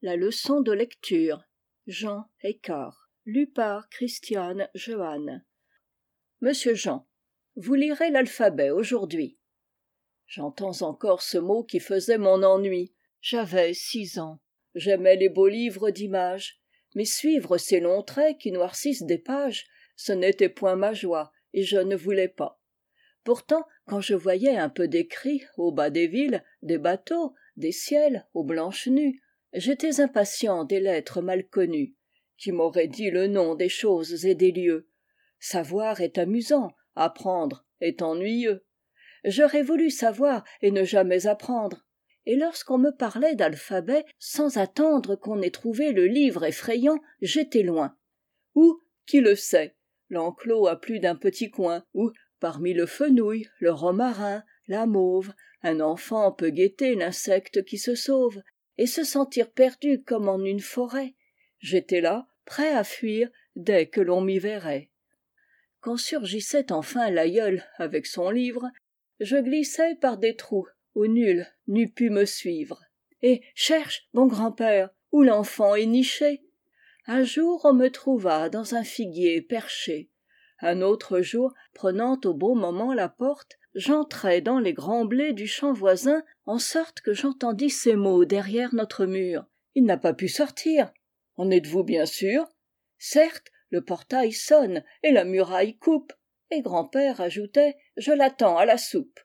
[0.00, 1.42] La leçon de lecture.
[1.88, 3.10] Jean Écart.
[3.24, 5.44] Lu par Christiane Jeanne.
[6.40, 7.08] Monsieur Jean,
[7.56, 9.40] vous lirez l'alphabet aujourd'hui.
[10.28, 12.94] J'entends encore ce mot qui faisait mon ennui.
[13.20, 14.38] J'avais six ans.
[14.76, 16.60] J'aimais les beaux livres d'images,
[16.94, 21.64] mais suivre ces longs traits qui noircissent des pages, ce n'était point ma joie, et
[21.64, 22.62] je ne voulais pas.
[23.24, 28.28] Pourtant, quand je voyais un peu d'écrits au bas des villes, des bateaux, des ciels
[28.32, 29.20] aux blanches nues,
[29.52, 31.94] j'étais impatient des lettres mal connues,
[32.36, 34.88] qui m'auraient dit le nom des choses et des lieux.
[35.38, 38.64] Savoir est amusant, apprendre est ennuyeux.
[39.24, 41.84] J'aurais voulu savoir et ne jamais apprendre.
[42.26, 47.96] Et lorsqu'on me parlait d'alphabet, sans attendre qu'on ait trouvé le livre effrayant, j'étais loin.
[48.54, 49.76] Ou, qui le sait,
[50.10, 55.80] l'enclos a plus d'un petit coin, où, parmi le fenouil le romarin la mauve un
[55.80, 58.40] enfant peut guetter l'insecte qui se sauve
[58.78, 61.14] et se sentir perdu comme en une forêt.
[61.58, 64.90] J'étais là prêt à fuir dès que l'on m'y verrait.
[65.80, 68.70] Quand surgissait enfin l'aïeul avec son livre
[69.20, 72.82] je glissais par des trous où nul n'eût pu me suivre.
[73.20, 76.42] Et cherche bon grand-père où l'enfant est niché.
[77.06, 80.10] Un jour on me trouva dans un figuier perché.
[80.60, 85.46] Un autre jour prenant au bon moment la porte j'entrai dans les grands blés du
[85.46, 89.46] champ voisin en sorte que j'entendis ces mots derrière notre mur.
[89.76, 90.92] Il n'a pas pu sortir.
[91.36, 92.44] En êtes-vous bien sûr?
[92.98, 96.12] Certes le portail sonne et la muraille coupe.
[96.50, 99.20] Et grand-père ajoutait je l'attends à la soupe.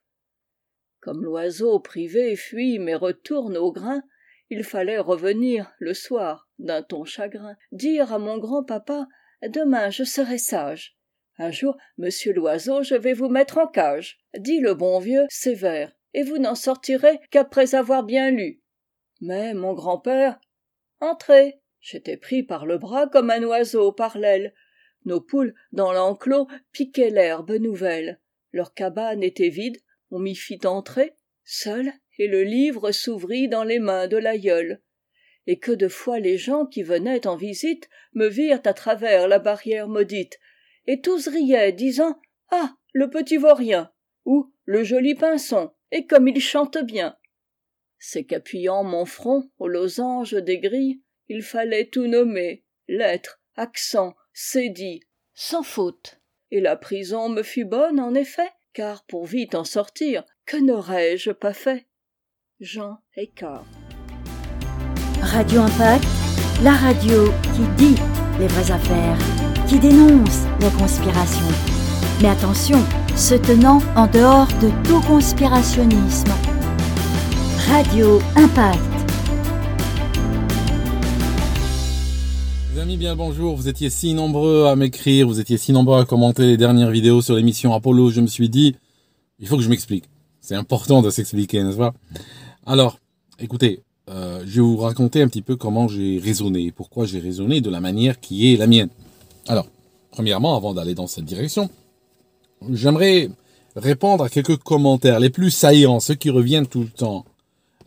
[1.00, 4.04] Comme l'oiseau privé fuit mais retourne au grain
[4.52, 9.08] il fallait revenir le soir d'un ton chagrin dire à mon grand-papa
[9.42, 10.96] demain je serai sage
[11.38, 14.20] un jour monsieur l'oiseau je vais vous mettre en cage.
[14.38, 18.62] Dit le bon vieux sévère et vous n'en sortirez qu'après avoir bien lu.
[19.22, 20.40] Mais mon grand-père
[21.00, 21.59] entrez.
[21.80, 24.53] J'étais pris par le bras comme un oiseau par l'aile.
[25.06, 28.22] Nos poules dans l'enclos piquaient l'herbe nouvelle.
[28.53, 29.78] Leur cabane était vide
[30.13, 34.79] on m'y fit entrer seul et le livre s'ouvrit dans les mains de l'aïeul.
[35.47, 39.40] Et que de fois les gens qui venaient en visite me virent à travers la
[39.40, 40.40] barrière maudite
[40.88, 43.92] et tous riaient disant ah le petit vaurien!
[44.26, 45.72] ou le joli pinson!
[45.92, 47.16] et comme il chante bien.
[48.00, 55.02] C'est qu'appuyant mon front au losange des grilles il fallait tout nommer lettres accent cédille
[55.34, 56.20] sans faute.
[56.52, 61.32] Et la prison me fut bonne en effet car pour vite en sortir que n'aurais-je
[61.32, 61.88] pas fait?
[62.60, 63.66] Jean écart
[65.22, 66.06] radio impact
[66.64, 67.96] la radio qui dit
[68.40, 69.43] les vraies affaires
[69.73, 71.47] qui dénonce les conspirations.
[72.22, 72.78] Mais attention,
[73.16, 76.31] se tenant en dehors de tout conspirationnisme.
[77.72, 78.79] Radio Impact.
[82.75, 83.56] Les amis, bien bonjour.
[83.56, 87.23] Vous étiez si nombreux à m'écrire, vous étiez si nombreux à commenter les dernières vidéos
[87.23, 88.11] sur l'émission Apollo.
[88.11, 88.75] Je me suis dit,
[89.40, 90.03] il faut que je m'explique.
[90.40, 91.95] C'est important de s'expliquer, n'est-ce pas?
[92.67, 93.00] Alors,
[93.40, 97.59] écoutez, euh, je vais vous raconter un petit peu comment j'ai raisonné, pourquoi j'ai raisonné
[97.59, 98.90] de la manière qui est la mienne.
[99.48, 99.68] Alors,
[100.12, 101.70] premièrement, avant d'aller dans cette direction,
[102.70, 103.30] j'aimerais
[103.76, 107.26] répondre à quelques commentaires, les plus saillants, ceux qui reviennent tout le temps.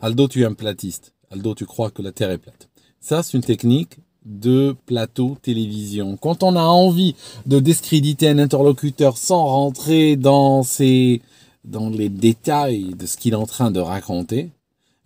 [0.00, 1.14] Aldo, tu es un platiste.
[1.30, 2.68] Aldo, tu crois que la Terre est plate.
[3.00, 6.16] Ça, c'est une technique de plateau télévision.
[6.16, 7.14] Quand on a envie
[7.46, 13.70] de discréditer un interlocuteur sans rentrer dans les détails de ce qu'il est en train
[13.70, 14.50] de raconter,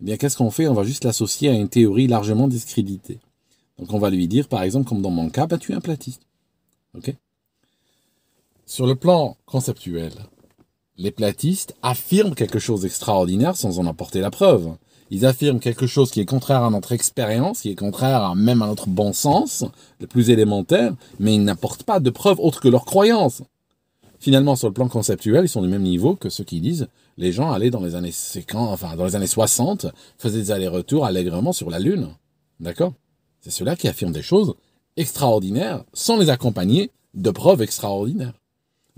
[0.01, 0.67] eh bien, qu'est-ce qu'on fait?
[0.67, 3.19] On va juste l'associer à une théorie largement discréditée.
[3.77, 5.81] Donc, on va lui dire, par exemple, comme dans mon cas, bah, tu es un
[5.81, 6.23] platiste.
[6.95, 7.15] Ok
[8.65, 10.11] Sur le plan conceptuel,
[10.97, 14.75] les platistes affirment quelque chose d'extraordinaire sans en apporter la preuve.
[15.09, 18.67] Ils affirment quelque chose qui est contraire à notre expérience, qui est contraire même à
[18.67, 19.65] notre bon sens,
[19.99, 23.41] le plus élémentaire, mais ils n'apportent pas de preuves autres que leur croyance.
[24.19, 26.87] Finalement, sur le plan conceptuel, ils sont du même niveau que ceux qui disent
[27.17, 29.87] les gens allaient dans les années 50, enfin dans les années 60,
[30.17, 32.09] faisaient des allers-retours allègrement sur la Lune.
[32.59, 32.93] D'accord?
[33.41, 34.55] C'est ceux-là qui affirment des choses
[34.97, 38.33] extraordinaires sans les accompagner de preuves extraordinaires.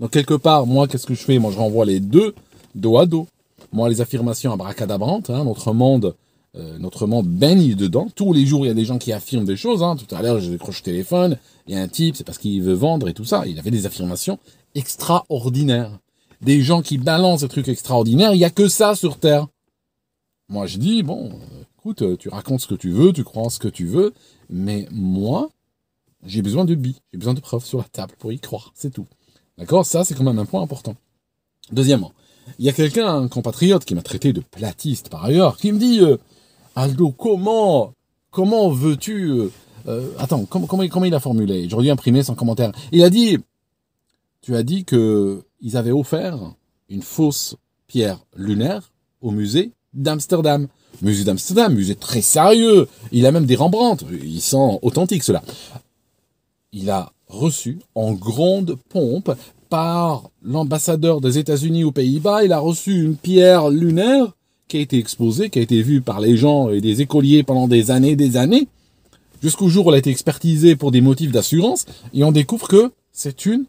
[0.00, 1.38] Donc quelque part, moi, qu'est-ce que je fais?
[1.38, 2.34] Moi, je renvoie les deux
[2.74, 3.26] dos à dos.
[3.72, 6.14] Moi, les affirmations abracadabrantes, hein, notre monde,
[6.56, 8.08] euh, notre monde baigne dedans.
[8.14, 9.82] Tous les jours, il y a des gens qui affirment des choses.
[9.82, 9.96] Hein.
[9.96, 11.38] Tout à l'heure, j'ai décroché le téléphone.
[11.66, 13.44] Il y a un type, c'est parce qu'il veut vendre et tout ça.
[13.46, 14.38] Il avait des affirmations
[14.74, 15.90] extraordinaires.
[16.40, 18.32] Des gens qui balancent des trucs extraordinaires.
[18.34, 19.48] Il n'y a que ça sur Terre.
[20.48, 23.58] Moi, je dis, bon, euh, écoute, tu racontes ce que tu veux, tu crois ce
[23.58, 24.12] que tu veux,
[24.50, 25.48] mais moi,
[26.24, 28.92] j'ai besoin de billes, j'ai besoin de preuves sur la table pour y croire, c'est
[28.92, 29.06] tout.
[29.58, 30.96] D'accord Ça, c'est quand même un point important.
[31.72, 32.12] Deuxièmement,
[32.58, 35.78] il y a quelqu'un, un compatriote, qui m'a traité de platiste par ailleurs, qui me
[35.78, 36.16] dit euh,
[36.74, 37.94] Aldo, comment
[38.34, 39.30] comment veux-tu...
[39.30, 39.50] Euh,
[39.86, 41.68] euh, attends, comment, il a formulé?
[41.68, 42.72] J'aurais dû imprimer son commentaire.
[42.90, 43.38] Il a dit,
[44.40, 46.38] tu as dit que ils avaient offert
[46.88, 47.56] une fausse
[47.86, 50.68] pierre lunaire au musée d'Amsterdam.
[51.02, 52.88] Musée d'Amsterdam, musée très sérieux.
[53.12, 54.06] Il a même des Rembrandt.
[54.10, 55.42] Ils sont authentiques, ceux-là.
[56.76, 59.30] Il a reçu en grande pompe
[59.68, 62.42] par l'ambassadeur des États-Unis aux Pays-Bas.
[62.42, 64.32] Il a reçu une pierre lunaire
[64.66, 67.68] qui a été exposée, qui a été vue par les gens et des écoliers pendant
[67.68, 68.66] des années et des années,
[69.40, 72.90] jusqu'au jour où elle a été expertisée pour des motifs d'assurance, et on découvre que
[73.12, 73.66] c'est une,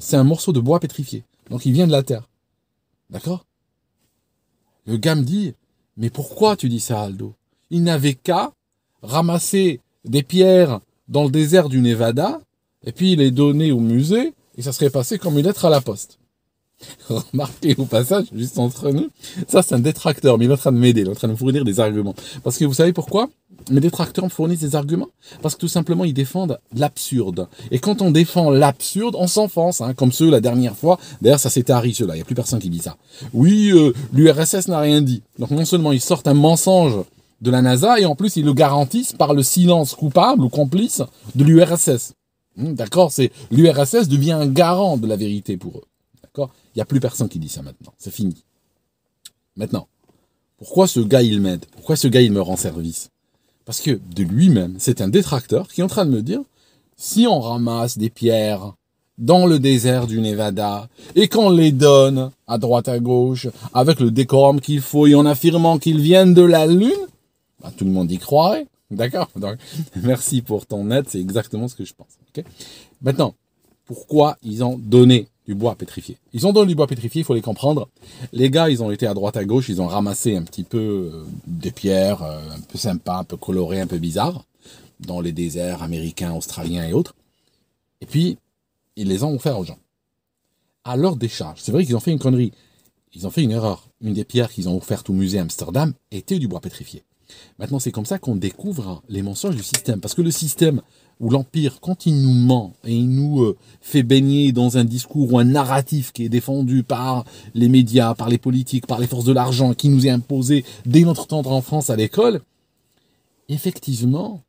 [0.00, 1.22] c'est un morceau de bois pétrifié.
[1.48, 2.28] Donc il vient de la terre.
[3.08, 3.46] D'accord?
[4.84, 5.54] Le gars me dit,
[5.96, 7.34] mais pourquoi tu dis ça, Aldo?
[7.70, 8.52] Il n'avait qu'à
[9.00, 10.80] ramasser des pierres
[11.10, 12.40] dans le désert du Nevada,
[12.86, 15.80] et puis les donner au musée, et ça serait passé comme une lettre à la
[15.80, 16.18] poste.
[17.08, 19.10] Remarquez au passage, juste entre nous,
[19.46, 21.28] ça c'est un détracteur, mais il est en train de m'aider, il est en train
[21.28, 22.14] de me fournir des arguments.
[22.42, 23.28] Parce que vous savez pourquoi?
[23.70, 25.08] Mes détracteurs me fournissent des arguments?
[25.42, 27.48] Parce que tout simplement ils défendent l'absurde.
[27.70, 30.98] Et quand on défend l'absurde, on s'enfonce, hein, comme ceux la dernière fois.
[31.20, 32.96] D'ailleurs ça s'était arrivé ceux-là, il n'y a plus personne qui dit ça.
[33.34, 35.22] Oui, euh, l'URSS n'a rien dit.
[35.38, 37.04] Donc non seulement ils sortent un mensonge
[37.40, 41.02] de la NASA, et en plus ils le garantissent par le silence coupable ou complice
[41.34, 42.14] de l'URSS.
[42.56, 45.84] Hmm, d'accord C'est l'URSS devient un garant de la vérité pour eux.
[46.22, 46.50] D'accord?
[46.74, 47.92] Il n'y a plus personne qui dit ça maintenant.
[47.98, 48.44] C'est fini.
[49.56, 49.88] Maintenant,
[50.58, 51.64] pourquoi ce gars il m'aide?
[51.72, 53.10] Pourquoi ce gars il me rend service?
[53.64, 56.40] Parce que de lui-même, c'est un détracteur qui est en train de me dire
[56.96, 58.74] si on ramasse des pierres
[59.16, 64.10] dans le désert du Nevada et qu'on les donne à droite à gauche avec le
[64.10, 66.90] décorum qu'il faut et en affirmant qu'ils viennent de la Lune,
[67.60, 68.66] bah, tout le monde y croirait.
[68.90, 69.28] D'accord?
[69.36, 69.58] Donc,
[70.02, 72.18] merci pour ton aide, c'est exactement ce que je pense.
[73.02, 73.34] Maintenant,
[73.84, 76.16] pourquoi ils ont donné du bois pétrifié?
[76.32, 77.88] Ils ont donné du bois pétrifié, il faut les comprendre.
[78.32, 80.78] Les gars, ils ont été à droite à gauche, ils ont ramassé un petit peu
[81.12, 84.44] euh, des pierres euh, un peu sympas, un peu colorées, un peu bizarres,
[85.00, 87.14] dans les déserts américains, australiens et autres.
[88.00, 88.38] Et puis,
[88.96, 89.78] ils les ont offerts aux gens.
[90.84, 92.52] À leur décharge, c'est vrai qu'ils ont fait une connerie.
[93.12, 93.88] Ils ont fait une erreur.
[94.00, 97.02] Une des pierres qu'ils ont offertes au musée Amsterdam était du bois pétrifié.
[97.58, 100.00] Maintenant, c'est comme ça qu'on découvre les mensonges du système.
[100.00, 100.80] Parce que le système
[101.20, 105.34] où l'Empire, quand il nous ment et il nous euh, fait baigner dans un discours
[105.34, 107.24] ou un narratif qui est défendu par
[107.54, 111.02] les médias, par les politiques, par les forces de l'argent, qui nous est imposé dès
[111.02, 112.40] notre tendre enfance à l'école,
[113.50, 114.40] effectivement,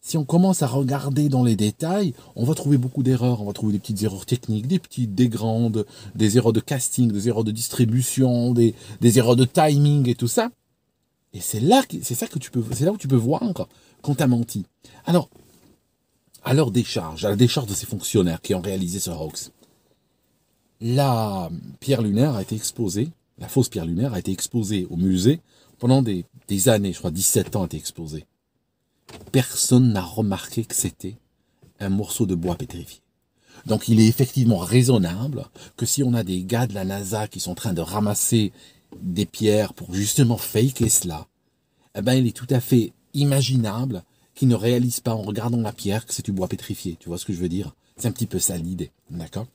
[0.00, 3.42] si on commence à regarder dans les détails, on va trouver beaucoup d'erreurs.
[3.42, 7.10] On va trouver des petites erreurs techniques, des petites, des grandes, des erreurs de casting,
[7.10, 10.50] des erreurs de distribution, des, des erreurs de timing et tout ça.
[11.38, 13.40] Et c'est là, c'est ça que tu peux, c'est là où tu peux voir
[14.02, 14.66] qu'on t'a menti.
[15.06, 15.30] Alors,
[16.42, 19.52] à leur décharge, à la décharge de ces fonctionnaires qui ont réalisé ce hoax,
[20.80, 21.48] la
[21.78, 25.40] pierre lunaire a été exposée, la fausse pierre lunaire a été exposée au musée
[25.78, 28.26] pendant des, des années, je crois 17 ans a été exposée.
[29.30, 31.18] Personne n'a remarqué que c'était
[31.78, 33.00] un morceau de bois pétrifié.
[33.64, 35.46] Donc il est effectivement raisonnable
[35.76, 38.52] que si on a des gars de la NASA qui sont en train de ramasser
[39.00, 41.26] des pierres pour justement faker cela,
[41.96, 44.02] eh ben, il est tout à fait imaginable
[44.34, 46.96] qu'ils ne réalisent pas en regardant la pierre que c'est du bois pétrifié.
[47.00, 47.74] Tu vois ce que je veux dire?
[47.96, 48.92] C'est un petit peu ça l'idée.
[49.10, 49.46] D'accord?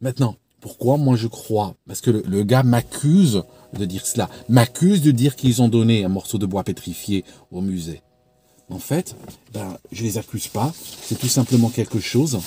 [0.00, 1.74] Maintenant, pourquoi moi je crois?
[1.86, 6.08] Parce que le, gars m'accuse de dire cela, m'accuse de dire qu'ils ont donné un
[6.08, 8.02] morceau de bois pétrifié au musée.
[8.68, 9.16] En fait,
[9.52, 10.72] ben, je les accuse pas.
[11.02, 12.40] C'est tout simplement quelque chose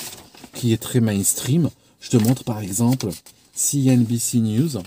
[0.54, 1.70] qui est très mainstream.
[2.00, 3.10] Je te montre par exemple
[3.56, 4.78] CNBC News.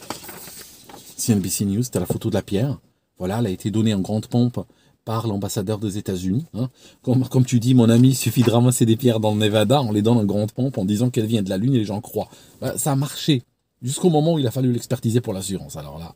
[1.20, 2.78] CNBC News, c'était la photo de la pierre.
[3.18, 4.64] Voilà, elle a été donnée en grande pompe
[5.04, 6.46] par l'ambassadeur des États-Unis.
[6.54, 6.70] Hein.
[7.02, 9.82] Comme, comme tu dis, mon ami, il suffit de ramasser des pierres dans le Nevada,
[9.82, 11.84] on les donne en grande pompe en disant qu'elle vient de la Lune et les
[11.84, 12.28] gens croient.
[12.60, 13.42] Bah, ça a marché
[13.82, 15.76] jusqu'au moment où il a fallu l'expertiser pour l'assurance.
[15.76, 16.14] Alors là,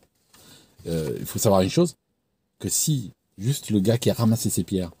[0.87, 1.95] euh, il faut savoir une chose,
[2.59, 4.91] que si juste le gars qui a ramassé ces pierres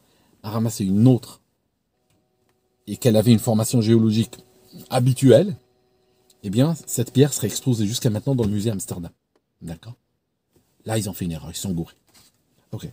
[0.43, 1.41] a ramassé une autre
[2.87, 4.37] et qu'elle avait une formation géologique
[4.89, 5.55] habituelle,
[6.43, 9.11] eh bien, cette pierre serait exposée jusqu'à maintenant dans le musée Amsterdam.
[9.61, 9.95] D'accord
[10.85, 11.95] Là, ils ont fait une erreur, ils sont gourés.
[12.71, 12.87] Ok.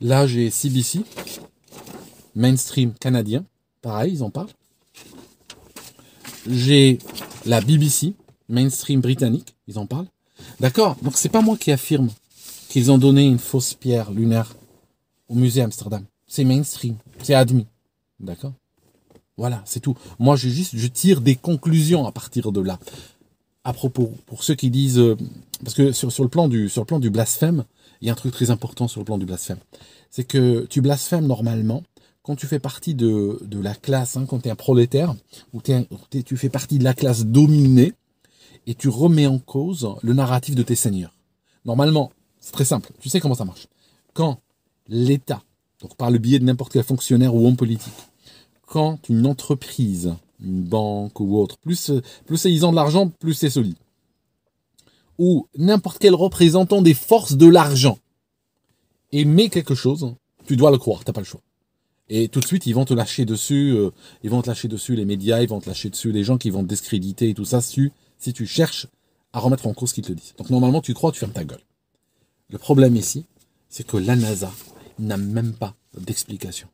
[0.00, 1.04] Là, j'ai CBC,
[2.34, 3.44] mainstream canadien.
[3.80, 4.50] Pareil, ils en parlent.
[6.48, 6.98] J'ai
[7.46, 8.14] la BBC,
[8.48, 10.08] mainstream britannique, ils en parlent.
[10.60, 12.10] D'accord Donc, c'est pas moi qui affirme
[12.68, 14.54] qu'ils ont donné une fausse pierre lunaire
[15.28, 16.04] au musée Amsterdam.
[16.26, 17.66] C'est mainstream, c'est admis.
[18.18, 18.54] D'accord
[19.36, 19.96] Voilà, c'est tout.
[20.18, 22.78] Moi, je juste, je tire des conclusions à partir de là
[23.64, 25.16] à propos, pour ceux qui disent, euh,
[25.62, 27.64] parce que sur, le plan du, sur le plan du blasphème,
[28.00, 29.58] il y a un truc très important sur le plan du blasphème.
[30.10, 31.82] C'est que tu blasphèmes normalement
[32.22, 35.14] quand tu fais partie de, de la classe, hein, quand tu es un prolétaire,
[35.52, 37.94] ou tu fais partie de la classe dominée,
[38.66, 41.14] et tu remets en cause le narratif de tes seigneurs.
[41.64, 43.66] Normalement, c'est très simple, tu sais comment ça marche.
[44.14, 44.40] Quand
[44.88, 45.42] l'État,
[45.80, 47.92] donc par le biais de n'importe quel fonctionnaire ou homme politique,
[48.66, 51.92] quand une entreprise, une banque ou autre, plus,
[52.26, 53.76] plus ils ont de l'argent, plus c'est solide,
[55.18, 57.98] ou n'importe quel représentant des forces de l'argent
[59.12, 60.14] émet quelque chose,
[60.46, 61.42] tu dois le croire, t'as pas le choix.
[62.08, 63.90] Et tout de suite, ils vont te lâcher dessus, euh,
[64.22, 66.50] ils vont te lâcher dessus les médias, ils vont te lâcher dessus les gens qui
[66.50, 68.86] vont te discréditer et tout ça, si, si tu cherches
[69.32, 70.34] à remettre en cause ce qu'ils te disent.
[70.36, 71.62] Donc normalement, tu crois, tu fermes ta gueule.
[72.50, 73.24] Le problème ici,
[73.68, 74.52] c'est que la NASA
[74.98, 76.68] n'a même pas d'explication.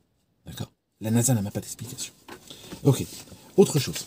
[0.47, 0.73] D'accord?
[1.01, 2.13] La NASA n'a même pas d'explication.
[2.83, 3.05] Ok.
[3.59, 4.07] Autre chose.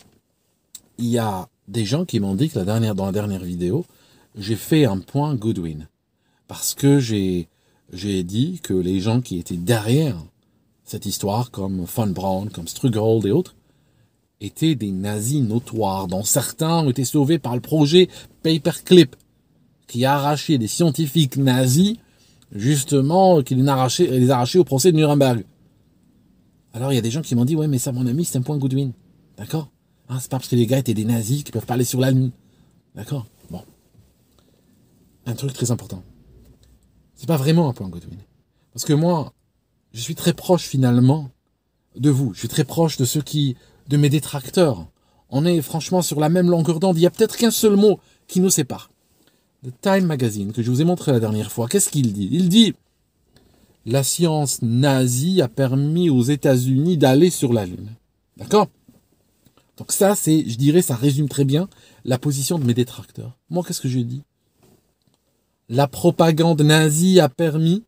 [0.96, 3.84] Il y a des gens qui m'ont dit que dans la dernière vidéo,
[4.34, 5.88] j'ai fait un point Goodwin.
[6.48, 7.48] Parce que j'ai,
[7.92, 10.16] dit que les gens qui étaient derrière
[10.84, 13.54] cette histoire, comme Von Braun, comme Strugold et autres,
[14.40, 18.08] étaient des nazis notoires, dont certains ont été sauvés par le projet
[18.42, 19.16] Paperclip,
[19.86, 21.98] qui a arraché des scientifiques nazis,
[22.52, 25.44] justement, qui les arraché, les au procès de Nuremberg.
[26.72, 28.38] Alors il y a des gens qui m'ont dit, ouais, mais ça, mon ami, c'est
[28.38, 28.92] un point Goodwin.
[29.42, 29.72] D'accord
[30.08, 31.98] hein, C'est pas parce que les gars étaient des nazis qui peuvent pas aller sur
[31.98, 32.30] la Lune.
[32.94, 33.62] D'accord Bon.
[35.26, 36.04] Un truc très important.
[37.16, 38.20] C'est pas vraiment un point Godwin.
[38.72, 39.32] Parce que moi,
[39.92, 41.28] je suis très proche finalement
[41.96, 42.32] de vous.
[42.34, 43.56] Je suis très proche de ceux qui,
[43.88, 44.86] de mes détracteurs.
[45.28, 46.96] On est franchement sur la même longueur d'onde.
[46.96, 48.92] Il y a peut-être qu'un seul mot qui nous sépare.
[49.64, 52.28] Le Time Magazine, que je vous ai montré la dernière fois, qu'est-ce qu'il dit?
[52.30, 52.74] Il dit
[53.86, 57.90] la science nazie a permis aux États-Unis d'aller sur la Lune.
[58.36, 58.68] D'accord?
[59.82, 61.68] Donc ça, c'est, je dirais, ça résume très bien
[62.04, 63.36] la position de mes détracteurs.
[63.50, 64.22] Moi, qu'est-ce que je dis?
[65.68, 67.82] La propagande nazie a permis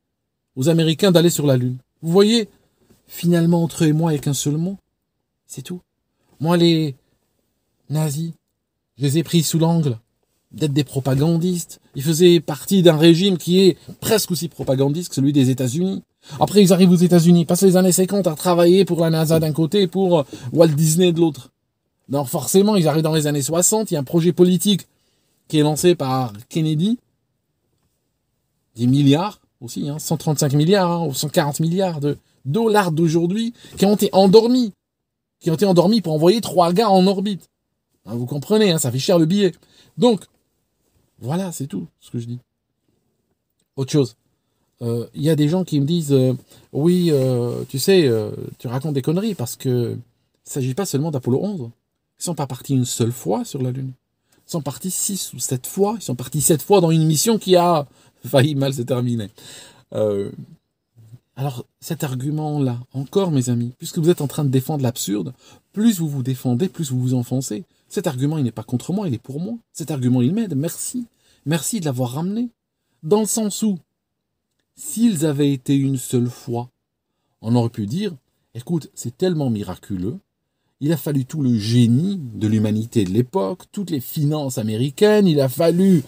[0.57, 1.79] aux Américains d'aller sur la Lune.
[2.03, 2.49] Vous voyez,
[3.07, 4.77] finalement, entre eux et moi, avec un seul mot,
[5.47, 5.83] c'est tout.
[6.41, 6.97] Moi, les
[7.91, 8.33] nazis,
[8.99, 9.97] je les ai pris sous l'angle
[10.51, 11.81] d'être des propagandistes.
[11.95, 16.03] Ils faisaient partie d'un régime qui est presque aussi propagandiste que celui des États-Unis.
[16.41, 19.53] Après, ils arrivent aux États-Unis, passent les années 50 à travailler pour la NASA d'un
[19.53, 21.53] côté et pour Walt Disney de l'autre.
[22.09, 24.87] Donc forcément, ils arrivent dans les années 60, il y a un projet politique
[25.49, 26.99] qui est lancé par Kennedy.
[28.77, 33.95] Des milliards aussi, hein, 135 milliards hein, ou 140 milliards de dollars d'aujourd'hui qui ont
[33.95, 34.73] été endormis.
[35.41, 37.49] Qui ont été endormis pour envoyer trois gars en orbite.
[38.07, 39.53] Hein, vous comprenez, hein, ça fait cher le billet.
[39.97, 40.25] Donc,
[41.19, 42.39] voilà, c'est tout ce que je dis.
[43.77, 44.17] Autre chose.
[44.81, 46.35] Il euh, y a des gens qui me disent euh,
[46.73, 48.11] Oui, euh, tu sais,
[48.59, 49.97] tu racontes des conneries parce que
[50.47, 51.71] il ne s'agit pas seulement d'Apollo 11.
[52.19, 53.93] Ils sont pas partis une seule fois sur la Lune.
[54.47, 55.97] Ils sont partis six ou sept fois.
[55.99, 57.87] Ils sont partis sept fois dans une mission qui a
[58.27, 59.31] failli mal se terminer.
[61.37, 65.35] alors, cet argument-là, encore, mes amis, puisque vous êtes en train de défendre l'absurde,
[65.73, 67.65] plus vous vous défendez, plus vous vous enfoncez.
[67.89, 69.55] Cet argument, il n'est pas contre moi, il est pour moi.
[69.73, 70.57] Cet argument, il m'aide.
[70.57, 71.07] Merci.
[71.47, 72.49] Merci de l'avoir ramené.
[73.03, 73.79] Dans le sens où,
[74.77, 76.71] s'ils avaient été une seule fois,
[77.43, 78.13] on aurait pu dire,
[78.55, 80.19] écoute, c'est tellement miraculeux,
[80.85, 85.41] il a fallu tout le génie de l'humanité de l'époque, toutes les finances américaines, il
[85.41, 86.03] a fallu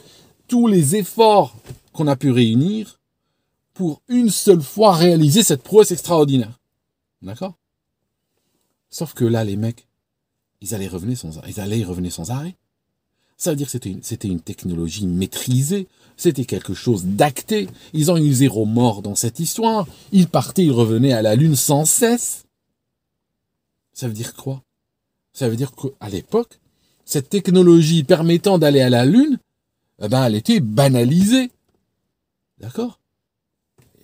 [0.48, 1.56] tous les efforts
[1.94, 3.00] qu'on a pu réunir
[3.72, 6.60] pour une seule fois réaliser cette prouesse extraordinaire.
[7.22, 7.54] D'accord?
[8.90, 9.86] Sauf que là, les mecs,
[10.60, 12.54] ils allaient revenir sans, revenir sans arrêt.
[13.38, 17.66] Ça veut dire que c'était une, c'était une technologie maîtrisée, c'était quelque chose d'acté.
[17.94, 19.86] Ils ont eu zéro mort dans cette histoire.
[20.12, 22.44] Ils partaient, ils revenaient à la Lune sans cesse.
[23.94, 24.62] Ça veut dire quoi?
[25.36, 26.58] Ça veut dire qu'à l'époque,
[27.04, 29.36] cette technologie permettant d'aller à la Lune,
[30.00, 31.50] eh ben, elle était banalisée.
[32.58, 32.98] D'accord?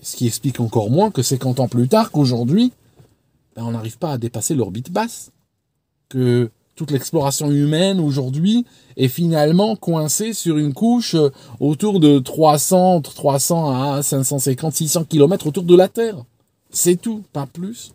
[0.03, 2.71] Ce qui explique encore moins que 50 ans plus tard qu'aujourd'hui,
[3.57, 5.31] ben, on n'arrive pas à dépasser l'orbite basse.
[6.11, 8.67] Que toute l'exploration humaine aujourd'hui
[8.99, 15.47] est finalement coincée sur une couche euh, autour de 300, 300 à 550, 600 km
[15.47, 16.27] autour de la Terre.
[16.69, 17.95] C'est tout, pas plus.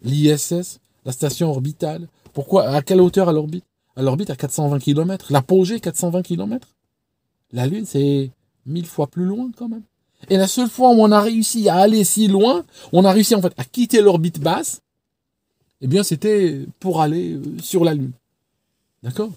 [0.00, 2.08] L'ISS, la station orbitale.
[2.38, 3.64] Pourquoi À quelle hauteur à l'orbite?
[3.96, 5.32] À l'orbite à 420 km.
[5.32, 6.68] L'apogée 420 km.
[7.50, 8.30] La Lune, c'est
[8.64, 9.82] mille fois plus loin quand même.
[10.28, 13.34] Et la seule fois où on a réussi à aller si loin, on a réussi
[13.34, 14.82] en fait à quitter l'orbite basse
[15.80, 18.12] eh bien, c'était pour aller euh, sur la Lune.
[19.02, 19.32] D'accord?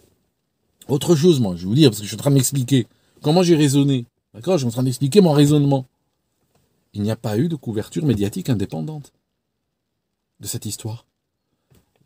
[0.87, 2.85] Autre chose, moi, je vais vous dire, parce que je suis en train de m'expliquer
[3.23, 4.05] comment j'ai raisonné.
[4.35, 4.59] D'accord?
[4.59, 5.87] Je suis en train d'expliquer mon raisonnement.
[6.93, 9.11] Il n'y a pas eu de couverture médiatique indépendante
[10.39, 11.07] de cette histoire.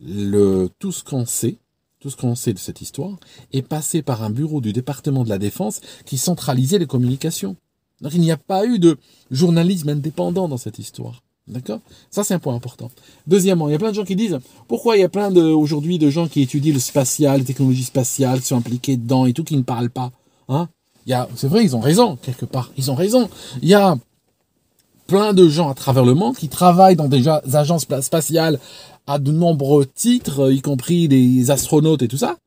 [0.07, 1.57] Le, tout ce qu'on sait,
[1.99, 3.17] tout ce qu'on sait de cette histoire,
[3.51, 7.55] est passé par un bureau du département de la Défense qui centralisait les communications.
[8.01, 8.97] Donc il n'y a pas eu de
[9.31, 11.23] journalisme indépendant dans cette histoire.
[11.47, 11.79] D'accord?
[12.09, 12.89] Ça, c'est un point important.
[13.27, 15.99] Deuxièmement, il y a plein de gens qui disent pourquoi il y a plein aujourd'hui
[15.99, 19.43] de gens qui étudient le spatial, les technologies spatiales, qui sont impliqués dedans et tout,
[19.43, 20.11] qui ne parlent pas.
[20.49, 20.67] Hein?
[21.35, 22.71] C'est vrai, ils ont raison, quelque part.
[22.77, 23.29] Ils ont raison.
[23.61, 23.95] Il y a
[25.05, 28.59] plein de gens à travers le monde qui travaillent dans des agences spatiales
[29.07, 32.37] à de nombreux titres, y compris des astronautes et tout ça.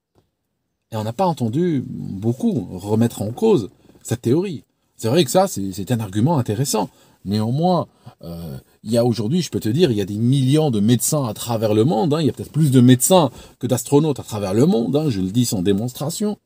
[0.91, 3.71] Et on n'a pas entendu beaucoup remettre en cause
[4.03, 4.65] cette théorie.
[4.97, 6.91] C'est vrai que ça, c'est un argument intéressant.
[7.25, 7.87] Néanmoins,
[8.25, 10.81] euh, il y a aujourd'hui, je peux te dire, il y a des millions de
[10.81, 12.15] médecins à travers le monde.
[12.15, 12.21] Hein.
[12.21, 14.97] il y a peut-être plus de médecins que d'astronautes à travers le monde.
[14.97, 15.11] Hein.
[15.11, 16.39] je le dis sans démonstration.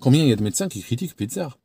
[0.00, 1.58] Combien il y a de médecins qui critiquent Pfizer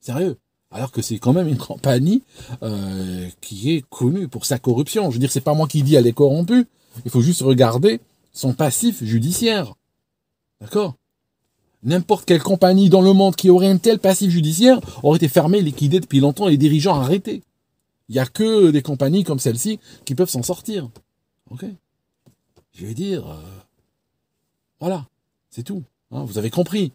[0.00, 0.38] Sérieux
[0.70, 2.22] alors que c'est quand même une compagnie
[2.62, 5.10] euh, qui est connue pour sa corruption.
[5.10, 6.66] Je veux dire, c'est pas moi qui dis elle est corrompue.
[7.04, 8.00] Il faut juste regarder
[8.32, 9.74] son passif judiciaire.
[10.60, 10.94] D'accord?
[11.82, 15.62] N'importe quelle compagnie dans le monde qui aurait un tel passif judiciaire aurait été fermée,
[15.62, 17.42] liquidée depuis longtemps et les dirigeants arrêtés.
[18.08, 20.88] Il n'y a que des compagnies comme celle-ci qui peuvent s'en sortir.
[21.50, 21.64] Ok?
[22.72, 23.40] Je vais dire, euh,
[24.80, 25.06] voilà,
[25.50, 25.82] c'est tout.
[26.10, 26.92] Hein, vous avez compris.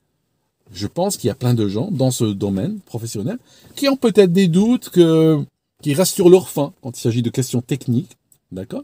[0.74, 3.38] Je pense qu'il y a plein de gens dans ce domaine professionnel
[3.76, 5.44] qui ont peut-être des doutes, que,
[5.82, 8.16] qui restent sur leur faim quand il s'agit de questions techniques.
[8.52, 8.84] D'accord?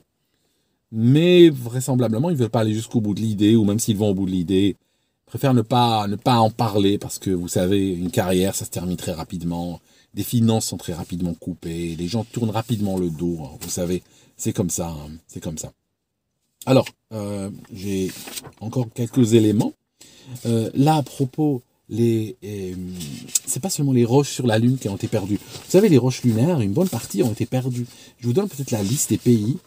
[0.91, 4.10] Mais vraisemblablement, ils ne veulent pas aller jusqu'au bout de l'idée, ou même s'ils vont
[4.10, 4.75] au bout de l'idée,
[5.25, 8.70] préfèrent ne pas, ne pas en parler parce que vous savez, une carrière, ça se
[8.70, 9.82] termine très rapidement
[10.17, 13.51] des finances sont très rapidement coupées, les gens tournent rapidement le dos, hein.
[13.62, 14.01] vous savez,
[14.36, 15.12] c'est comme ça, hein.
[15.27, 15.72] c'est comme ça.
[16.65, 18.12] Alors, euh, j'ai
[18.60, 19.74] encore quelques éléments.
[20.48, 22.74] Euh, là, à propos, les, euh,
[23.46, 25.39] c'est pas seulement les roches sur la Lune qui ont été perdues.
[25.39, 27.86] Vous savez, les roches lunaires, une bonne partie ont été perdues.
[28.20, 29.58] Je vous donne peut-être la liste des pays.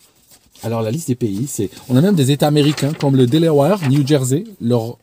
[0.62, 3.80] Alors, la liste des pays, c'est, on a même des États américains comme le Delaware,
[3.88, 4.98] New Jersey, leur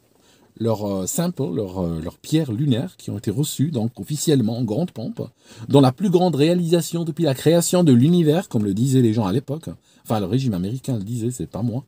[0.59, 4.63] leurs euh, samples, leurs, euh, leurs pierres lunaires qui ont été reçues donc officiellement en
[4.63, 5.21] grande pompe,
[5.69, 9.25] dans la plus grande réalisation depuis la création de l'univers, comme le disaient les gens
[9.25, 9.69] à l'époque.
[10.03, 11.83] Enfin, le régime américain le disait, c'est pas moi.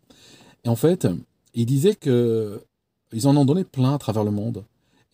[0.66, 1.08] Et en fait,
[1.54, 2.62] ils disaient que
[3.12, 4.64] ils en ont donné plein à travers le monde.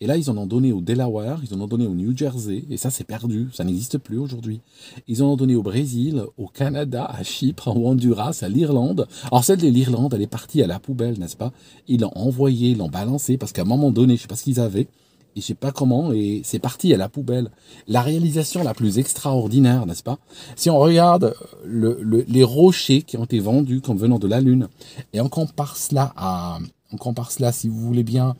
[0.02, 2.64] Et là, ils en ont donné au Delaware, ils en ont donné au New Jersey,
[2.68, 4.60] et ça, c'est perdu, ça n'existe plus aujourd'hui.
[5.08, 9.08] Ils en ont donné au Brésil, au Canada, à Chypre, au Honduras, à l'Irlande.
[9.32, 11.50] Alors, celle de l'Irlande, elle est partie à la poubelle, n'est-ce pas?
[11.88, 14.60] Ils l'ont envoyée, l'ont balancée, parce qu'à un moment donné, je sais pas ce qu'ils
[14.60, 14.86] avaient,
[15.34, 17.50] et je sais pas comment, et c'est parti à la poubelle.
[17.88, 20.18] La réalisation la plus extraordinaire, n'est-ce pas?
[20.56, 24.68] Si on regarde le, les rochers qui ont été vendus comme venant de la Lune,
[25.14, 26.58] et on compare cela à,
[26.92, 28.36] on compare cela, si vous voulez bien,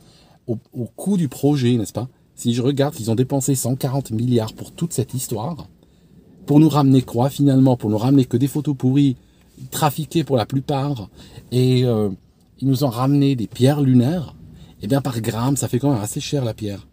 [0.47, 2.07] au, coût du projet, n'est-ce pas?
[2.35, 5.67] Si je regarde qu'ils ont dépensé 140 milliards pour toute cette histoire,
[6.45, 7.75] pour nous ramener quoi finalement?
[7.75, 9.17] Pour nous ramener que des photos pourries,
[9.71, 11.09] trafiquées pour la plupart,
[11.51, 12.09] et euh,
[12.59, 14.35] ils nous ont ramené des pierres lunaires,
[14.81, 16.87] eh bien par gramme, ça fait quand même assez cher la pierre.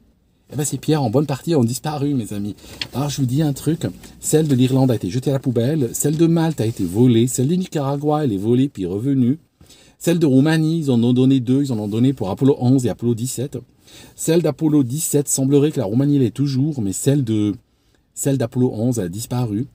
[0.53, 2.57] Eh bien ces pierres en bonne partie ont disparu, mes amis.
[2.95, 3.87] Alors je vous dis un truc,
[4.21, 7.27] celle de l'Irlande a été jetée à la poubelle, celle de Malte a été volée,
[7.27, 9.39] celle du Nicaragua elle est volée puis revenue.
[10.05, 12.85] Celle de Roumanie, ils en ont donné deux, ils en ont donné pour Apollo 11
[12.85, 13.57] et Apollo 17.
[14.15, 17.55] Celle d'Apollo 17 semblerait que la Roumanie l'est toujours, mais celle de
[18.13, 19.67] celle d'Apollo 11 a disparu.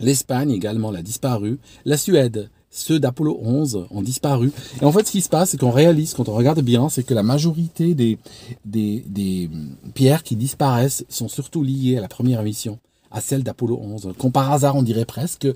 [0.00, 1.58] L'Espagne également a disparu.
[1.86, 4.52] La Suède, ceux d'Apollo 11 ont disparu.
[4.82, 7.02] Et en fait, ce qui se passe, c'est qu'on réalise, quand on regarde bien, c'est
[7.02, 8.18] que la majorité des,
[8.66, 9.48] des, des
[9.94, 14.12] pierres qui disparaissent sont surtout liées à la première mission, à celle d'Apollo 11.
[14.18, 15.48] Comme par hasard, on dirait presque,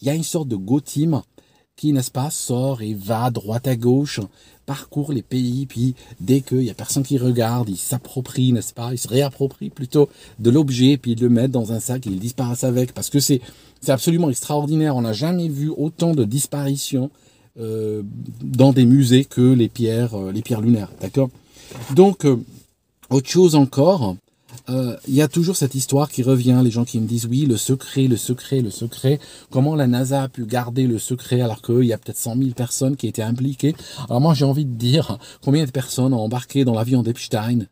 [0.00, 1.22] il y a une sorte de Go Team
[1.78, 4.20] qui, n'est-ce pas, sort et va droite à gauche,
[4.66, 8.92] parcourt les pays, puis dès qu'il y a personne qui regarde, il s'approprie, n'est-ce pas,
[8.92, 10.10] il se réapproprie plutôt
[10.40, 13.20] de l'objet, puis il le met dans un sac et il disparaît avec, parce que
[13.20, 13.40] c'est
[13.80, 14.96] c'est absolument extraordinaire.
[14.96, 17.10] On n'a jamais vu autant de disparitions
[17.60, 18.02] euh,
[18.42, 21.30] dans des musées que les pierres, euh, les pierres lunaires, d'accord?
[21.94, 22.36] Donc, euh,
[23.10, 24.16] autre chose encore,
[24.68, 27.46] il euh, y a toujours cette histoire qui revient, les gens qui me disent oui,
[27.46, 29.18] le secret, le secret, le secret.
[29.50, 32.50] Comment la NASA a pu garder le secret alors qu'il y a peut-être 100 000
[32.50, 33.74] personnes qui étaient impliquées
[34.08, 37.66] Alors moi j'ai envie de dire combien de personnes ont embarqué dans l'avion d'Epstein,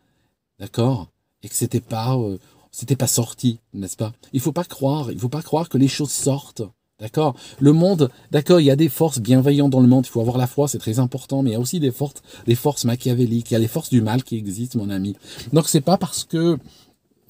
[0.58, 1.08] d'accord?
[1.42, 2.38] Et que c'était pas, euh,
[2.70, 4.12] c'était pas sorti, n'est-ce pas?
[4.32, 6.62] Il faut pas croire, il faut pas croire que les choses sortent.
[6.98, 7.36] D'accord?
[7.60, 10.38] Le monde, d'accord, il y a des forces bienveillantes dans le monde, il faut avoir
[10.38, 13.50] la foi, c'est très important, mais il y a aussi des forces, des forces machiavéliques,
[13.50, 15.14] il y a les forces du mal qui existent, mon ami.
[15.52, 16.58] Donc c'est pas parce que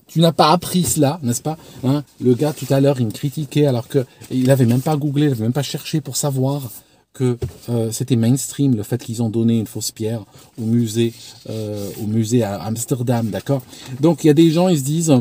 [0.06, 2.04] tu n'as pas appris cela, n'est-ce pas hein?
[2.20, 5.32] Le gars tout à l'heure, il me critiquait alors que il même pas googlé, il
[5.32, 6.70] avait même pas cherché pour savoir
[7.12, 7.38] que
[7.70, 10.24] euh, c'était mainstream le fait qu'ils ont donné une fausse pierre
[10.60, 11.14] au musée,
[11.48, 13.62] euh, au musée à Amsterdam, d'accord?
[14.00, 15.14] Donc il y a des gens, ils se disent,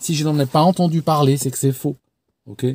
[0.00, 1.96] si je n'en ai pas entendu parler, c'est que c'est faux,
[2.46, 2.66] ok?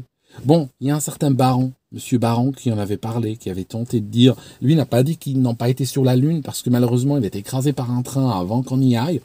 [0.46, 3.64] Bon, il y a un certain Baron, Monsieur Baron, qui en avait parlé, qui avait
[3.64, 6.62] tenté de dire, lui n'a pas dit qu'ils n'ont pas été sur la Lune parce
[6.62, 9.22] que malheureusement il était écrasé par un train avant qu'on y aille,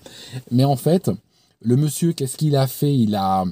[0.51, 1.11] mais en fait
[1.65, 2.95] le monsieur, qu'est-ce qu'il a fait?
[2.95, 3.45] Il a,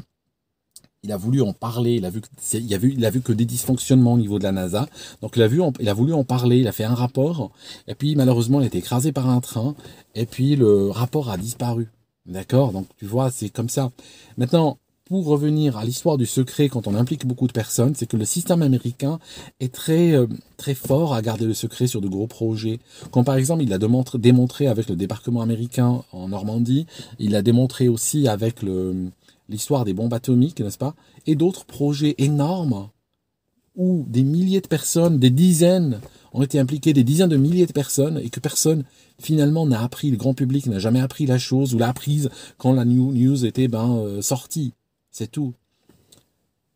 [1.03, 1.95] il a voulu en parler.
[1.95, 4.39] Il a vu, que, il a vu, il a vu que des dysfonctionnements au niveau
[4.39, 4.87] de la NASA.
[5.23, 6.59] Donc il a vu, il a voulu en parler.
[6.59, 7.51] Il a fait un rapport.
[7.89, 9.75] Et puis malheureusement, il a été écrasé par un train.
[10.15, 11.89] Et puis le rapport a disparu.
[12.27, 12.73] D'accord?
[12.73, 13.91] Donc tu vois, c'est comme ça.
[14.37, 14.79] Maintenant,
[15.21, 18.63] revenir à l'histoire du secret quand on implique beaucoup de personnes, c'est que le système
[18.63, 19.19] américain
[19.61, 22.81] est très euh, très fort à garder le secret sur de gros projets.
[23.11, 26.87] Quand par exemple il l'a démontré avec le débarquement américain en Normandie,
[27.19, 28.61] il l'a démontré aussi avec
[29.49, 30.95] l'histoire des bombes atomiques, n'est-ce pas
[31.27, 32.89] Et d'autres projets énormes
[33.77, 36.01] où des milliers de personnes, des dizaines
[36.33, 38.85] ont été impliquées, des dizaines de milliers de personnes, et que personne
[39.19, 42.73] finalement n'a appris, le grand public n'a jamais appris la chose ou l'a apprise quand
[42.73, 44.73] la news était ben, euh, sortie.
[45.13, 45.55] C'est tout.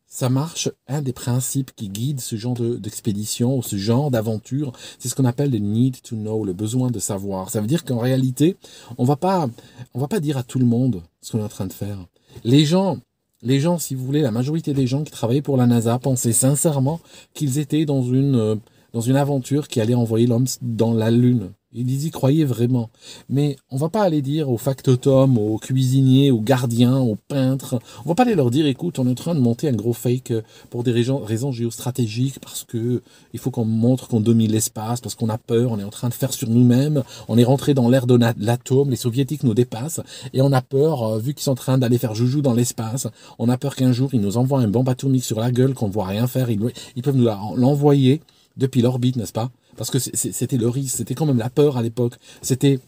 [0.07, 5.09] Ça marche, un des principes qui guide ce genre d'expédition ou ce genre d'aventure, c'est
[5.09, 7.51] ce qu'on appelle le need to know, le besoin de savoir.
[7.51, 8.57] Ça veut dire qu'en réalité,
[8.99, 9.49] on va pas,
[9.95, 11.99] va pas dire à tout le monde ce qu'on est en train de faire.
[12.45, 12.99] Les gens,
[13.43, 16.33] les gens, si vous voulez, la majorité des gens qui travaillaient pour la NASA pensaient
[16.33, 17.01] sincèrement
[17.35, 18.57] qu'ils étaient dans une, euh,
[18.93, 21.51] dans une aventure qui allait envoyer l'homme dans la Lune.
[21.77, 22.89] Ils y croyaient vraiment.
[23.29, 28.09] Mais on va pas aller dire aux factotums, aux cuisiniers, aux gardiens, aux peintres, on
[28.09, 30.33] va pas aller leur dire, écoute, on est en train de monter un gros fake
[30.71, 33.03] pour des raisons, géostratégiques, parce que
[33.35, 36.09] il faut qu'on montre qu'on domine l'espace, parce qu'on a peur, on est en train
[36.09, 40.01] de faire sur nous-mêmes, on est rentré dans l'ère de l'atome, les soviétiques nous dépassent,
[40.33, 43.07] et on a peur, euh, vu qu'ils sont en train d'aller faire joujou dans l'espace,
[43.39, 45.89] on a peur qu'un jour ils nous envoient un bombe atomique sur la gueule, qu'on
[45.89, 48.23] ne voit rien faire, ils peuvent nous l'envoyer
[48.57, 49.51] depuis l'orbite, n'est-ce pas?
[49.77, 52.15] Parce que c'était le risque, c'était quand même la peur à l'époque.
[52.43, 52.81] C'était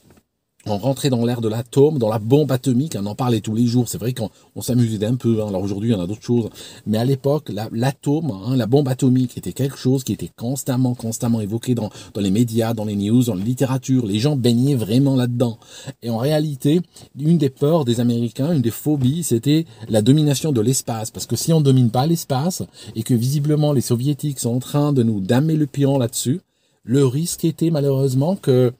[0.66, 3.66] on rentrait dans l'ère de l'atome, dans la bombe atomique, on en parlait tous les
[3.66, 3.88] jours.
[3.88, 5.40] C'est vrai qu'on s'amusait un peu.
[5.40, 5.48] Hein.
[5.48, 6.50] Alors aujourd'hui, en a d'autres choses.
[6.84, 11.40] Mais à l'époque, l'atome, hein, la bombe atomique était quelque chose qui était constamment, constamment
[11.40, 14.04] évoqué dans, dans les médias, dans les news, dans la littérature.
[14.04, 15.58] Les gens baignaient vraiment là-dedans.
[16.02, 16.80] Et en réalité,
[17.18, 21.10] une des peurs des Américains, une des phobies, c'était la domination de l'espace.
[21.10, 22.62] Parce que si on ne domine pas l'espace,
[22.96, 26.40] et que visiblement les soviétiques sont en train de nous damer le pion là-dessus,
[26.88, 28.72] le risque était malheureusement que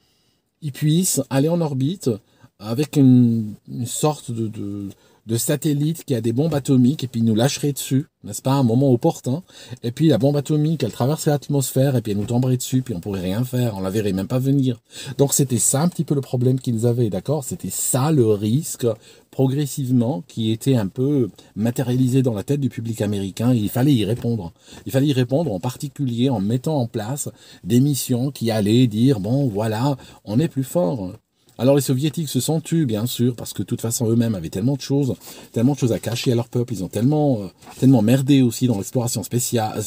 [0.63, 2.09] ils puissent aller en orbite
[2.57, 3.53] avec une,
[3.85, 4.89] sorte de,
[5.25, 8.55] de, satellite qui a des bombes atomiques et puis nous lâcherait dessus, n'est-ce pas, à
[8.55, 9.43] un moment opportun.
[9.83, 12.93] Et puis la bombe atomique, elle traverserait l'atmosphère et puis elle nous tomberait dessus, puis
[12.93, 14.79] on pourrait rien faire, on la verrait même pas venir.
[15.17, 17.43] Donc c'était ça un petit peu le problème qu'ils avaient, d'accord?
[17.43, 18.87] C'était ça le risque
[19.31, 23.53] progressivement qui était un peu matérialisé dans la tête du public américain.
[23.53, 24.51] il fallait y répondre.
[24.85, 27.29] Il fallait y répondre en particulier en mettant en place
[27.63, 31.13] des missions qui allaient dire bon voilà, on est plus fort.
[31.59, 34.49] Alors les soviétiques se sont tus, bien sûr, parce que de toute façon eux-mêmes avaient
[34.49, 35.15] tellement de choses,
[35.51, 36.73] tellement de choses à cacher à leur peuple.
[36.73, 39.83] Ils ont tellement, euh, tellement merdé aussi dans l'exploration spatiale.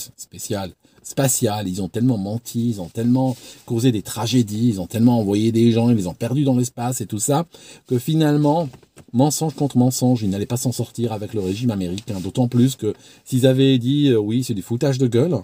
[1.67, 5.73] Ils ont tellement menti, ils ont tellement causé des tragédies, ils ont tellement envoyé des
[5.73, 7.47] gens, ils les ont perdus dans l'espace et tout ça,
[7.87, 8.69] que finalement,
[9.15, 12.21] mensonge contre mensonge, ils n'allaient pas s'en sortir avec le régime américain.
[12.21, 12.93] D'autant plus que
[13.25, 15.39] s'ils avaient dit euh, oui, c'est du foutage de gueule,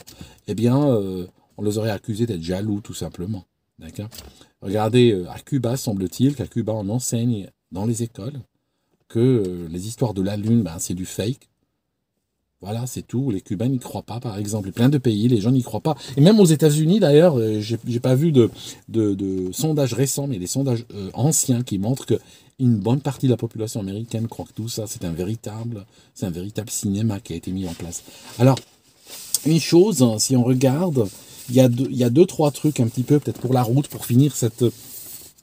[0.47, 3.45] eh bien, euh, on les aurait accusés d'être jaloux, tout simplement.
[3.79, 4.09] D'accord?
[4.61, 8.40] Regardez, euh, à Cuba, semble-t-il, qu'à Cuba, on enseigne dans les écoles
[9.09, 11.49] que les histoires de la Lune, ben, c'est du fake.
[12.61, 13.31] Voilà, c'est tout.
[13.31, 14.73] Les Cubains n'y croient pas, par exemple.
[14.73, 15.97] Plein de pays, les gens n'y croient pas.
[16.16, 18.51] Et même aux États-Unis, d'ailleurs, j'ai pas vu de,
[18.88, 22.18] de, sondages récents, mais des sondages anciens qui montrent que
[22.59, 26.27] une bonne partie de la population américaine croit que tout ça, c'est un véritable, c'est
[26.27, 28.03] un véritable cinéma qui a été mis en place.
[28.38, 28.59] Alors,
[29.47, 31.09] une chose, hein, si on regarde,
[31.49, 33.53] il y a deux, il y a deux trois trucs un petit peu, peut-être pour
[33.53, 34.65] la route, pour finir cette,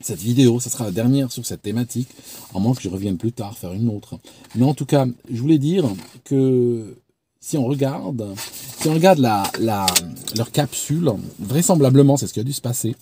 [0.02, 0.60] cette vidéo.
[0.60, 2.10] Ça sera la dernière sur cette thématique,
[2.54, 4.20] à moins que je revienne plus tard faire une autre.
[4.56, 5.86] Mais en tout cas, je voulais dire
[6.24, 6.96] que
[7.39, 8.34] si on regarde,
[8.80, 9.20] si on regarde
[9.60, 12.96] leur capsule, vraisemblablement, c'est ce qui a dû se passer.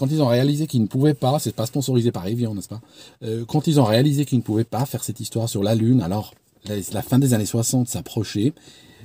[0.00, 2.80] Quand ils ont réalisé qu'ils ne pouvaient pas, c'est pas sponsorisé par Evian, n'est-ce pas?
[3.22, 6.00] Euh, Quand ils ont réalisé qu'ils ne pouvaient pas faire cette histoire sur la Lune,
[6.00, 6.32] alors
[6.64, 8.54] la, fin des années 60 s'approchait,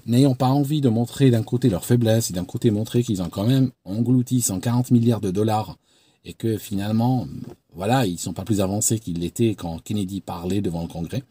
[0.06, 3.30] n'ayant pas envie de montrer d'un côté leur faiblesse et d'un côté montrer qu'ils ont
[3.30, 5.78] quand même englouti 140 milliards de dollars
[6.26, 7.28] et que finalement,
[7.76, 11.24] voilà, ils sont pas plus avancés qu'ils l'étaient quand Kennedy parlait devant le Congrès.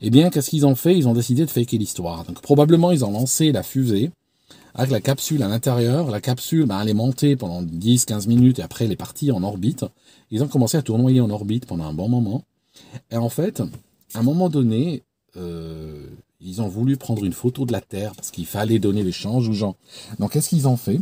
[0.00, 0.96] Eh bien, qu'est-ce qu'ils ont fait?
[0.96, 2.24] Ils ont décidé de faker l'histoire.
[2.24, 4.10] Donc probablement ils ont lancé la fusée
[4.74, 6.10] avec la capsule à l'intérieur.
[6.10, 9.42] La capsule, ben, elle est montée pendant 10-15 minutes et après elle est partie en
[9.42, 9.84] orbite.
[10.30, 12.44] Ils ont commencé à tournoyer en orbite pendant un bon moment.
[13.10, 13.60] Et en fait,
[14.14, 15.02] à un moment donné,
[15.36, 16.06] euh,
[16.40, 19.52] ils ont voulu prendre une photo de la Terre parce qu'il fallait donner l'échange aux
[19.52, 19.76] gens.
[20.18, 21.00] Donc qu'est-ce qu'ils ont fait?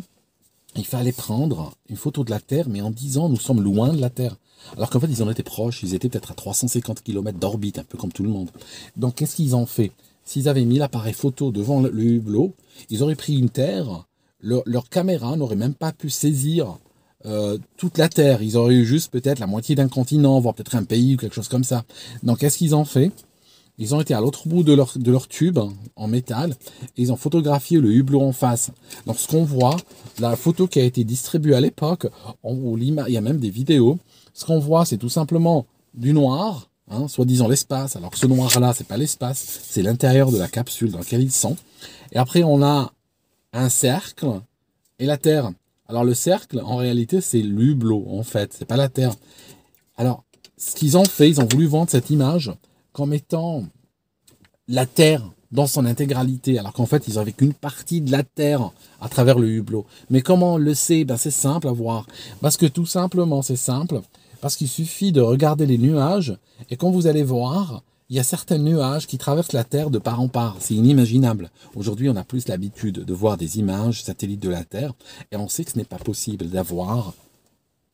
[0.77, 4.01] Il fallait prendre une photo de la Terre, mais en disant nous sommes loin de
[4.01, 4.37] la Terre.
[4.77, 7.85] Alors qu'en fait, ils en étaient proches, ils étaient peut-être à 350 km d'orbite, un
[7.85, 8.51] peu comme tout le monde.
[8.97, 9.93] Donc qu'est-ce qu'ils ont fait?
[10.25, 12.55] S'ils avaient mis l'appareil photo devant le hublot,
[12.91, 14.07] ils auraient pris une terre,
[14.41, 16.79] leur, caméra n'aurait même pas pu saisir
[17.25, 18.43] euh, toute la terre.
[18.43, 21.35] Ils auraient eu juste peut-être la moitié d'un continent, voire peut-être un pays ou quelque
[21.35, 21.85] chose comme ça.
[22.23, 23.11] Donc qu'est-ce qu'ils ont fait?
[23.79, 25.59] Ils ont été à l'autre bout de leur, de leur tube
[25.95, 26.57] en métal
[26.97, 28.71] et ils ont photographié le hublot en face.
[29.07, 29.77] Donc ce qu'on voit,
[30.19, 32.09] la photo qui a été distribuée à l'époque,
[32.45, 33.99] il y a même des vidéos,
[34.35, 38.73] ce qu'on voit c'est tout simplement du noir, hein, soi-disant l'espace, alors que ce noir-là,
[38.75, 41.57] c'est pas l'espace, c'est l'intérieur de la capsule dans laquelle ils sont.
[42.13, 42.93] Et après, on a
[43.53, 44.41] un cercle
[44.99, 45.51] et la Terre.
[45.89, 49.15] Alors le cercle, en réalité, c'est l'hublot, en fait, c'est pas la Terre.
[49.97, 50.25] Alors,
[50.57, 52.53] ce qu'ils ont fait, ils ont voulu vendre cette image
[52.99, 53.63] comme étant
[54.67, 58.73] la Terre dans son intégralité, alors qu'en fait, ils avaient qu'une partie de la Terre
[59.01, 59.87] à travers le hublot.
[60.11, 61.05] Mais comment on le sait?
[61.05, 62.09] Ben, C'est simple à voir.
[62.41, 64.01] Parce que tout simplement, c'est simple.
[64.41, 66.37] Parce qu'il suffit de regarder les nuages,
[66.71, 70.01] et quand vous allez voir, il y a certains nuages qui traversent la Terre de
[70.01, 70.57] part en part.
[70.59, 71.53] C'est inimaginable.
[71.77, 74.93] Aujourd'hui, on a plus l'habitude de voir des images satellites de la Terre,
[75.31, 77.15] et on sait que ce n'est pas possible d'avoir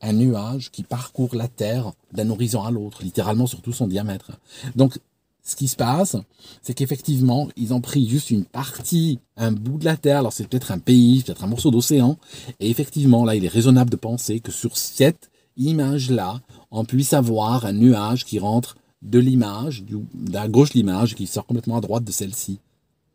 [0.05, 4.31] un nuage qui parcourt la Terre d'un horizon à l'autre, littéralement sur tout son diamètre.
[4.75, 4.99] Donc,
[5.43, 6.15] ce qui se passe,
[6.61, 10.47] c'est qu'effectivement, ils ont pris juste une partie, un bout de la Terre, alors c'est
[10.47, 12.17] peut-être un pays, peut-être un morceau d'océan,
[12.59, 16.41] et effectivement, là, il est raisonnable de penser que sur cette image-là,
[16.71, 21.77] on puisse avoir un nuage qui rentre de l'image, de gauche l'image, qui sort complètement
[21.77, 22.59] à droite de celle-ci.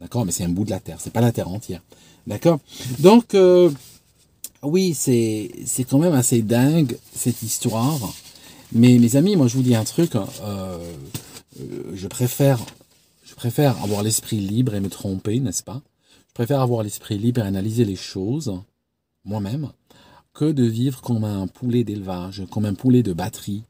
[0.01, 0.25] D'accord?
[0.25, 1.83] Mais c'est un bout de la Terre, c'est pas la Terre entière.
[2.27, 2.61] D'accord?
[3.01, 3.71] Donc, euh,
[4.63, 8.13] oui, c'est, c'est quand même assez dingue, cette histoire.
[8.73, 12.61] Mais mes amis, moi je vous dis un truc, euh, euh, je préfère,
[13.25, 15.83] je préfère avoir l'esprit libre et me tromper, n'est-ce pas?
[16.29, 18.61] Je préfère avoir l'esprit libre et analyser les choses
[19.25, 19.71] moi-même
[20.33, 23.65] que de vivre comme un poulet d'élevage, comme un poulet de batterie,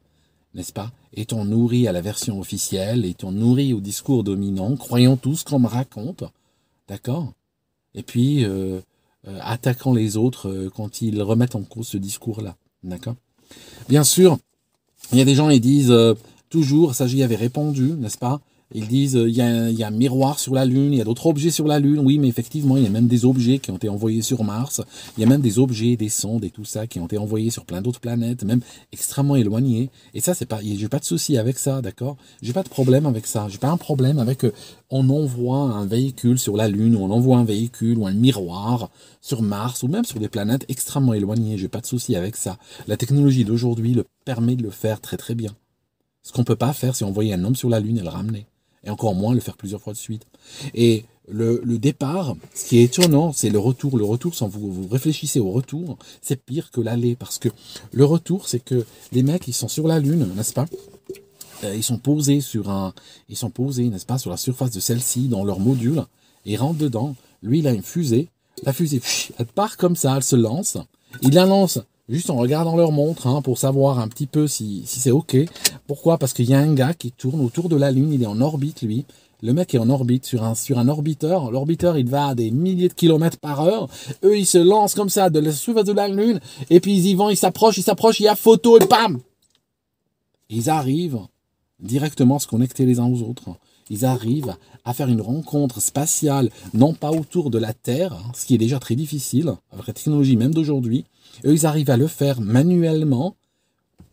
[0.53, 0.91] n'est-ce pas?
[1.13, 5.59] Est-on nourri à la version officielle Est-on nourri au discours dominant Croyons tout ce qu'on
[5.59, 6.23] me raconte,
[6.87, 7.33] d'accord?
[7.95, 8.79] Et puis euh,
[9.41, 13.15] attaquant les autres quand ils remettent en cause ce discours-là, d'accord?
[13.87, 14.37] Bien sûr,
[15.11, 15.93] il y a des gens qui disent
[16.51, 18.41] Toujours, ça j'y avait répondu, n'est-ce pas?
[18.73, 21.03] Ils disent il y, a, y, a, un miroir sur la Lune, il y a
[21.03, 21.99] d'autres objets sur la Lune.
[21.99, 24.81] Oui, mais effectivement, il y a même des objets qui ont été envoyés sur Mars.
[25.17, 27.49] Il y a même des objets, des sondes et tout ça qui ont été envoyés
[27.49, 29.89] sur plein d'autres planètes, même extrêmement éloignées.
[30.13, 32.17] Et ça, c'est pas, j'ai pas de souci avec ça, d'accord?
[32.41, 33.47] J'ai pas de problème avec ça.
[33.49, 34.53] J'ai pas un problème avec euh,
[34.89, 38.89] on envoie un véhicule sur la Lune ou on envoie un véhicule ou un miroir
[39.21, 41.57] sur Mars ou même sur des planètes extrêmement éloignées.
[41.57, 42.57] J'ai pas de souci avec ça.
[42.87, 45.51] La technologie d'aujourd'hui le permet de le faire très très bien.
[46.23, 48.45] Ce qu'on peut pas faire, c'est envoyer un homme sur la Lune et le ramener.
[48.83, 50.25] Et encore moins le faire plusieurs fois de suite.
[50.73, 53.97] Et le, départ, ce qui est étonnant, c'est le retour.
[53.97, 57.15] Le retour, sans vous, vous réfléchissez au retour, c'est pire que l'aller.
[57.15, 57.49] Parce que
[57.91, 60.65] le retour, c'est que les mecs, ils sont sur la Lune, n'est-ce pas?
[61.63, 62.93] Euh, Ils sont posés sur un,
[63.29, 66.03] ils sont posés, n'est-ce pas, sur la surface de celle-ci, dans leur module.
[66.45, 67.15] Et ils rentrent dedans.
[67.43, 68.29] Lui, il a une fusée.
[68.63, 69.01] La fusée,
[69.37, 70.77] elle part comme ça, elle se lance.
[71.21, 71.79] Il la lance
[72.11, 75.37] juste en regardant leur montre hein, pour savoir un petit peu si, c'est OK.
[75.87, 76.17] Pourquoi?
[76.17, 78.41] Parce qu'il y a un gars qui tourne autour de la Lune, il est en
[78.41, 79.05] orbite lui.
[79.43, 81.49] Le mec est en orbite sur un, sur un orbiteur.
[81.49, 83.89] L'orbiteur, il va à des milliers de kilomètres par heure.
[84.23, 86.39] Eux, ils se lancent comme ça de la surface de la Lune.
[86.69, 89.19] Et puis ils y vont, ils s'approchent, ils s'approchent, il y a photo et bam
[90.49, 91.21] Ils arrivent
[91.79, 93.49] directement à se connecter les uns aux autres.
[93.89, 98.45] Ils arrivent à faire une rencontre spatiale, non pas autour de la Terre, hein, ce
[98.45, 101.05] qui est déjà très difficile, avec la technologie même d'aujourd'hui,
[101.45, 103.35] eux, ils arrivent à le faire manuellement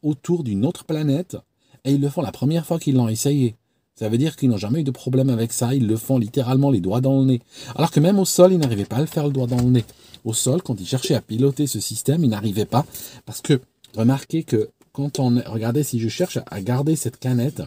[0.03, 1.37] autour d'une autre planète
[1.85, 3.57] et ils le font la première fois qu'ils l'ont essayé.
[3.95, 6.71] Ça veut dire qu'ils n'ont jamais eu de problème avec ça, ils le font littéralement
[6.71, 7.41] les doigts dans le nez.
[7.75, 9.71] Alors que même au sol, ils n'arrivaient pas à le faire le doigt dans le
[9.71, 9.85] nez.
[10.25, 12.87] Au sol, quand ils cherchaient à piloter ce système, ils n'arrivaient pas
[13.27, 13.61] parce que
[13.97, 17.63] remarquez que quand on regardez si je cherche à garder cette canette,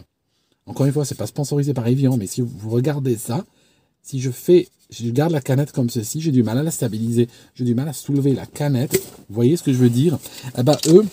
[0.66, 3.44] encore une fois, c'est pas sponsorisé par Evian, mais si vous regardez ça,
[4.02, 7.28] si je fais, je garde la canette comme ceci, j'ai du mal à la stabiliser,
[7.54, 8.92] j'ai du mal à soulever la canette.
[9.28, 10.18] Vous voyez ce que je veux dire?
[10.58, 11.06] Eh ben eux,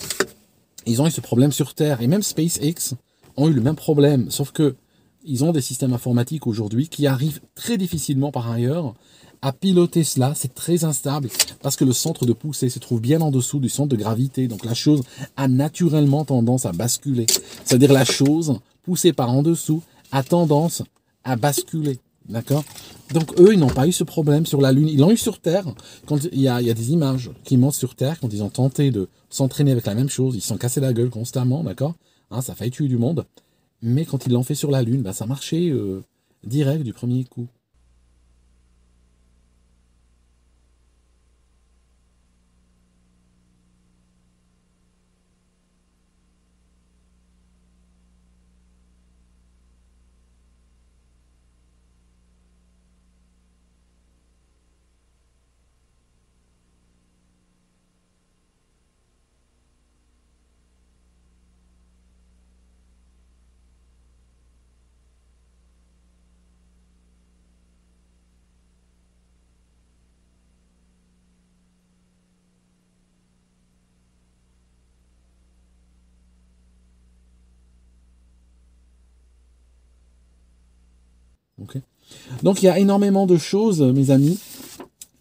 [0.86, 2.96] ils ont eu ce problème sur Terre et même SpaceX
[3.38, 4.76] ont eu le même problème, sauf que
[5.24, 8.96] ils ont des systèmes informatiques aujourd'hui qui arrivent très difficilement par ailleurs
[9.42, 10.34] à piloter cela.
[10.36, 11.30] C'est très instable
[11.62, 14.48] parce que le centre de poussée se trouve bien en dessous du centre de gravité.
[14.48, 15.04] Donc la chose
[15.36, 17.26] a naturellement tendance à basculer.
[17.66, 20.84] C'est-à-dire la chose poussée par en dessous a tendance
[21.24, 22.00] à basculer.
[22.30, 22.64] D'accord
[23.12, 24.88] Donc eux, ils n'ont pas eu ce problème sur la Lune.
[24.88, 25.66] Ils l'ont eu sur Terre.
[26.06, 29.08] Quand il y, a, des images qui montrent sur Terre quand ils ont tenté de
[29.30, 30.36] s'entraîner avec la même chose.
[30.36, 31.96] Ils se sont cassés la gueule constamment, d'accord
[32.30, 33.26] hein, Ça failli tuer du monde.
[33.82, 36.04] Mais quand ils l'ont fait sur la Lune, bah, ça marchait euh,
[36.44, 37.48] direct du premier coup.
[82.44, 84.40] Donc il y a énormément de choses, mes amis,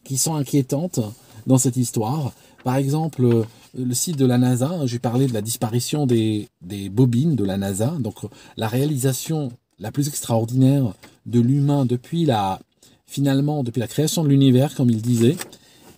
[0.04, 1.00] qui sont inquiétantes
[1.46, 2.32] dans cette histoire.
[2.64, 3.44] Par exemple, euh,
[3.76, 6.48] le site de la NASA, j'ai parlé de la disparition des,
[6.90, 8.16] bobines de la NASA, donc
[8.56, 10.94] la réalisation la plus extraordinaire
[11.26, 12.60] de l'humain depuis la
[13.06, 15.36] finalement depuis la création de l'univers, comme il disait.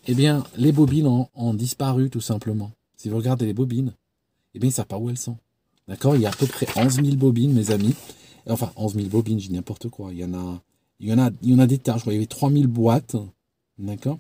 [0.07, 2.71] Eh bien, les bobines ont, disparu tout simplement.
[2.97, 3.93] Si vous regardez les bobines,
[4.55, 5.37] eh bien, ils ne savent pas où elles sont.
[5.89, 6.17] D'accord?
[6.17, 7.95] Il y a à peu près 11 000 bobines, mes amis.
[8.49, 10.11] Enfin, 11 000 bobines, dis n'importe quoi.
[10.13, 10.63] Il y en a,
[11.01, 11.95] il y en a, il des tas.
[11.95, 13.17] Je crois qu'il y avait 3 000 boîtes.
[13.79, 14.19] D'accord?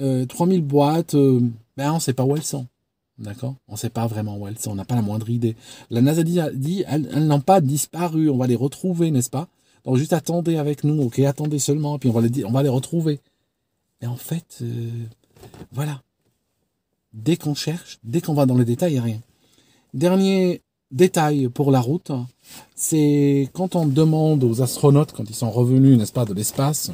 [0.00, 1.40] Euh, 3 000 boîtes, euh,
[1.76, 2.66] ben, on ne sait pas où elles sont.
[3.18, 3.56] D'accord?
[3.68, 4.70] On ne sait pas vraiment où elles sont.
[4.70, 5.56] On n'a pas la moindre idée.
[5.90, 8.30] La NASA dit, dit elles, n'ont pas disparu.
[8.30, 9.48] On va les retrouver, n'est-ce pas?
[9.84, 11.02] Donc, juste attendez avec nous.
[11.02, 11.98] Ok, attendez seulement.
[11.98, 13.20] Puis on va les, on va les retrouver.
[14.00, 14.90] Et en fait, euh,
[15.72, 16.02] voilà.
[17.12, 19.20] Dès qu'on cherche, dès qu'on va dans les détails, il n'y a rien.
[19.94, 20.62] Dernier
[20.94, 22.12] détail pour la route,
[22.74, 26.92] c'est quand on demande aux astronautes, quand ils sont revenus, n'est-ce pas, de l'espace,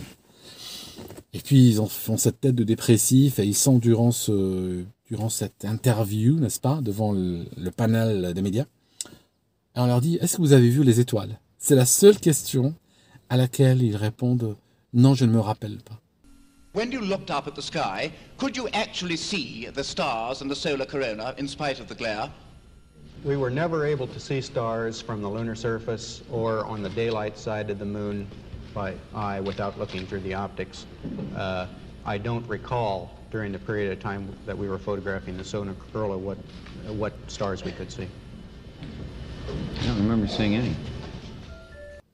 [1.32, 5.28] et puis ils ont, font cette tête de dépressif et ils sont durant, ce, durant
[5.28, 7.44] cette interview, n'est-ce pas, devant le,
[7.76, 8.64] panel des médias,
[9.76, 11.38] et on leur dit, est-ce que vous avez vu les étoiles?
[11.58, 12.74] C'est la seule question
[13.28, 14.56] à laquelle ils répondent,
[14.94, 16.00] non, je ne me rappelle pas.
[16.72, 20.54] When you looked up at the sky, could you actually see the stars and the
[20.54, 22.30] solar corona in spite of the glare?
[23.22, 27.36] We were never able to see stars from the lunar surface or on the daylight
[27.36, 28.26] side of the moon
[28.72, 30.86] by eye without looking through the optics.
[31.36, 31.66] Uh,
[32.06, 36.16] I don't recall during the period of time that we were photographing the solar corona
[36.16, 36.38] what,
[36.96, 38.08] what stars we could see.
[39.82, 40.74] I don't remember seeing any.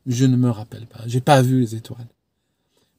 [0.07, 1.07] Je ne me rappelle pas.
[1.07, 2.09] J'ai pas vu les étoiles.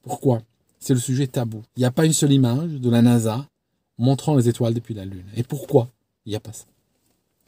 [0.04, 0.42] Pourquoi?
[0.80, 1.64] C'est le sujet tabou.
[1.76, 3.46] Il n'y a pas une seule image de la NASA
[3.98, 5.26] montrant les étoiles depuis la Lune.
[5.36, 5.90] Et pourquoi?
[6.26, 6.66] Il n'y a pas ça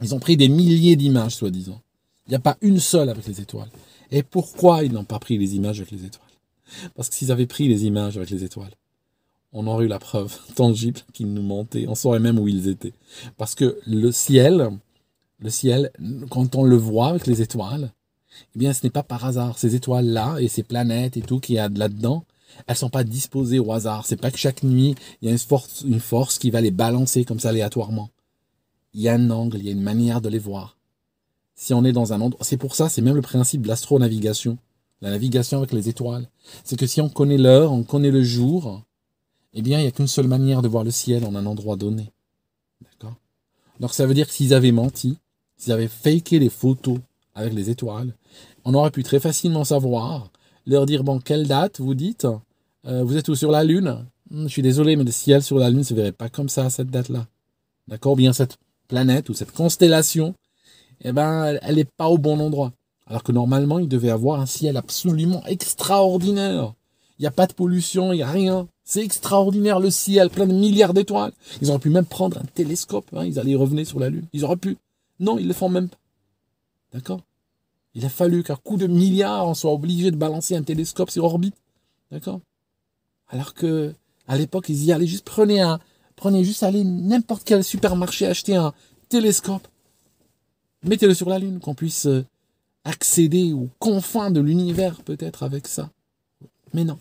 [0.02, 1.82] Ils ont pris des milliers d'images, soi-disant.
[2.28, 3.70] Il n'y a pas une seule avec les étoiles.
[4.12, 6.26] Et pourquoi ils n'ont pas pris les images avec les étoiles?
[6.96, 8.74] Parce que s'ils avaient pris les images avec les étoiles,
[9.52, 11.88] on aurait eu la preuve tangible qu'ils nous mentaient.
[11.88, 12.94] On saurait même où ils étaient.
[13.38, 14.70] Parce que le ciel,
[15.40, 15.92] le ciel,
[16.30, 17.92] quand on le voit avec les étoiles,
[18.56, 19.58] eh bien, ce n'est pas par hasard.
[19.58, 22.26] Ces étoiles-là et ces planètes et tout qu'il y a là-dedans,
[22.68, 24.06] elles sont pas disposées au hasard.
[24.06, 25.38] C'est pas que chaque nuit, il y a
[25.86, 28.10] une force qui va les balancer comme ça aléatoirement.
[28.94, 30.78] Il y a un angle, il y a une manière de les voir.
[31.56, 34.58] Si on est dans un endroit, c'est pour ça, c'est même le principe de l'astronavigation,
[35.02, 36.30] la navigation avec les étoiles.
[36.64, 38.82] C'est que si on connaît l'heure, on connaît le jour,
[39.54, 41.76] eh bien, il n'y a qu'une seule manière de voir le ciel en un endroit
[41.76, 42.12] donné.
[42.82, 43.16] D'accord?
[43.80, 45.18] Donc ça veut dire que s'ils avaient menti,
[45.58, 47.00] s'ils avaient faké les photos
[47.36, 48.14] avec les étoiles,
[48.66, 50.32] on aurait pu très facilement savoir,
[50.66, 52.28] leur dire, bon, quelle date vous dites?
[52.86, 54.06] Euh, vous êtes où sur la Lune?
[54.32, 56.50] Hmm, Je suis désolé, mais le ciel sur la Lune ne se verrait pas comme
[56.50, 57.28] ça à cette date-là.
[57.88, 58.16] D'accord?
[58.16, 58.58] Bien cette
[58.90, 60.36] planète ou cette constellation,
[61.02, 62.74] eh ben, elle n'est pas au bon endroit.
[63.08, 66.74] Alors que normalement, il devait avoir un ciel absolument extraordinaire.
[67.18, 68.68] Il n'y a pas de pollution, il n'y a rien.
[68.84, 71.32] C'est extraordinaire le ciel, plein de milliards d'étoiles.
[71.62, 74.26] Ils auraient pu même prendre un télescope, hein, ils allaient revenir sur la Lune.
[74.34, 74.78] Ils auraient pu.
[75.20, 75.98] Non, ils le font même pas.
[76.94, 77.22] D'accord?
[77.94, 81.24] Il a fallu qu'à coup de milliards, on soit obligé de balancer un télescope sur
[81.24, 81.56] orbite.
[82.12, 82.42] D'accord?
[83.28, 83.94] Alors que
[84.28, 85.80] à l'époque, ils y allaient juste prenez un,
[86.20, 88.74] prenez juste aller n'importe quel supermarché acheter un
[89.08, 89.66] télescope,
[90.84, 92.26] mettez-le sur la lune, qu'on puisse euh,
[92.84, 95.90] accéder aux confins de l'univers peut-être avec ça.
[96.74, 97.00] Mais non,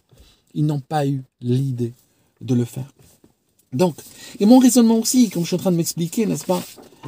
[0.55, 1.93] ils n'ont pas eu l'idée
[2.41, 2.87] de le faire.
[3.73, 3.97] Donc,
[4.39, 6.63] et mon raisonnement aussi, comme je suis en train de m'expliquer, n'est-ce pas?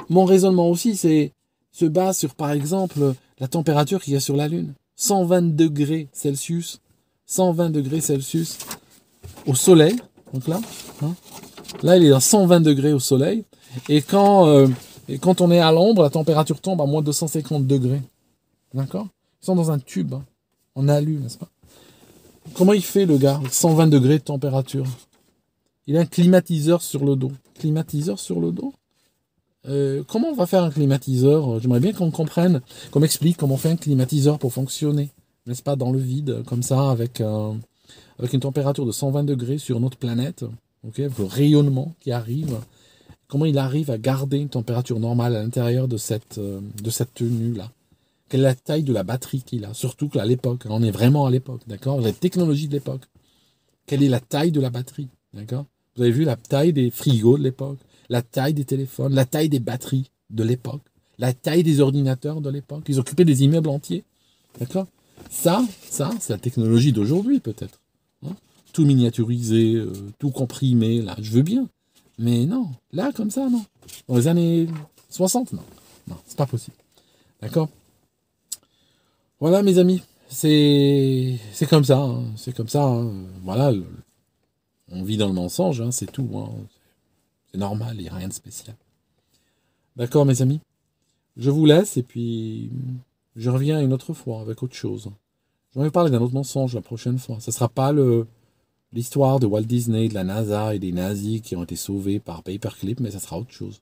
[0.08, 1.32] Mon raisonnement aussi, c'est
[1.70, 4.74] se base sur, par exemple, la température qu'il y a sur la Lune.
[4.96, 6.80] 120 degrés Celsius.
[7.26, 8.58] 120 degrés Celsius
[9.46, 9.96] au soleil.
[10.34, 10.60] Donc là,
[11.02, 11.14] hein.
[11.82, 13.44] Là il est à 120 degrés au soleil.
[13.88, 14.66] Et quand, euh,
[15.08, 18.02] et quand on est à l'ombre, la température tombe à moins de 250 degrés.
[18.74, 19.06] D'accord?
[19.42, 20.24] Ils sont dans un tube, hein,
[20.74, 21.48] en alu, n'est-ce pas?
[22.54, 23.40] Comment il fait le gars?
[23.50, 24.86] 120 degrés de température.
[25.86, 27.32] Il a un climatiseur sur le dos.
[27.58, 28.72] Climatiseur sur le dos?
[29.68, 31.60] Euh, Comment on va faire un climatiseur?
[31.60, 35.10] J'aimerais bien qu'on comprenne, qu'on m'explique comment on fait un climatiseur pour fonctionner,
[35.46, 37.22] n'est-ce pas, dans le vide, comme ça, avec
[38.20, 40.44] avec une température de 120 degrés sur notre planète,
[40.86, 42.58] ok, le rayonnement qui arrive,
[43.28, 47.14] comment il arrive à garder une température normale à l'intérieur de cette, euh, de cette
[47.14, 47.70] tenue-là?
[48.28, 49.74] Quelle est la taille de la batterie qu'il a?
[49.74, 52.00] Surtout qu'à l'époque, on est vraiment à l'époque, d'accord?
[52.00, 53.02] La technologie de l'époque.
[53.86, 55.08] Quelle est la taille de la batterie,
[55.96, 57.78] Vous avez vu la taille des frigos de l'époque,
[58.08, 60.82] la taille des téléphones, la taille des batteries de l'époque,
[61.18, 62.84] la taille des ordinateurs de l'époque.
[62.88, 64.04] Ils occupaient des immeubles entiers,
[64.60, 64.86] d'accord?
[65.28, 67.80] Ça, ça, c'est la technologie d'aujourd'hui peut-être
[68.72, 71.68] tout miniaturisé, euh, tout comprimé, là, je veux bien.
[72.18, 73.64] Mais non, là, comme ça, non.
[74.08, 74.66] Dans les années
[75.08, 75.62] 60, non.
[76.08, 76.76] Non, c'est pas possible.
[77.40, 77.68] D'accord?
[79.40, 80.02] Voilà, mes amis.
[80.28, 82.22] c'est comme ça, hein.
[82.36, 82.84] c'est comme ça.
[82.84, 83.10] hein.
[83.42, 83.84] Voilà, le-
[84.92, 86.28] on vit dans le mensonge, hein, c'est tout.
[86.36, 86.50] hein.
[87.50, 88.76] C'est normal, il n'y a rien de spécial.
[89.96, 90.60] D'accord, mes amis?
[91.36, 92.70] Je vous laisse et puis
[93.36, 95.10] je reviens une autre fois avec autre chose.
[95.74, 97.38] Je vais parler d'un autre mensonge la prochaine fois.
[97.40, 98.26] Ce ne sera pas le
[98.92, 102.42] l'histoire de Walt Disney, de la NASA et des nazis qui ont été sauvés par
[102.42, 103.80] Paperclip, mais ça sera autre chose.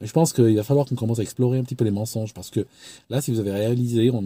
[0.00, 2.34] Mais je pense qu'il va falloir qu'on commence à explorer un petit peu les mensonges
[2.34, 2.66] parce que
[3.10, 4.22] là, si vous avez réalisé, on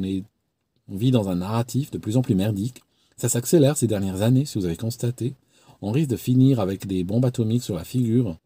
[0.88, 2.82] vit dans un narratif de plus en plus merdique.
[3.16, 5.34] Ça s'accélère ces dernières années, si vous avez constaté.
[5.82, 8.36] On risque de finir avec des bombes atomiques sur la figure,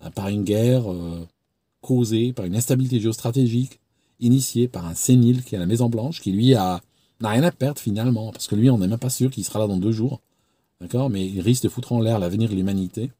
[0.00, 1.26] hein, par une guerre euh,
[1.80, 3.80] causée par une instabilité géostratégique,
[4.20, 6.80] initiée par un sénile qui est à la Maison Blanche, qui lui a
[7.20, 9.58] n'a rien à perdre finalement, parce que lui, on n'est même pas sûr qu'il sera
[9.58, 10.20] là dans deux jours.
[10.80, 11.10] D'accord?
[11.10, 13.10] Mais il risque de foutre en l'air l'avenir de l'humanité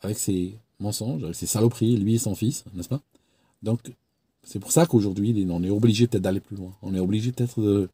[0.00, 3.00] avec ses mensonges, avec ses saloperies, lui et son fils, n'est-ce pas?
[3.62, 3.80] Donc,
[4.44, 6.72] c'est pour ça qu'aujourd'hui, on est obligé peut-être d'aller plus loin.
[6.82, 7.88] On est obligé peut-être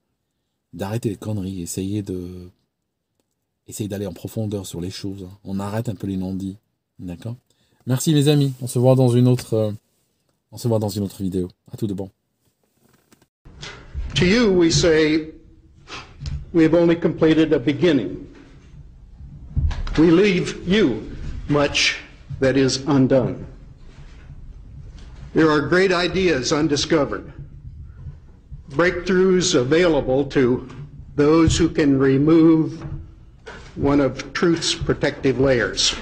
[0.74, 2.49] d'arrêter les conneries, essayer de
[3.68, 5.22] essayer d'aller en profondeur sur les choses.
[5.22, 5.30] hein.
[5.45, 6.57] On arrête un peu les non-dits.
[6.99, 7.36] D'accord?
[7.86, 8.53] Merci mes amis.
[8.61, 9.72] On se voit dans une autre euh,
[10.51, 11.49] on se voit dans une autre vidéo.
[11.72, 12.11] À tout de bon.
[14.16, 15.32] To you, we say,
[16.53, 18.11] we have only completed a beginning.
[19.99, 21.14] We leave you
[21.49, 21.99] much
[22.40, 23.47] that is undone.
[25.34, 27.30] There are great ideas undiscovered,
[28.70, 30.68] breakthroughs available to
[31.14, 32.82] those who can remove
[33.74, 35.95] one of truth's protective layers.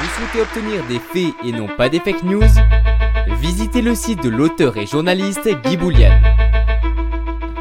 [0.00, 2.56] Vous souhaitez obtenir des faits et non pas des fake news
[3.40, 6.12] Visitez le site de l'auteur et journaliste Guy Boulian.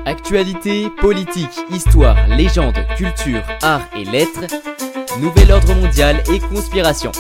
[0.05, 4.45] Actualité, politique, histoire, légende, culture, art et lettres,
[5.19, 7.13] nouvel ordre mondial et conspiration.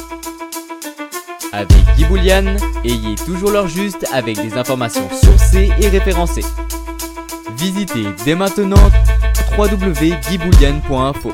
[1.53, 6.45] Avec Guy Boulian, ayez toujours l'heure juste avec des informations sourcées et référencées.
[7.57, 8.89] Visitez dès maintenant
[9.57, 11.31] www.guyboulian.info.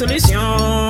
[0.00, 0.89] solution,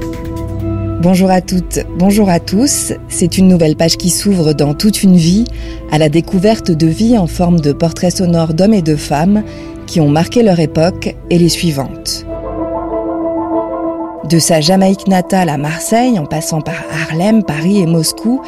[1.01, 2.93] Bonjour à toutes, bonjour à tous.
[3.09, 5.45] C'est une nouvelle page qui s'ouvre dans toute une vie,
[5.91, 9.43] à la découverte de vie en forme de portraits sonores d'hommes et de femmes
[9.87, 12.27] qui ont marqué leur époque et les suivantes.
[14.29, 18.39] De sa Jamaïque natale à Marseille, en passant par Harlem, Paris et Moscou,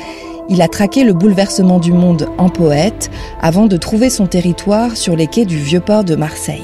[0.47, 3.09] il a traqué le bouleversement du monde en poète
[3.41, 6.61] avant de trouver son territoire sur les quais du vieux port de Marseille.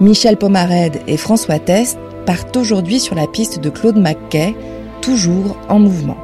[0.00, 4.54] Michel Pomarède et François Test partent aujourd'hui sur la piste de Claude Mackay,
[5.00, 6.16] toujours en mouvement.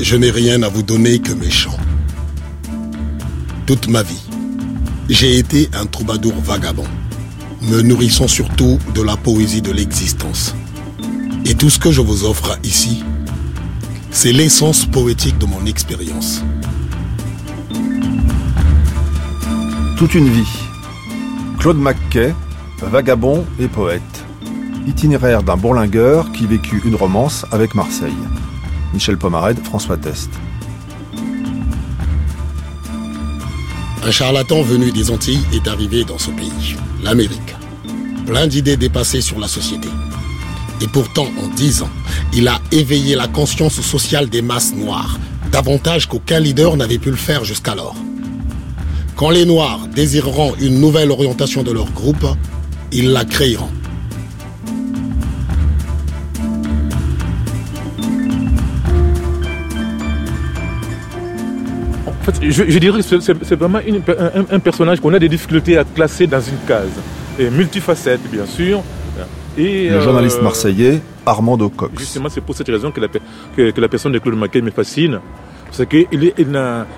[0.00, 1.70] Je n'ai rien à vous donner que mes chants.
[3.66, 4.22] Toute ma vie,
[5.08, 6.88] j'ai été un troubadour vagabond,
[7.62, 10.54] me nourrissant surtout de la poésie de l'existence.
[11.44, 13.02] Et tout ce que je vous offre ici,
[14.10, 16.42] c'est l'essence poétique de mon expérience.
[19.96, 20.58] Toute une vie.
[21.58, 22.32] Claude Mackay,
[22.80, 24.02] vagabond et poète.
[24.86, 28.12] Itinéraire d'un bourlingueur qui vécut une romance avec Marseille.
[28.94, 30.30] Michel Pomarède, François Test.
[34.04, 37.56] Un charlatan venu des Antilles est arrivé dans ce pays, l'Amérique.
[38.26, 39.88] Plein d'idées dépassées sur la société.
[40.82, 41.90] Et pourtant, en dix ans,
[42.34, 45.16] il a éveillé la conscience sociale des masses noires,
[45.52, 47.94] davantage qu'aucun leader n'avait pu le faire jusqu'alors.
[49.14, 52.26] Quand les Noirs désireront une nouvelle orientation de leur groupe,
[52.90, 53.70] ils la créeront.
[62.06, 65.84] En fait, je, dirais que c'est vraiment un, un personnage qu'on a des difficultés à
[65.84, 66.90] classer dans une case.
[67.38, 68.82] Et multifacette, bien sûr.
[69.58, 71.92] Et, Le euh, journaliste marseillais Armando Cox.
[71.98, 74.70] Justement, c'est pour cette raison que la, que, que la personne de Claude Mackay me
[74.70, 75.20] fascine.
[75.70, 76.32] C'est qu'il il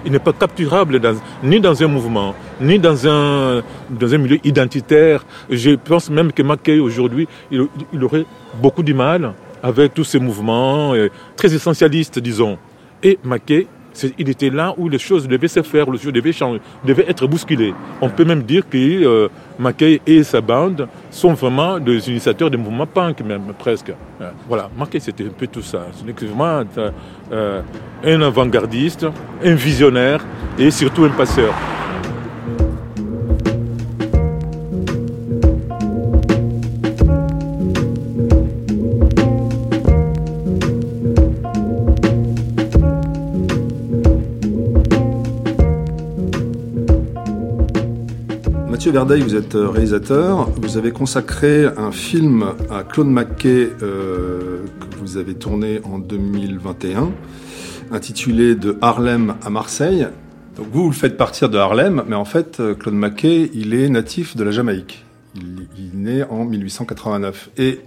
[0.04, 4.38] il n'est pas capturable dans- ni dans un mouvement, ni dans un, dans un milieu
[4.44, 5.24] identitaire.
[5.48, 8.26] Je pense même que Mackay, aujourd'hui, il, il aurait
[8.60, 9.32] beaucoup de mal
[9.62, 12.58] avec tous ces mouvements euh, très essentialistes, disons.
[13.02, 13.66] Et c'est-
[14.18, 17.26] il était là où les choses devaient se faire, les choses devaient changer, devaient être
[17.26, 17.74] bousculées.
[18.00, 19.28] On peut même dire que euh,
[19.58, 23.92] Mackay et sa bande sont vraiment des initiateurs des mouvements punk, même presque.
[24.20, 25.86] Euh, Voilà, Mackay c'était un peu tout ça.
[25.92, 26.64] C'est vraiment
[27.32, 27.62] euh,
[28.04, 29.06] un avant-gardiste,
[29.42, 30.24] un visionnaire
[30.58, 31.52] et surtout un passeur.
[48.94, 50.48] Verdeil, vous êtes euh, réalisateur.
[50.50, 57.10] Vous avez consacré un film à Claude Mackay euh, que vous avez tourné en 2021,
[57.90, 60.06] intitulé De Harlem à Marseille.
[60.56, 63.74] Donc vous, vous le faites partir de Harlem, mais en fait, euh, Claude Mackay, il
[63.74, 65.04] est natif de la Jamaïque.
[65.34, 67.50] Il, il est né en 1889.
[67.58, 67.80] Et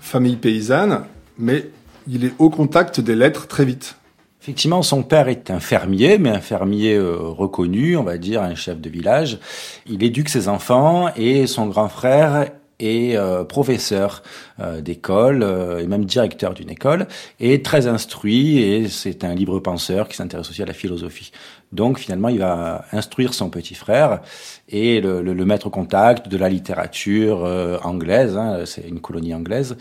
[0.00, 1.02] famille paysanne,
[1.38, 1.70] mais
[2.08, 3.98] il est au contact des lettres très vite.
[4.44, 8.54] Effectivement, son père est un fermier, mais un fermier euh, reconnu, on va dire, un
[8.54, 9.38] chef de village.
[9.86, 14.22] Il éduque ses enfants et son grand frère est euh, professeur
[14.60, 17.06] euh, d'école euh, et même directeur d'une école
[17.40, 21.32] et très instruit et c'est un libre penseur qui s'intéresse aussi à la philosophie.
[21.72, 24.20] Donc finalement, il va instruire son petit frère
[24.68, 28.36] et le, mettre au contact de la littérature euh, anglaise.
[28.36, 29.76] hein, c'est une colonie anglaise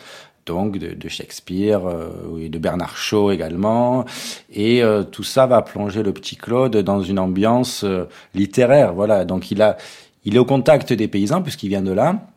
[0.45, 4.05] donc de, de Shakespeare euh, et de Bernard Shaw également.
[4.51, 8.93] Et euh, tout ça va plonger le petit Claude dans une ambiance euh, littéraire.
[8.93, 9.77] Voilà, donc il a,
[10.25, 12.27] il est au contact des paysans puisqu'il vient de là.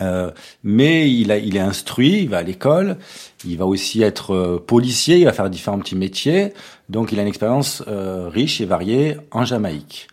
[0.00, 0.32] Euh,
[0.64, 2.96] mais il, a, il est instruit, il va à l'école,
[3.44, 6.52] il va aussi être euh, policier, il va faire différents petits métiers,
[6.88, 10.08] donc il a une expérience euh, riche et variée en Jamaïque.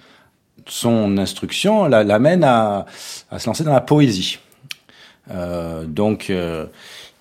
[0.68, 2.86] Son instruction la- l'amène à,
[3.32, 4.38] à se lancer dans la poésie.
[5.88, 6.32] Donc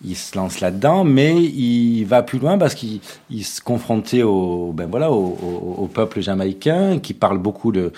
[0.05, 4.73] il se lance là-dedans, mais il va plus loin parce qu'il il se confrontait au,
[4.73, 7.93] ben voilà, au, peuple jamaïcain qui parle beaucoup de,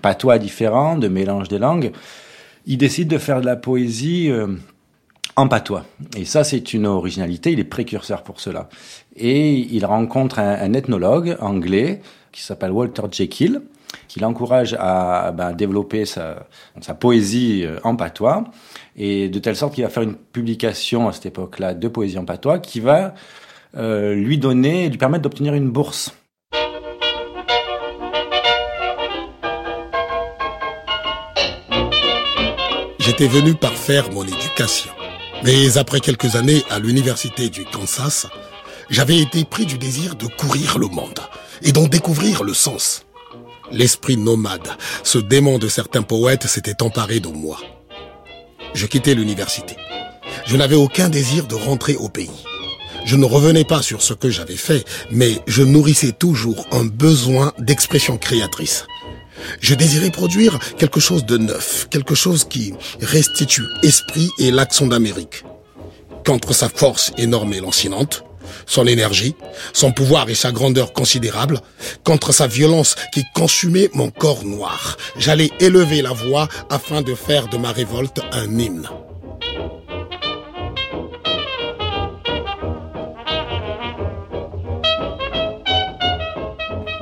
[0.00, 1.92] patois différents, de mélange des langues.
[2.66, 4.48] Il décide de faire de la poésie euh,
[5.36, 5.84] en patois.
[6.16, 7.52] Et ça, c'est une originalité.
[7.52, 8.68] Il est précurseur pour cela.
[9.14, 12.02] Et il rencontre un, ethnologue anglais
[12.32, 13.62] qui s'appelle Walter Jekyll,
[14.08, 16.46] qui l'encourage à ben, développer sa,
[16.80, 18.44] sa poésie euh, en patois.
[18.96, 22.24] Et de telle sorte qu'il va faire une publication à cette époque-là de poésie en
[22.24, 23.14] patois qui va
[23.76, 26.14] euh, lui donner, lui permettre d'obtenir une bourse.
[32.98, 34.90] J'étais venu par faire mon éducation.
[35.44, 38.26] Mais après quelques années à l'université du Kansas,
[38.90, 41.20] j'avais été pris du désir de courir le monde
[41.62, 43.04] et d'en découvrir le sens.
[43.70, 44.68] L'esprit nomade,
[45.02, 47.58] ce démon de certains poètes s'était emparé de moi.
[48.76, 49.74] Je quittais l'université.
[50.44, 52.44] Je n'avais aucun désir de rentrer au pays.
[53.06, 57.54] Je ne revenais pas sur ce que j'avais fait, mais je nourrissais toujours un besoin
[57.58, 58.86] d'expression créatrice.
[59.60, 65.44] Je désirais produire quelque chose de neuf, quelque chose qui restitue esprit et l'accent d'Amérique.
[66.26, 68.25] Qu'entre sa force énorme et lancinante,
[68.66, 69.34] son énergie,
[69.72, 71.60] son pouvoir et sa grandeur considérable,
[72.04, 77.48] contre sa violence qui consumait mon corps noir, j'allais élever la voix afin de faire
[77.48, 78.88] de ma révolte un hymne.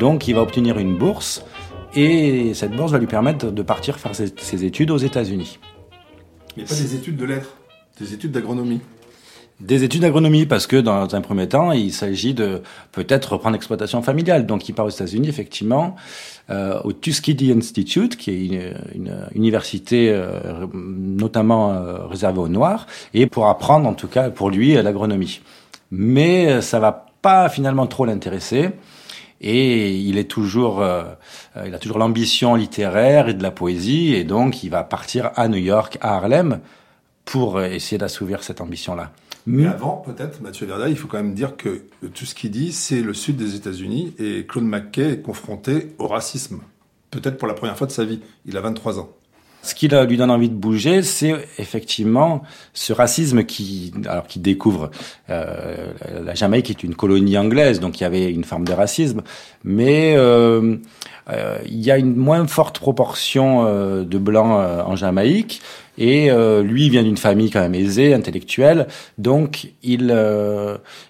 [0.01, 1.45] Donc il va obtenir une bourse
[1.95, 5.59] et cette bourse va lui permettre de partir faire ses, ses études aux États-Unis.
[6.57, 7.57] Mais pas des études de lettres,
[7.99, 8.80] des études d'agronomie.
[9.61, 14.02] Des études d'agronomie, parce que dans un premier temps, il s'agit de peut-être reprendre l'exploitation
[14.02, 14.46] familiale.
[14.46, 15.94] Donc il part aux États-Unis, effectivement,
[16.50, 23.26] euh, au Tuskegee Institute, qui est une, université euh, notamment euh, réservée aux Noirs, et
[23.26, 25.40] pour apprendre, en tout cas pour lui, l'agronomie.
[25.92, 28.70] Mais euh, ça va pas finalement trop l'intéresser.
[29.40, 31.05] et il est toujours, euh,
[31.64, 35.46] il a toujours l'ambition littéraire et de la poésie, et donc il va partir à
[35.46, 36.59] New York, à Harlem,
[37.24, 39.12] pour essayer d'assouvir cette ambition-là.
[39.47, 41.82] Mais avant, peut-être, Mathieu Verda, il faut quand même dire que
[42.14, 46.07] tout ce qu'il dit, c'est le sud des États-Unis, et Claude McKay est confronté au
[46.07, 46.61] racisme,
[47.11, 48.20] peut-être pour la première fois de sa vie.
[48.47, 49.11] Il a 23 ans.
[49.64, 52.42] Ce qui lui donne envie de bouger, c'est effectivement
[52.74, 54.90] ce racisme qui, alors qui découvre
[55.30, 55.90] euh,
[56.22, 59.22] la Jamaïque est une colonie anglaise, donc il y avait une forme de racisme,
[59.64, 60.76] mais euh,
[61.30, 65.62] euh, il y a une moins forte proportion de blancs en Jamaïque.
[65.99, 66.30] Et
[66.62, 68.88] lui, il vient d'une famille quand même aisée, intellectuelle,
[69.18, 70.14] donc il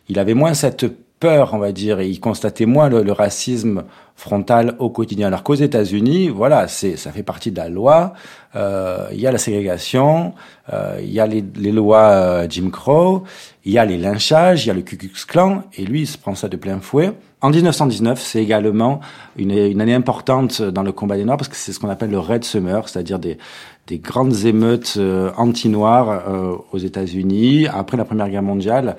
[0.09, 0.87] il avait moins cette
[1.21, 3.85] peur, on va dire, et il constatait moins le, le racisme
[4.17, 5.29] frontal au quotidien.
[5.29, 8.13] Alors qu'aux États-Unis, voilà, c'est ça fait partie de la loi.
[8.57, 10.35] Euh, il y a la ségrégation,
[10.73, 13.25] euh, il y a les, les lois euh, Jim Crow,
[13.65, 16.07] il y a les lynchages, il y a le Ku Klux Klan, et lui, il
[16.07, 17.13] se prend ça de plein fouet.
[17.41, 19.01] En 1919, c'est également
[19.37, 22.11] une, une, année importante dans le combat des Noirs parce que c'est ce qu'on appelle
[22.11, 23.39] le Red Summer, c'est-à-dire des,
[23.87, 28.97] des grandes émeutes euh, anti-noirs euh, aux États-Unis après la Première Guerre mondiale,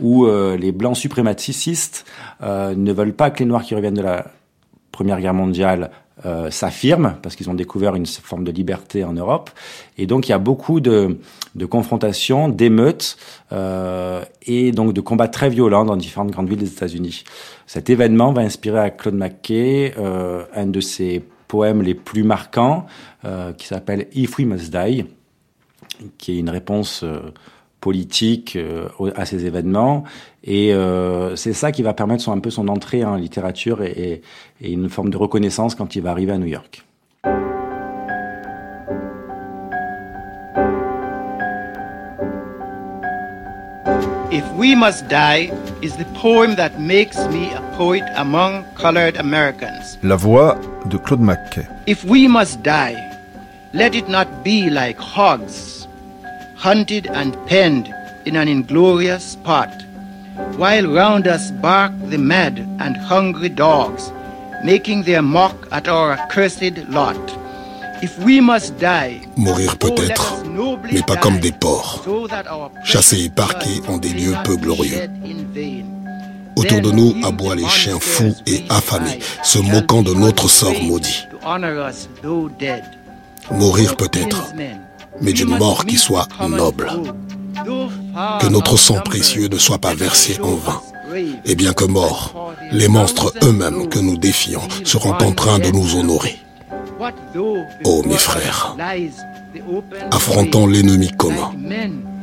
[0.00, 2.04] où euh, les blancs suprémacistes
[2.42, 4.26] ne veulent pas que les Noirs qui reviennent de la
[4.90, 5.90] Première Guerre mondiale
[6.24, 9.50] euh, s'affirment parce qu'ils ont découvert une forme de liberté en Europe.
[9.98, 11.18] Et donc il y a beaucoup de,
[11.56, 13.16] de confrontations, d'émeutes
[13.50, 17.24] euh, et donc de combats très violents dans différentes grandes villes des États-Unis.
[17.66, 22.86] Cet événement va inspirer à Claude McKay euh, un de ses poèmes les plus marquants
[23.24, 25.06] euh, qui s'appelle If We Must Die,
[26.18, 27.20] qui est une réponse euh,
[27.80, 30.04] politique euh, à ces événements.
[30.42, 30.74] Et
[31.36, 34.20] c'est ça qui va permettre son, un peu son entrée en littérature et
[34.60, 36.84] une forme de reconnaissance quand il va arriver à New York.
[44.34, 45.48] If We Must Die
[45.80, 49.96] is the poem that makes me a poet among colored Americans.
[50.02, 50.56] La voix
[50.88, 51.68] de Claude McKay.
[51.86, 52.98] If we must die,
[53.72, 55.86] let it not be like hogs,
[56.56, 59.70] hunted and penned in an inglorious spot,
[60.56, 64.10] while round us bark the mad and hungry dogs,
[64.64, 67.43] making their mock at our accursed lot.
[69.36, 70.36] Mourir peut-être,
[70.92, 72.04] mais pas comme des porcs,
[72.84, 75.08] chassés et parqués en des lieux peu glorieux.
[76.56, 81.24] Autour de nous aboient les chiens fous et affamés, se moquant de notre sort maudit.
[83.50, 84.52] Mourir peut-être,
[85.20, 86.90] mais d'une mort qui soit noble.
[88.40, 90.80] Que notre sang précieux ne soit pas versé en vain.
[91.44, 95.96] Et bien que morts, les monstres eux-mêmes que nous défions seront en train de nous
[95.96, 96.43] honorer.
[97.84, 98.76] Oh mes frères,
[100.10, 101.52] affrontons l'ennemi commun.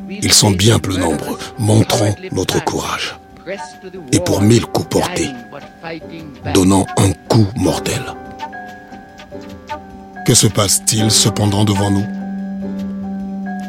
[0.09, 3.17] Ils sont bien plus nombreux, montrons notre courage.
[4.11, 5.29] Et pour mille coups portés,
[6.53, 8.01] donnant un coup mortel.
[10.25, 12.05] Que se passe-t-il cependant devant nous?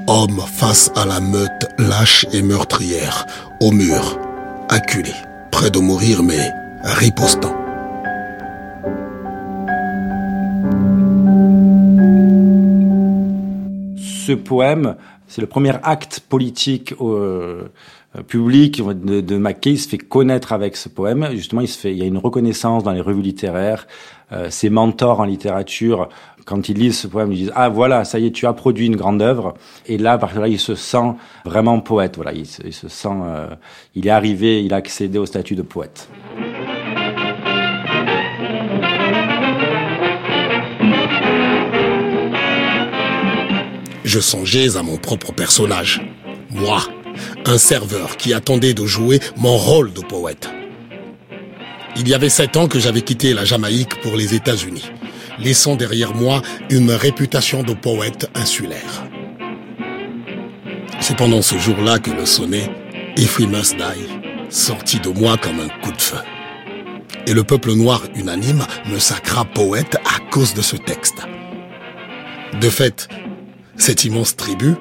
[0.09, 3.27] Hommes face à la meute lâche et meurtrière,
[3.61, 4.19] au mur,
[4.69, 5.15] acculés,
[5.51, 6.51] près de mourir mais
[6.85, 7.55] ripostant.
[14.27, 14.97] Ce poème,
[15.27, 17.65] c'est le premier acte politique euh,
[18.29, 19.73] public de, de McKay.
[19.73, 21.29] Il se fait connaître avec ce poème.
[21.33, 23.87] Justement, il se fait, il y a une reconnaissance dans les revues littéraires.
[24.31, 26.09] Euh, ses mentors en littérature,
[26.45, 28.87] quand ils lisent ce poème, ils disent ah voilà, ça y est, tu as produit
[28.87, 29.55] une grande œuvre.
[29.87, 31.15] Et là, par là, il se sent
[31.45, 32.17] vraiment poète.
[32.17, 33.49] Voilà, il, il se sent, euh,
[33.95, 36.09] il est arrivé, il a accédé au statut de poète.
[44.13, 46.03] Je songeais à mon propre personnage.
[46.51, 46.83] Moi,
[47.47, 50.51] un serveur qui attendait de jouer mon rôle de poète.
[51.97, 54.85] Il y avait sept ans que j'avais quitté la Jamaïque pour les États-Unis,
[55.39, 59.03] laissant derrière moi une réputation de poète insulaire.
[61.01, 62.69] C'est pendant ce jour-là que le sonnet
[63.17, 66.19] If We Must Die sortit de moi comme un coup de feu.
[67.27, 71.23] Et le peuple noir unanime me sacra poète à cause de ce texte.
[72.61, 73.09] De fait,
[73.83, 74.77] cette immense tribu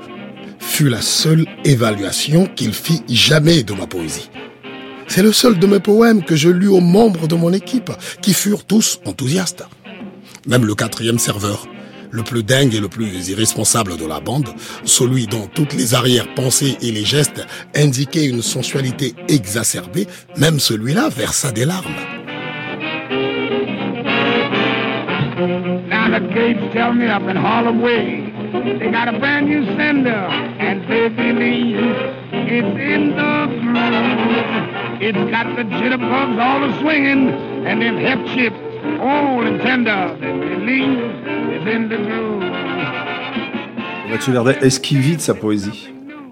[0.60, 4.30] fut la seule évaluation qu'il fit jamais de ma poésie.
[5.08, 7.90] C'est le seul de mes poèmes que je lus aux membres de mon équipe,
[8.22, 9.66] qui furent tous enthousiastes.
[10.46, 11.68] Même le quatrième serveur,
[12.12, 14.50] le plus dingue et le plus irresponsable de la bande,
[14.86, 17.44] celui dont toutes les arrière-pensées et les gestes
[17.76, 20.06] indiquaient une sensualité exacerbée,
[20.38, 21.90] même celui-là versa des larmes.
[28.52, 31.80] They got a brand new sender, and they believe
[32.34, 35.02] it's in the groove.
[35.02, 37.30] It's got the jitterbugs all a swinging,
[37.66, 38.58] and them hip chips,
[39.00, 40.18] old and tender.
[40.20, 41.00] The belief
[41.56, 42.42] is in the groove.
[44.10, 45.88] Mathieu Verdet, est-ce qu'il vit de sa poésie?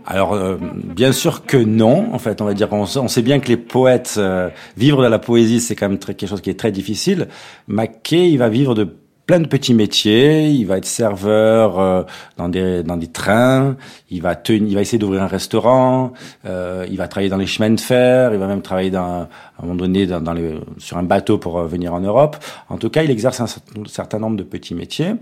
[0.06, 2.14] Alors, euh, bien sûr que non.
[2.14, 5.08] En fait, on va dire qu'on on sait bien que les poètes euh, vivre de
[5.08, 7.30] la poésie, c'est quand même très, quelque chose qui est très difficile.
[7.68, 8.84] Mackay, il va vivre de
[9.30, 10.50] plein de petits métiers.
[10.50, 12.02] Il va être serveur euh,
[12.38, 13.76] dans des dans des trains.
[14.10, 16.14] Il va tenir, il va essayer d'ouvrir un restaurant.
[16.46, 18.34] Euh, il va travailler dans les chemins de fer.
[18.34, 19.28] Il va même travailler dans, à
[19.60, 22.38] un moment donné dans, les, sur un bateau pour euh, venir en Europe.
[22.70, 23.46] En tout cas, il exerce un
[23.86, 25.14] certain nombre de petits métiers.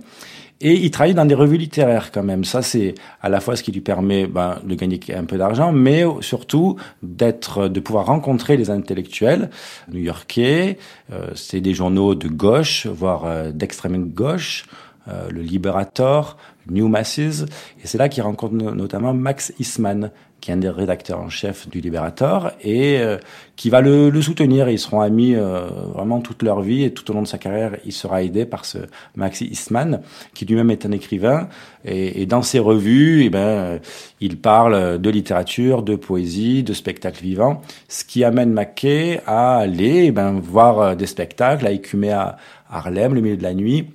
[0.60, 2.44] Et il travaille dans des revues littéraires quand même.
[2.44, 5.72] Ça, c'est à la fois ce qui lui permet ben, de gagner un peu d'argent,
[5.72, 9.52] mais surtout d'être, de pouvoir rencontrer les intellectuels
[9.92, 10.78] new-yorkais.
[11.12, 14.66] Euh, c'est des journaux de gauche, voire euh, d'extrême gauche,
[15.08, 16.38] euh, le Liberator,
[16.70, 17.20] New Masses.
[17.20, 20.12] Et c'est là qu'il rencontre notamment Max Eastman,
[20.42, 23.18] qui est un des rédacteurs en chef du Liberator et euh,
[23.56, 24.70] qui va le, le, soutenir.
[24.70, 27.78] Ils seront amis euh, vraiment toute leur vie et tout au long de sa carrière,
[27.86, 28.78] il sera aidé par ce
[29.16, 30.02] Maxi Eastman,
[30.34, 31.50] qui lui-même est un écrivain.
[31.86, 33.80] Et, et dans ses revues, eh ben,
[34.22, 40.06] il parle de littérature, de poésie, de spectacle vivant, ce qui amène Mackay à aller
[40.06, 42.38] eh ben, voir euh, des spectacles, à écumer à
[42.70, 43.90] Harlem le milieu de la nuit.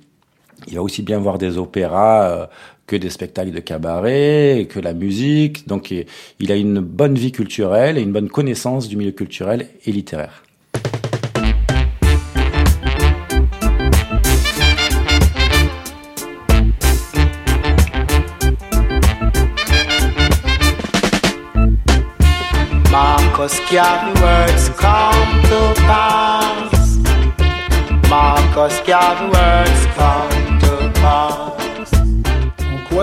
[0.67, 2.49] Il va aussi bien voir des opéras
[2.87, 5.67] que des spectacles de cabaret, que la musique.
[5.67, 9.91] Donc il a une bonne vie culturelle et une bonne connaissance du milieu culturel et
[9.91, 10.43] littéraire.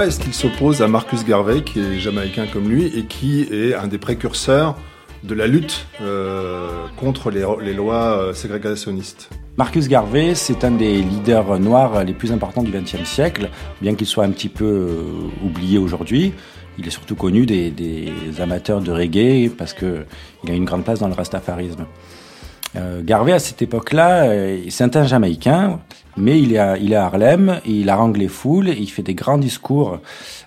[0.02, 3.86] Est-ce qu'il s'oppose à Marcus Garvey, qui est jamaïcain comme lui, et qui est un
[3.86, 4.76] des précurseurs
[5.24, 9.28] de la lutte euh, contre les, lois euh, ségrégationnistes
[9.58, 13.50] Marcus Garvey, c'est un des leaders noirs les plus importants du XXe siècle,
[13.82, 16.32] bien qu'il soit un petit peu euh, oublié aujourd'hui.
[16.78, 20.06] Il est surtout connu des, amateurs de reggae parce que
[20.44, 21.84] il a une grande place dans le rastafarisme.
[23.02, 24.32] Garvey, à cette époque-là,
[24.70, 25.80] c'est un Jamaïcain,
[26.16, 29.14] mais il est, à, il est à Harlem, il harangue les foules, il fait des
[29.14, 29.98] grands discours,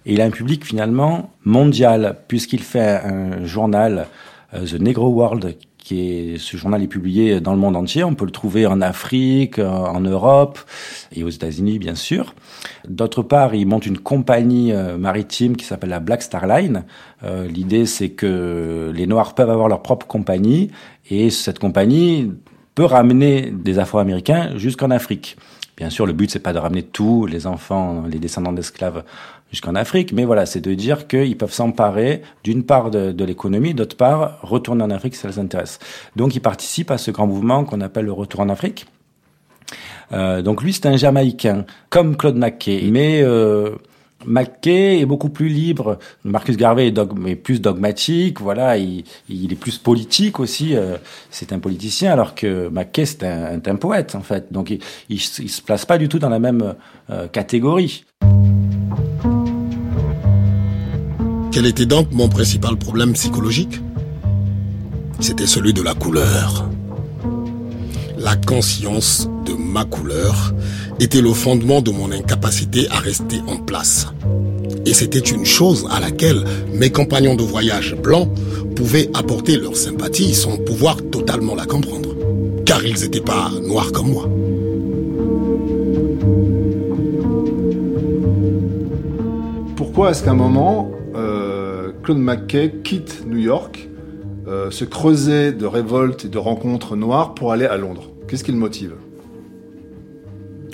[0.06, 4.08] et il a un public finalement mondial, puisqu'il fait un journal,
[4.54, 8.06] euh, The Negro World, qui est, ce journal est publié dans le monde entier.
[8.06, 10.60] On peut le trouver en Afrique, en Europe
[11.14, 12.34] et aux États-Unis, bien sûr.
[12.88, 16.86] D'autre part, il monte une compagnie maritime qui s'appelle la Black Star Line.
[17.24, 20.72] Euh, L'idée, c'est que les Noirs peuvent avoir leur propre compagnie
[21.10, 22.32] et cette compagnie
[22.76, 25.38] peut ramener des Afro-Américains jusqu'en Afrique.
[25.78, 29.04] Bien sûr, le but, c'est pas de ramener tous les enfants, les descendants d'esclaves
[29.50, 33.74] jusqu'en Afrique, mais voilà, c'est de dire qu'ils peuvent s'emparer d'une part de, de l'économie,
[33.74, 35.80] d'autre part retourner en Afrique si ça les intéresse.
[36.16, 38.88] Donc, ils participent à ce grand mouvement qu'on appelle le retour en Afrique.
[40.12, 43.76] Euh, donc, lui, c'est un Jamaïcain, comme Claude Mackay, mais euh,
[44.26, 46.00] Mackay est beaucoup plus libre.
[46.24, 50.76] Marcus Garvey est, plus dogmatique, voilà, il, est plus politique aussi.
[50.76, 50.98] Euh,
[51.30, 54.52] c'est un politicien, alors que Mackay c'est un, poète en fait.
[54.52, 56.76] Donc il, il, il, se place pas du tout dans la même
[57.10, 58.06] euh, catégorie.
[61.52, 63.80] Quel était donc mon principal problème psychologique?
[65.20, 66.73] C'était celui de la couleur.
[68.24, 70.54] La conscience de ma couleur
[71.02, 74.08] était le fondement de mon incapacité à rester en place.
[74.86, 78.30] Et c'était une chose à laquelle mes compagnons de voyage blancs
[78.78, 82.16] pouvaient apporter leur sympathie sans pouvoir totalement la comprendre.
[82.66, 84.30] Car ils n'étaient pas noirs comme moi.
[89.76, 93.90] Pourquoi est-ce qu'à un moment, euh, Claude McKay quitte New York,
[94.48, 98.13] euh, se creuser de révoltes et de rencontres noires pour aller à Londres?
[98.34, 98.96] Qu'est-ce qui le motive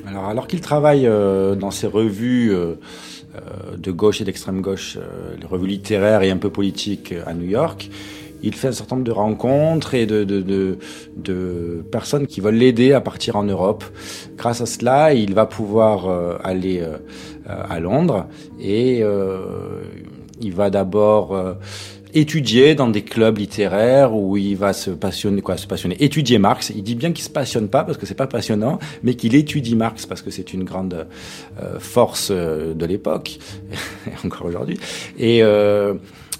[0.08, 2.76] alors, alors qu'il travaille euh, dans ces revues euh,
[3.36, 4.98] euh, de gauche et d'extrême gauche,
[5.38, 7.90] les revues littéraires et un peu politiques à New York,
[8.44, 10.78] il fait un certain nombre de rencontres et de, de,
[11.18, 13.84] de, personnes qui veulent l'aider à partir en Europe.
[14.38, 16.82] Grâce à cela, il va pouvoir aller
[17.46, 19.04] à Londres et
[20.40, 21.58] il va d'abord
[22.14, 26.72] étudier dans des clubs littéraires où il va se passionner, quoi, se passionner, étudier Marx.
[26.76, 29.76] Il dit bien qu'il se passionne pas parce que c'est pas passionnant, mais qu'il étudie
[29.76, 31.08] Marx parce que c'est une grande
[31.62, 33.40] euh, force euh, de l'époque,
[34.26, 34.80] encore aujourd'hui.
[35.18, 35.96] Et euh,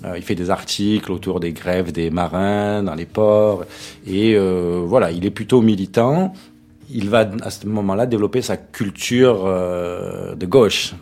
[0.06, 3.66] euh, il fait des articles autour des grèves des marins dans les ports.
[4.08, 6.34] Et euh, voilà, il est plutôt militant
[6.92, 10.94] il va à ce moment-là développer sa culture euh, de gauche,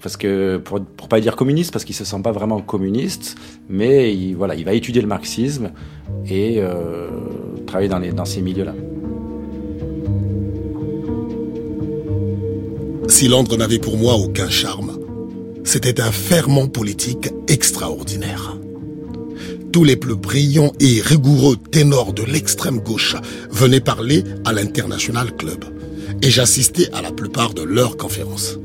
[0.64, 3.36] pour, pour pas dire communiste, parce qu'il se sent pas vraiment communiste,
[3.70, 5.72] mais il, voilà, il va étudier le marxisme
[6.28, 7.08] et euh,
[7.66, 8.74] travailler dans, dans ces milieux-là.
[13.10, 15.00] si Londres n'avait pour moi aucun charme,
[15.64, 18.58] c'était un ferment politique extraordinaire.
[19.72, 23.16] Tous les plus brillants et rigoureux ténors de l'extrême gauche
[23.50, 25.77] venaient parler à l'International Club
[26.22, 28.58] et j'assistais à la plupart de leurs conférences.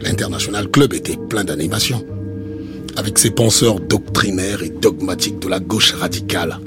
[0.00, 2.04] L'International Club était plein d'animation,
[2.96, 6.58] avec ses penseurs doctrinaires et dogmatiques de la gauche radicale,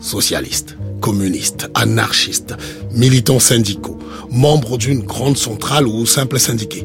[0.00, 2.54] socialistes, communistes, anarchistes,
[2.94, 3.98] militants syndicaux,
[4.30, 6.84] membres d'une grande centrale ou simples syndiqués,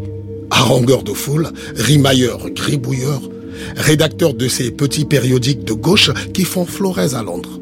[0.49, 3.21] harangueurs de foule, rimailleurs, gribouilleurs,
[3.75, 7.59] rédacteurs de ces petits périodiques de gauche qui font florès à Londres.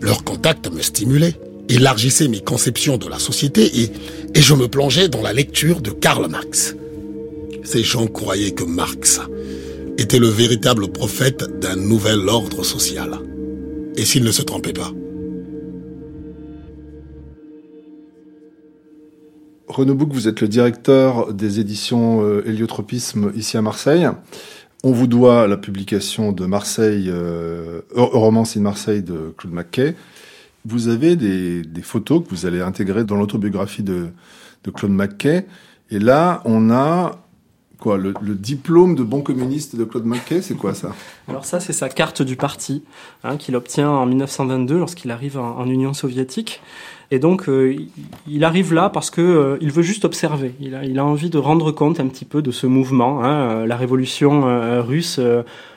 [0.00, 1.34] Leur contact me stimulait,
[1.68, 3.90] élargissait mes conceptions de la société et,
[4.34, 6.76] et je me plongeais dans la lecture de Karl Marx.
[7.64, 9.20] Ces gens croyaient que Marx
[9.98, 13.18] était le véritable prophète d'un nouvel ordre social.
[13.96, 14.90] Et s'il ne se trompait pas?
[19.68, 24.06] Renaud Bouc, vous êtes le directeur des éditions euh, Héliotropisme ici à Marseille.
[24.84, 29.94] On vous doit la publication de Marseille, euh, Romance in Marseille de Claude Mackay.
[30.64, 34.08] Vous avez des, photos que vous allez intégrer dans l'autobiographie de,
[34.64, 35.46] de Claude Mackay.
[35.90, 37.24] Et là, on a
[37.78, 40.92] quoi le, diplôme de bon communiste de Claude Mackay, c'est quoi ça?
[41.28, 42.82] Alors ça, c'est sa carte du parti
[43.24, 46.62] hein, qu'il obtient en 1922 lorsqu'il arrive en, Union soviétique.
[47.10, 47.76] Et donc, euh,
[48.26, 50.54] il arrive là parce que euh, il veut juste observer.
[50.60, 53.22] Il a, il a, envie de rendre compte un petit peu de ce mouvement.
[53.22, 53.50] Hein.
[53.50, 55.20] Euh, la révolution euh, russe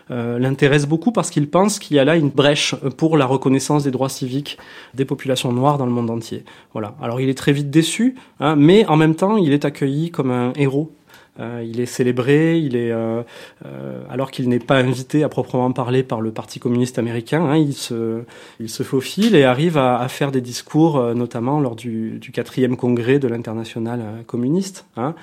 [0.09, 3.91] l'intéresse beaucoup parce qu'il pense qu'il y a là une brèche pour la reconnaissance des
[3.91, 4.57] droits civiques
[4.93, 6.43] des populations noires dans le monde entier.
[6.73, 6.95] Voilà.
[7.01, 10.31] Alors, il est très vite déçu, hein, mais en même temps, il est accueilli comme
[10.31, 10.91] un héros
[11.39, 13.21] euh, il est célébré, il est euh,
[13.65, 17.57] euh, alors qu'il n'est pas invité à proprement parler par le Parti communiste américain, hein,
[17.57, 18.23] il se
[18.59, 23.19] il se faufile et arrive à, faire des discours, euh, notamment lors du, quatrième congrès
[23.19, 24.85] de l'international euh, communiste.
[24.95, 25.15] Hein.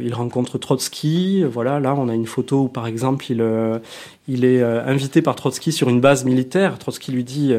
[0.00, 1.44] il rencontre Trotsky.
[1.44, 3.44] Voilà, là on a une photo où par exemple il
[4.28, 6.78] il est invité par Trotsky sur une base militaire.
[6.78, 7.54] Trotsky lui dit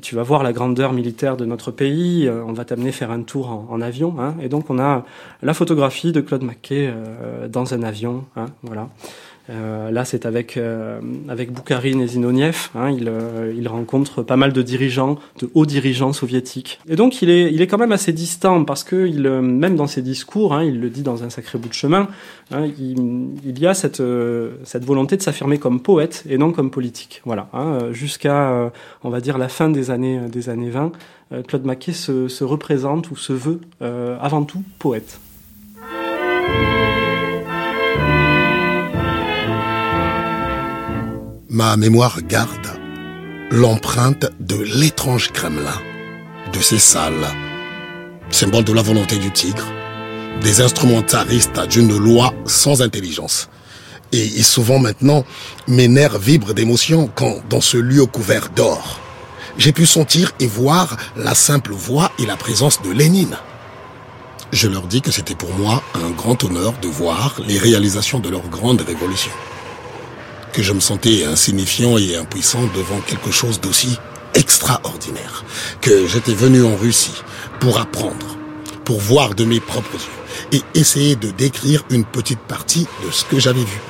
[0.00, 3.22] tu vas voir la grandeur militaire de notre pays, euh, on va t'amener faire un
[3.22, 4.14] tour en, avion.
[4.18, 4.34] Hein.
[4.40, 5.04] Et donc on a
[5.42, 8.24] la photographie de Claude Mackay euh, dans un avion.
[8.36, 8.88] Hein, voilà.
[9.50, 12.68] Euh, là, c'est avec euh, avec Boukharine et Zinoniev.
[12.74, 16.78] Hein, il, euh, il rencontre pas mal de dirigeants, de hauts dirigeants soviétiques.
[16.88, 19.86] Et donc, il est il est quand même assez distant parce que il même dans
[19.86, 22.08] ses discours, hein, il le dit dans un sacré bout de chemin.
[22.52, 24.02] Hein, il, il, y a cette
[24.64, 27.22] cette volonté de s'affirmer comme poète et non comme politique.
[27.24, 27.48] Voilà.
[27.52, 28.72] Hein, Jusqu'à
[29.02, 30.92] on va dire la fin des années des années 20,
[31.46, 35.18] Claude Maquet se, se représente ou se veut avant tout poète.
[41.50, 42.68] Ma mémoire garde
[43.50, 45.74] l'empreinte de l'étrange Kremlin,
[46.52, 47.26] de ses salles,
[48.30, 49.66] symbole de la volonté du tigre,
[50.42, 53.48] des instrumentaristes d'une loi sans intelligence.
[54.12, 55.24] Et souvent maintenant,
[55.66, 59.00] mes nerfs vibrent d'émotion quand, dans ce lieu couvert d'or,
[59.58, 63.36] j'ai pu sentir et voir la simple voix et la présence de Lénine.
[64.52, 68.28] Je leur dis que c'était pour moi un grand honneur de voir les réalisations de
[68.28, 69.32] leur grande révolution
[70.52, 73.98] que je me sentais insignifiant et impuissant devant quelque chose d'aussi
[74.34, 75.44] extraordinaire,
[75.80, 77.22] que j'étais venu en Russie
[77.60, 78.36] pour apprendre,
[78.84, 83.24] pour voir de mes propres yeux et essayer de décrire une petite partie de ce
[83.24, 83.80] que j'avais vu.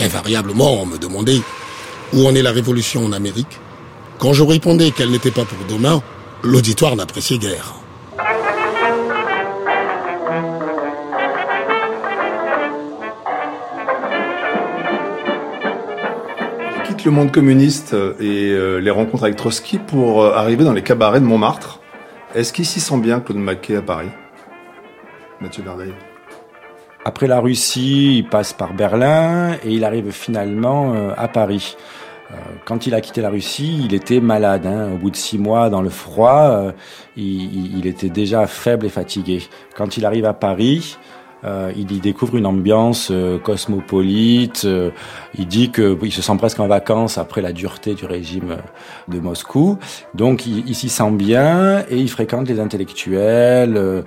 [0.00, 1.40] Invariablement, on me demandait
[2.12, 3.60] où en est la révolution en Amérique.
[4.18, 6.02] Quand je répondais qu'elle n'était pas pour demain,
[6.42, 7.74] l'auditoire n'appréciait guère.
[17.06, 21.20] Le monde communiste et euh, les rencontres avec Trotsky pour euh, arriver dans les cabarets
[21.20, 21.80] de Montmartre.
[22.34, 24.08] Est-ce qu'il s'y sent bien, Claude Maquet, à Paris?
[25.40, 25.92] Mathieu Verdeil
[27.04, 31.76] Après la Russie, il passe par Berlin et il arrive finalement euh, à Paris.
[32.64, 34.66] Quand il a quitté la Russie, il était malade.
[34.66, 34.90] Hein.
[34.92, 36.72] Au bout de six mois, dans le froid,
[37.16, 39.44] il, était déjà faible et fatigué.
[39.76, 40.98] Quand il arrive à Paris,
[41.46, 44.62] euh, il y découvre une ambiance euh, cosmopolite.
[44.64, 44.90] Euh,
[45.38, 48.56] il dit qu'il se sent presque en vacances après la dureté du régime
[49.08, 49.78] de Moscou.
[50.14, 54.02] Donc il, il s'y sent bien et il fréquente les intellectuels, euh,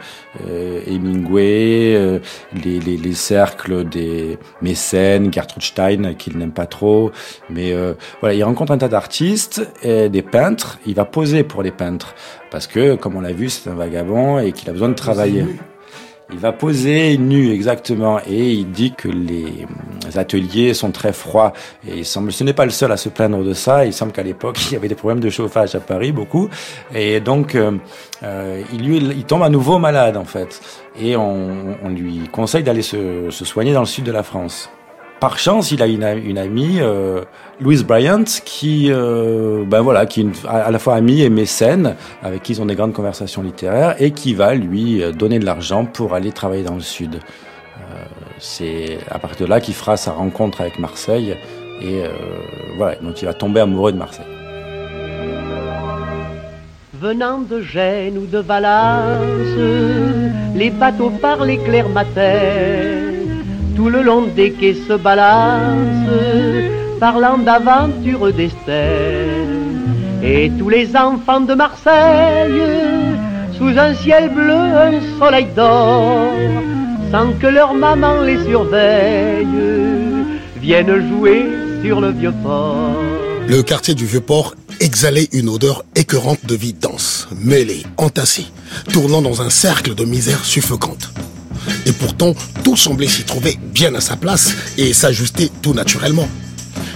[0.85, 2.19] Hemingway,
[2.53, 7.11] les, les, les, cercles des mécènes, Gertrude Stein qu'il n'aime pas trop.
[7.49, 7.73] Mais
[8.19, 10.79] voilà, il rencontre un tas d'artistes et des peintres.
[10.85, 12.15] Il va poser pour les peintres
[12.51, 15.45] parce que, comme on l'a vu, c'est un vagabond et qu'il a besoin de travailler.
[16.31, 19.65] Il va poser nu exactement et il dit que les,
[20.15, 21.53] ateliers sont très froids.
[21.87, 23.85] Et il semble, ce n'est pas le seul à se plaindre de ça.
[23.85, 26.49] Il semble qu'à l'époque, il y avait des problèmes de chauffage à Paris, beaucoup.
[26.93, 27.71] Et donc, euh,
[28.23, 30.61] euh, il, tombe à nouveau malade, en fait.
[30.99, 34.69] Et on, lui conseille d'aller se soigner dans le sud de la France.
[35.19, 37.23] Par chance, il a une, amie, euh,
[37.59, 42.43] Louise Bryant, qui, euh, ben voilà, qui est à la fois amie et mécène, avec
[42.43, 45.83] qui ils ont des grandes conversations littéraires, et qui va lui euh, donner de l'argent
[45.83, 47.19] pour aller travailler dans le sud.
[48.41, 51.35] C'est à partir de là qu'il fera sa rencontre avec Marseille,
[51.81, 52.03] et
[52.77, 54.25] voilà, donc il va tomber amoureux de Marseille.
[56.93, 59.19] Venant de Gênes ou de Valence,
[60.55, 62.98] les bateaux par l'éclair matin
[63.79, 66.19] tout le long des quais se balancent,
[66.99, 69.47] parlant d'aventures d'Esther.
[70.21, 72.61] Et tous les enfants de Marseille,
[73.57, 76.33] sous un ciel bleu, un soleil d'or,
[77.09, 79.47] sans que leur maman les surveille,
[80.57, 81.45] viennent jouer
[81.81, 83.01] sur le vieux port.
[83.47, 88.47] Le quartier du Vieux-Port exhalait une odeur écœurante de vie dense, mêlée, entassée,
[88.91, 91.13] tournant dans un cercle de misère suffocante.
[91.85, 92.33] Et pourtant,
[92.63, 96.27] tout semblait s'y trouver bien à sa place et s'ajuster tout naturellement.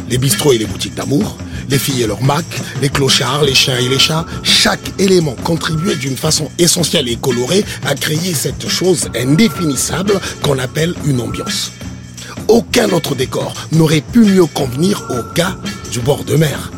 [0.10, 1.38] Les bistrots et les boutiques d'amour,
[1.70, 5.96] les filles et leurs macs, les clochards, les chiens et les chats, chaque élément contribuait
[5.96, 11.72] d'une façon essentielle et colorée à créer cette chose indéfinissable qu'on appelle une ambiance.
[12.48, 15.58] Aucun autre décor n'aurait pu mieux convenir aux gars
[15.92, 16.72] du bord de mer.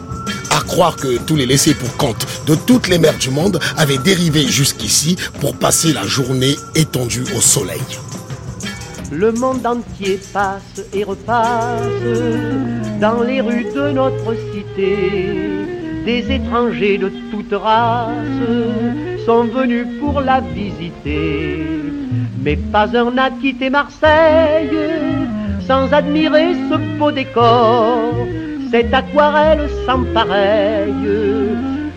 [0.55, 3.97] À croire que tous les laissés pour compte de toutes les mers du monde avaient
[3.97, 7.81] dérivé jusqu'ici pour passer la journée étendue au soleil.
[9.11, 11.81] Le monde entier passe et repasse
[13.01, 15.27] dans les rues de notre cité.
[16.05, 21.65] Des étrangers de toutes races sont venus pour la visiter.
[22.39, 24.71] Mais pas un n'a quitté Marseille
[25.67, 28.13] sans admirer ce beau décor
[28.75, 30.93] cette aquarelle sans pareil,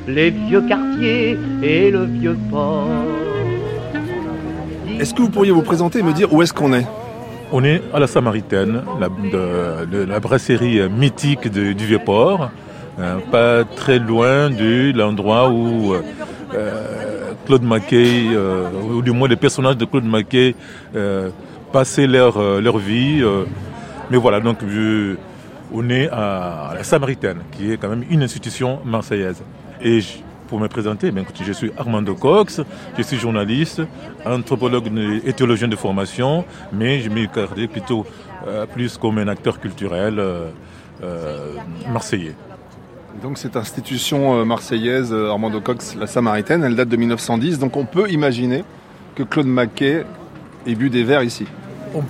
[0.07, 2.87] les vieux quartiers et le vieux port.
[5.01, 6.87] Est-ce que vous pourriez vous présenter et me dire où est-ce qu'on est?
[7.51, 12.51] On est à la Samaritaine, la, de, de la brasserie mythique de, du Vieux-Port,
[13.01, 16.01] hein, pas très loin de l'endroit où euh,
[17.45, 20.55] Claude Mackay, euh, ou du moins les personnages de Claude Mackay,
[20.95, 21.31] euh,
[21.73, 23.19] passaient leur, euh, leur vie.
[23.23, 23.47] euh.
[24.11, 25.17] mais voilà, donc je,
[25.73, 29.43] on est à la Samaritaine, qui est quand même une institution marseillaise.
[29.83, 30.01] Et
[30.49, 32.61] pour me présenter, ben, écoutez, je suis Armando Cox,
[32.97, 33.83] je suis journaliste,
[34.25, 34.91] anthropologue
[35.25, 38.07] et théologien de formation, mais je gardé plutôt
[38.47, 40.49] euh, plus comme un acteur culturel euh,
[41.03, 41.53] euh,
[41.93, 42.35] marseillais.
[43.23, 48.09] Donc cette institution marseillaise, Armando Cox, la Samaritaine, elle date de 1910, donc on peut
[48.11, 48.65] imaginer
[49.17, 50.05] que Claude Maquet
[50.67, 51.47] ait bu des verres ici.
[51.95, 52.03] On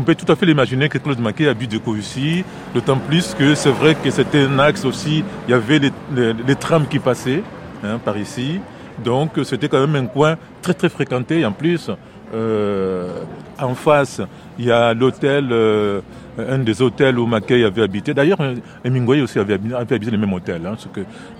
[0.00, 2.44] peut, tout à fait l'imaginer que Claude Maquet a bu de ici,
[2.74, 6.86] d'autant plus que c'est vrai que c'était un axe aussi, il y avait les, trams
[6.86, 7.42] qui passaient
[7.84, 8.60] hein, par ici,
[9.04, 11.44] donc c'était quand même un coin très très fréquenté.
[11.44, 11.90] En plus,
[12.34, 13.22] euh,
[13.60, 14.20] en face,
[14.58, 16.00] il y a l'hôtel, euh,
[16.38, 18.14] un des hôtels où Mackay avait habité.
[18.14, 18.38] D'ailleurs,
[18.84, 20.76] Hemingway aussi avait, habi- avait habité le même hôtel, hein,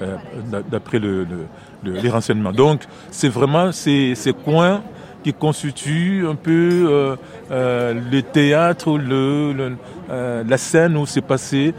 [0.03, 0.17] euh,
[0.51, 1.47] d'a- d'après le- le-
[1.93, 2.53] le- les renseignements.
[2.53, 4.15] Donc, c'est vraiment ces
[4.45, 4.83] coins
[5.23, 7.17] qui constituent un peu euh,
[7.51, 9.77] euh, le théâtre, le,
[10.11, 11.75] euh, la scène où s'est passé,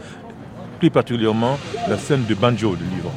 [0.78, 1.58] plus particulièrement
[1.88, 3.10] la scène de Banjo, le livre.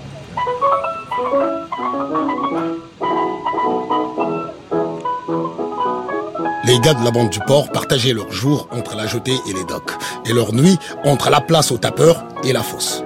[6.65, 9.63] Les gars de la bande du port partageaient leurs jours entre la jetée et les
[9.63, 9.93] docks,
[10.25, 13.03] et leur nuit entre la place aux tapeurs et la fosse.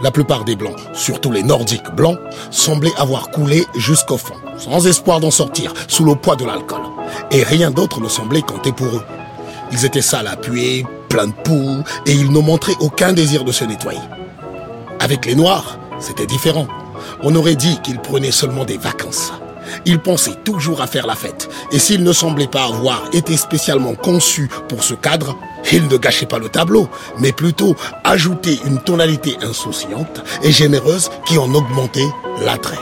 [0.00, 2.18] La plupart des blancs, surtout les nordiques blancs,
[2.50, 6.82] semblaient avoir coulé jusqu'au fond, sans espoir d'en sortir, sous le poids de l'alcool.
[7.32, 9.04] Et rien d'autre ne semblait compter pour eux.
[9.72, 13.50] Ils étaient sales à puer, pleins de poux, et ils ne montraient aucun désir de
[13.50, 13.98] se nettoyer.
[15.00, 16.68] Avec les Noirs, c'était différent.
[17.22, 19.32] On aurait dit qu'ils prenaient seulement des vacances.
[19.84, 21.48] Ils pensaient toujours à faire la fête.
[21.72, 25.36] Et s'ils ne semblaient pas avoir été spécialement conçus pour ce cadre,
[25.72, 31.38] ils ne gâchaient pas le tableau, mais plutôt ajoutaient une tonalité insouciante et généreuse qui
[31.38, 32.08] en augmentait
[32.44, 32.78] l'attrait.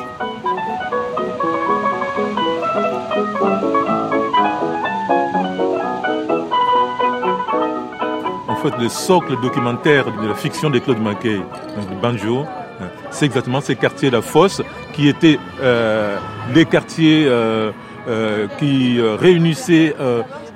[8.48, 11.36] En fait, le socle documentaire de la fiction de Claude Mackay,
[11.76, 12.46] donc de Banjo,
[12.80, 14.62] hein, c'est exactement ces quartiers, la fosse,
[14.92, 16.18] qui étaient euh,
[16.54, 17.70] les quartiers euh,
[18.08, 19.94] euh, qui réunissaient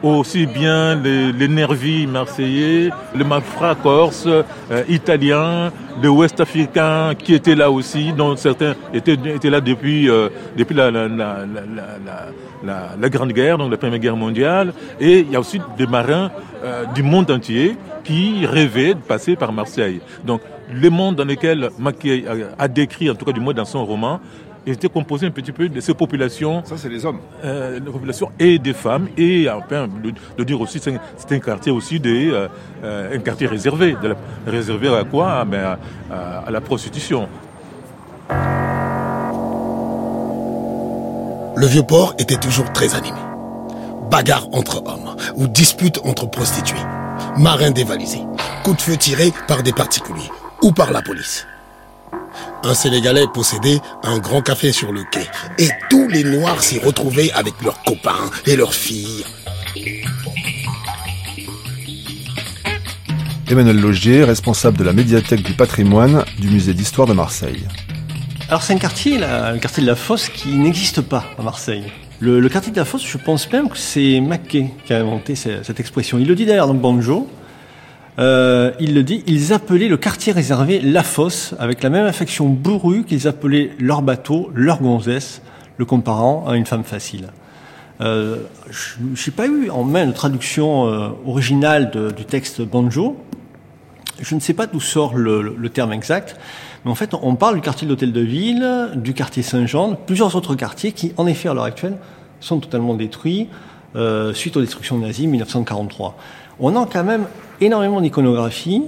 [0.03, 5.71] aussi bien les, les nervis marseillais, les malfrats corse, euh, italiens,
[6.03, 10.75] les ouest africains qui étaient là aussi, dont certains étaient, étaient là depuis, euh, depuis
[10.75, 11.45] la, la, la,
[12.99, 14.73] la, Grande Guerre, donc la Première Guerre mondiale.
[15.01, 16.31] Et il y a aussi des marins
[16.65, 20.01] euh, du monde entier qui rêvaient de passer par Marseille.
[20.25, 20.41] Donc
[20.73, 22.25] le monde dans lequel Mackay
[22.59, 24.21] a décrit, en tout cas du moins dans son roman,
[24.71, 26.63] était composé un petit peu de ces populations.
[26.65, 27.21] Ça, c'est les hommes.
[27.45, 29.09] Euh, les populations et des femmes.
[29.17, 32.49] Et enfin, de, de dire aussi, c'est un, un, quartier aussi des, euh,
[32.85, 33.97] euh, un quartier réservé.
[34.03, 34.17] De la,
[34.47, 35.45] réservé à quoi?
[35.45, 35.79] Mais à,
[36.11, 37.29] à, à la prostitution.
[41.57, 43.19] Le vieux port était toujours très animé.
[44.11, 46.79] Bagarre entre hommes ou disputes entre prostituées.
[47.37, 48.23] Marins dévalisés.
[48.65, 50.31] Coups de feu tirés par des particuliers
[50.63, 51.47] ou par la police.
[52.63, 55.27] Un Sénégalais possédait un grand café sur le quai
[55.59, 59.25] et tous les Noirs s'y retrouvaient avec leurs copains et leurs filles.
[63.51, 67.67] Emmanuel Logier, responsable de la médiathèque du patrimoine du musée d'histoire de Marseille.
[68.49, 71.85] Alors c'est un quartier, là, le quartier de la Fosse, qui n'existe pas à Marseille.
[72.21, 75.35] Le, le, quartier de la Fosse, je pense même que c'est Mackay qui a inventé
[75.35, 76.19] cette, cette expression.
[76.19, 77.29] Il le dit d'ailleurs dans Bonjo.
[78.21, 82.49] Euh, il le dit, ils appelaient le quartier réservé la fosse, avec la même affection
[82.49, 85.41] bourrue qu'ils appelaient leur bateau, leur gonzesse,
[85.79, 87.29] le comparant à une femme facile.
[88.03, 88.37] Euh,
[88.71, 93.17] je n'ai pas eu en main de traduction euh, originale du texte Banjo.
[94.21, 96.37] Je ne sais pas d'où sort le, terme exact,
[96.85, 100.37] mais en fait, on parle du quartier de l'Hôtel de Ville, du quartier Saint-Jean, plusieurs
[100.37, 101.97] autres quartiers qui, en effet, à l'heure actuelle,
[102.41, 103.49] sont totalement détruits
[104.35, 106.17] suite aux destructions nazies 1943.
[106.63, 107.25] On a quand même
[107.63, 108.83] énormément d'iconographie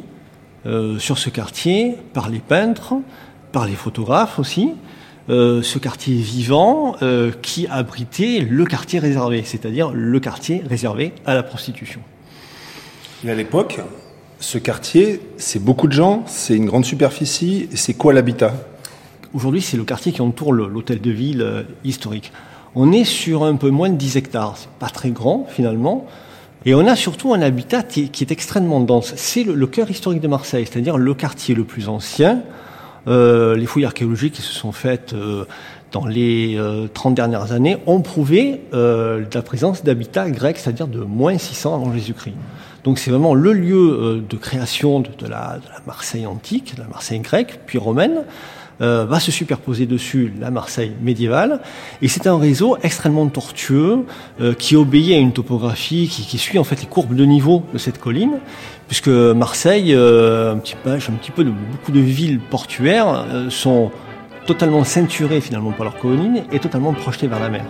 [0.67, 2.97] euh, sur ce quartier, par les peintres,
[3.51, 4.73] par les photographes aussi.
[5.31, 11.35] Euh, ce quartier vivant euh, qui abritait le quartier réservé, c'est-à-dire le quartier réservé à
[11.35, 12.01] la prostitution.
[13.25, 13.81] Et à l'époque,
[14.39, 18.53] ce quartier, c'est beaucoup de gens, c'est une grande superficie, c'est quoi l'habitat?
[19.33, 22.33] Aujourd'hui, c'est le quartier qui entoure l'hôtel de ville historique.
[22.75, 26.07] On est sur un peu moins de 10 hectares, c'est pas très grand finalement,
[26.65, 29.13] et on a surtout un habitat qui, est extrêmement dense.
[29.17, 32.43] C'est le, cœur historique de Marseille, c'est-à-dire le quartier le plus ancien.
[33.09, 35.45] Euh, les fouilles archéologiques qui se sont faites euh,
[35.93, 41.01] dans les euh, 30 dernières années ont prouvé euh, la présence d'habitats grecs, c'est-à-dire de
[41.01, 42.35] moins 600 avant Jésus-Christ.
[42.85, 47.21] Donc c'est vraiment le lieu euh, de création de, la, Marseille antique, de la Marseille
[47.21, 48.25] grecque, puis romaine.
[48.81, 51.61] Euh, va se superposer dessus la Marseille médiévale.
[52.01, 54.07] Et c'est un réseau extrêmement tortueux
[54.41, 57.79] euh, qui obéit à une topographie qui, suit en fait les courbes de niveau de
[57.79, 58.39] cette colline,
[58.89, 63.91] puisque Marseille, euh, un petit peu, de beaucoup de villes portuaires sont
[64.47, 67.65] totalement ceinturées finalement par leurs collines et totalement projetées vers la mer.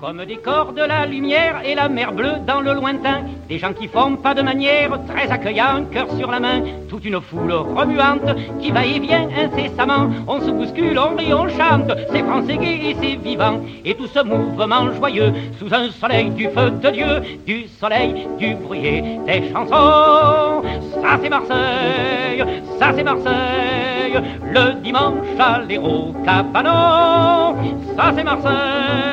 [0.00, 3.20] Comme décor de la lumière et la mer bleue dans le lointain,
[3.50, 7.20] des gens qui font pas de manière, très accueillants, cœur sur la main, toute une
[7.20, 10.08] foule remuante qui va et vient incessamment.
[10.26, 13.60] On se bouscule, on rit, on chante, c'est français gai et c'est vivant.
[13.84, 18.54] Et tout ce mouvement joyeux, sous un soleil du feu de Dieu, du soleil, du
[18.54, 20.62] bruit des chansons.
[21.02, 22.42] Ça c'est Marseille,
[22.78, 24.18] ça c'est Marseille,
[24.50, 27.54] le dimanche à l'héros cabanon.
[27.96, 29.09] Ça c'est Marseille,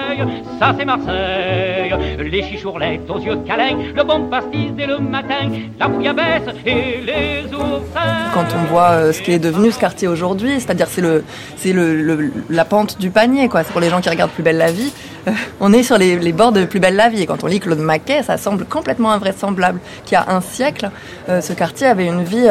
[0.60, 1.94] ça c'est Marseille.
[2.20, 5.50] Les chichourlettes aux yeux câlins, le bon pastis dès le matin,
[5.80, 8.32] la bouillabaisse et les oursins.
[8.34, 11.24] Quand on voit euh, ce qui est devenu ce quartier aujourd'hui, c'est-à-dire c'est le,
[11.56, 13.64] c'est le, la pente du panier, quoi.
[13.64, 14.92] C'est pour les gens qui regardent Plus belle la vie.
[15.28, 17.22] Euh, on est sur les, les, bords de Plus belle la vie.
[17.22, 20.90] Et quand on lit Claude Maquet, ça semble complètement invraisemblable qu'il y a un siècle,
[21.30, 22.48] euh, ce quartier avait une vie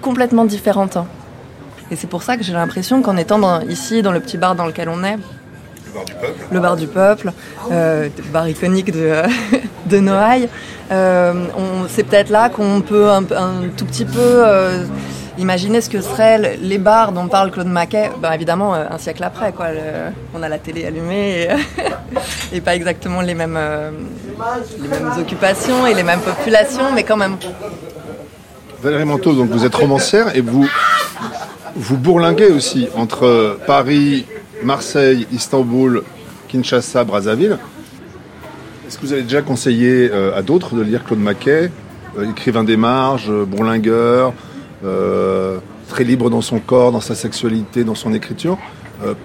[0.00, 0.98] complètement différente.
[1.90, 4.66] Et c'est pour ça que j'ai l'impression qu'en étant ici, dans le petit bar dans
[4.66, 5.16] lequel on est,
[6.50, 7.32] le bar du peuple,
[7.70, 9.22] euh, bar iconique de,
[9.86, 10.48] de Noailles.
[10.92, 11.32] Euh,
[11.88, 14.84] c'est peut-être là qu'on peut un, un, tout petit peu euh,
[15.38, 18.10] imaginer ce que seraient les bars dont parle Claude Maquet.
[18.22, 19.72] Ben, évidemment, un siècle après, quoi.
[19.72, 19.80] Le,
[20.34, 21.48] on a la télé allumée et,
[22.56, 23.90] et pas exactement les mêmes, euh,
[24.80, 27.36] les mêmes occupations et les mêmes populations, mais quand même.
[28.82, 30.68] Valérie Manteau, donc vous êtes romancière et vous
[31.74, 34.26] vous bourlinguez aussi entre Paris,
[34.62, 36.02] Marseille, Istanbul,
[36.48, 37.58] Kinshasa, Brazzaville.
[38.86, 41.70] Est-ce que vous avez déjà conseillé euh, à d'autres de lire Claude Maquet,
[42.18, 44.32] euh, écrivain des marges, euh, bourlingueur,
[45.88, 48.56] très libre dans son corps, dans sa sexualité, dans son écriture,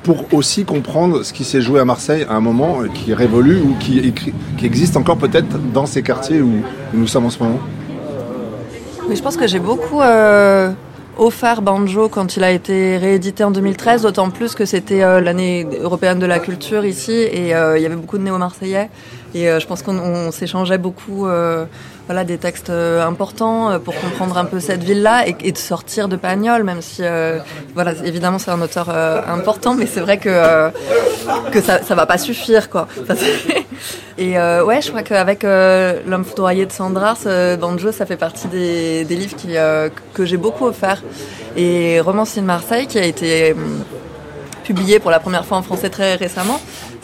[0.01, 3.59] pour aussi comprendre ce qui s'est joué à Marseille à un moment qui est révolu
[3.61, 6.63] ou qui, qui existe encore peut-être dans ces quartiers où,
[6.93, 7.59] où, nous sommes en ce moment?
[9.07, 9.99] Mais je pense que j'ai beaucoup
[11.17, 15.67] offert Banjo quand il a été réédité en 2013, d'autant plus que c'était euh, l'année
[15.79, 18.89] européenne de la culture ici et euh, il y avait beaucoup de néo-marseillais.
[19.33, 21.27] Et euh, je pense qu'on on s'échangeait beaucoup
[22.11, 26.09] voilà, des textes euh, importants euh, pour comprendre un peu cette ville-là et, de sortir
[26.09, 27.39] de Pagnol, même si, euh,
[27.73, 30.29] voilà, évidemment, c'est un auteur important, mais c'est vrai que,
[31.63, 32.89] ça, ça va pas suffire, quoi.
[34.17, 39.05] Et ouais, je crois qu'avec L'homme foudroyé de Sandras, euh, Banjo, ça fait partie des,
[39.05, 39.55] livres qui,
[40.13, 41.01] que j'ai beaucoup offert.
[41.55, 43.55] Et Romancier de Marseille, qui a été
[44.65, 46.59] publié pour la première fois en français très récemment,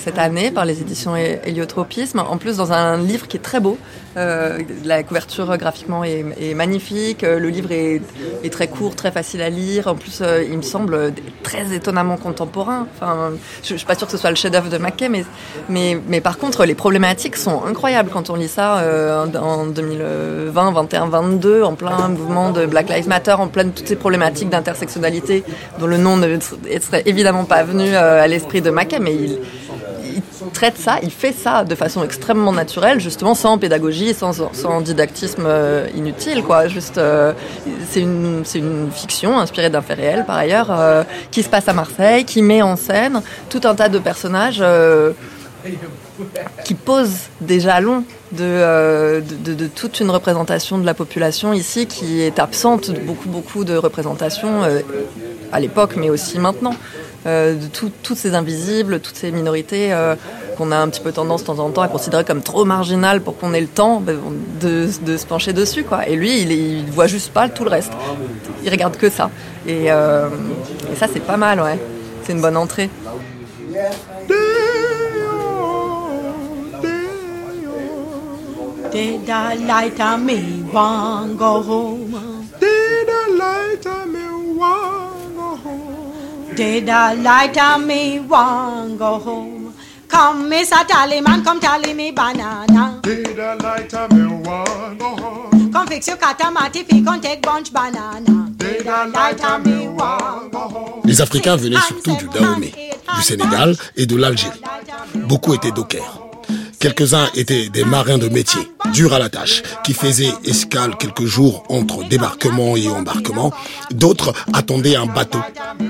[0.07, 2.19] cette année, par les éditions Hé- Héliotropisme.
[2.19, 3.77] En plus, dans un livre qui est très beau.
[4.15, 7.23] Euh, la couverture graphiquement est, magnifique.
[7.25, 8.01] Euh, Le livre est,
[8.49, 9.87] très court, très facile à lire.
[9.87, 11.13] En plus, euh, il me semble
[11.43, 12.87] très étonnamment contemporain.
[12.95, 13.31] Enfin,
[13.63, 15.25] je, je suis pas sûre que ce soit le chef-d'œuvre de Mackay, mais,
[15.67, 18.81] mais, mais par contre, les problématiques sont incroyables quand on lit ça
[19.41, 23.87] en 2020, 21, 22, en plein mouvement de Black Lives Matter, en plein de toutes
[23.89, 25.43] ces problématiques d'intersectionnalité
[25.79, 29.39] dont le nom ne serait évidemment pas venu à l'esprit de Mackay, mais il,
[30.17, 34.81] il traite ça, il fait ça de façon extrêmement naturelle, justement sans pédagogie, sans, sans
[34.81, 36.67] didactisme euh, inutile, quoi.
[36.67, 37.33] Juste, euh,
[37.89, 41.73] c'est une, une fiction inspirée d'un fait réel, par ailleurs, euh, qui se passe à
[41.73, 44.63] Marseille, qui met en scène tout un tas de personnages.
[46.63, 47.11] qui pose
[47.41, 52.99] des jalons de, de, toute une représentation de la population ici qui est absente de
[52.99, 54.61] beaucoup, beaucoup de représentations
[55.51, 56.73] à l'époque, mais aussi maintenant.
[57.27, 60.15] Euh, de tout- toutes ces invisibles, toutes ces minorités euh,
[60.57, 63.19] qu'on a un petit peu tendance de temps en temps à considérer comme trop marginales
[63.21, 64.17] pour qu'on ait le temps ben,
[64.61, 65.83] de, de se pencher dessus.
[65.83, 66.07] Quoi.
[66.07, 67.91] Et lui, il, il voit juste pas tout le reste.
[68.63, 69.29] Il regarde que ça.
[69.67, 70.29] Et, euh,
[70.91, 71.77] et ça, c'est pas mal, ouais.
[72.23, 72.89] C'est une bonne entrée.
[78.91, 82.11] Did the light of me want go home?
[82.59, 84.25] Did the light of me
[84.55, 85.06] want go home?
[86.57, 89.75] Did the light of me want go home?
[90.07, 90.83] Come, Mr.
[90.87, 92.99] Tallyman, come tally me banana.
[93.03, 95.71] Did the light of me want go home?
[95.71, 98.49] Come fix your catamati, fi come take bunch banana.
[98.57, 101.01] Did the light of me want go home?
[101.05, 102.73] Les Africains venaient surtout du Dahomey,
[103.17, 104.59] du Sénégal et de l'Algérie.
[105.27, 106.26] Beaucoup étaient dockers.
[106.79, 108.61] Quelques-uns étaient des marins de métier,
[108.93, 113.51] durs à la tâche, qui faisaient escale quelques jours entre débarquement et embarquement.
[113.91, 115.39] D'autres attendaient un bateau.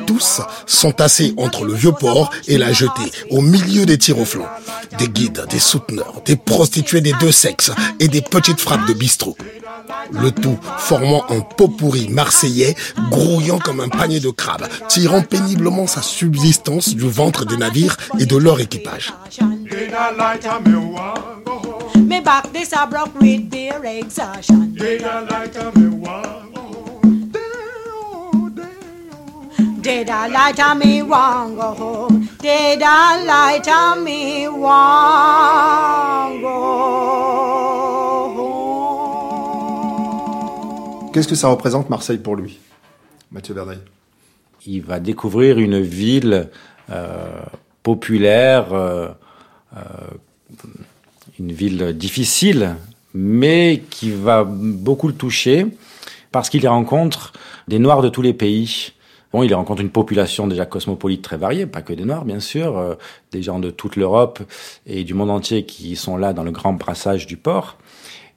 [0.06, 4.48] Tous s'entassaient entre le vieux port et la jetée, au milieu des tirs au flanc.
[4.98, 9.36] Des guides, des souteneurs, des prostituées des deux sexes et des petites frappes de bistrot.
[10.12, 12.76] Le tout formant un pot pourri marseillais,
[13.12, 18.26] grouillant comme un panier de crabes, tirant péniblement sa subsistance du ventre des navires et
[18.26, 19.14] de leur équipage.
[19.90, 22.08] The light of me want go home?
[22.08, 24.74] Me back this a broke with beer exhaustion.
[24.76, 25.00] The
[25.32, 27.22] light of me want go home?
[29.82, 32.30] Did the light of me want go home?
[32.40, 32.78] The
[33.26, 36.50] light of me want go
[41.00, 41.12] home?
[41.14, 42.60] Qu'est-ce que ça représente Marseille pour lui
[43.32, 43.80] Mathieu Verdaille.
[44.66, 46.50] il va découvrir une ville
[46.90, 47.42] euh,
[47.84, 49.08] populaire, euh,
[51.40, 52.76] une ville difficile,
[53.14, 55.68] mais qui va beaucoup le toucher
[56.32, 57.34] parce qu'il y rencontre
[57.68, 58.94] des Noirs de tous les pays.
[59.34, 62.40] Bon, il y rencontre une population déjà cosmopolite très variée, pas que des Noirs, bien
[62.40, 62.96] sûr, euh,
[63.32, 64.40] des gens de toute l'Europe
[64.86, 67.78] et du monde entier qui sont là dans le grand brassage du port,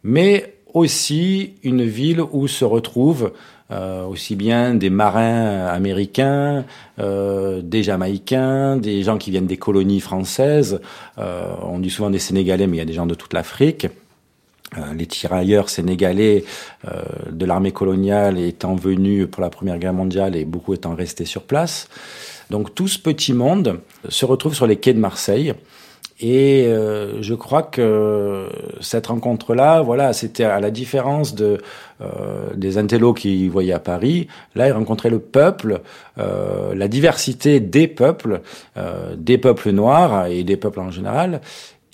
[0.02, 3.32] mais aussi une ville où se retrouvent
[3.72, 6.64] euh, aussi bien des marins américains,
[6.98, 10.80] euh, des Jamaïcains, des gens qui viennent des colonies françaises.
[11.18, 13.86] Euh, on dit souvent des Sénégalais, mais il y a des gens de toute l'Afrique.
[14.76, 16.44] Euh, les tirailleurs sénégalais
[17.30, 21.42] de l'armée coloniale étant venus pour la Première Guerre mondiale et beaucoup étant restés sur
[21.42, 21.88] place.
[22.50, 25.54] Donc tout ce petit monde se retrouve sur les quais de Marseille.
[26.20, 28.46] Et euh, je crois que
[28.80, 31.58] cette rencontre-là, voilà, c'était à la différence de
[32.02, 32.06] euh,
[32.54, 34.28] des intellos qui voyaient à Paris.
[34.54, 35.80] Là, ils rencontraient le peuple,
[36.18, 38.42] euh, la diversité des peuples,
[38.76, 41.40] euh, des peuples noirs et des peuples en général.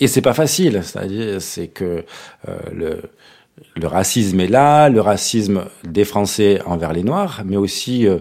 [0.00, 0.80] Et c'est pas facile.
[0.82, 2.04] C'est-à-dire, c'est que
[2.48, 3.00] euh, le
[3.74, 8.18] le racisme est là, le racisme des Français envers les Noirs, mais aussi euh,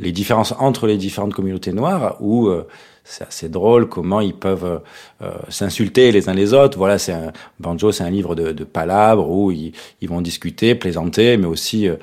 [0.00, 2.66] les différences entre les différentes communautés noires, où euh,
[3.04, 4.80] c'est assez drôle comment ils peuvent
[5.22, 6.78] euh, s'insulter les uns les autres.
[6.78, 10.74] Voilà, c'est un Banjo, c'est un livre de, de palabres où ils, ils vont discuter,
[10.74, 11.96] plaisanter, mais aussi euh,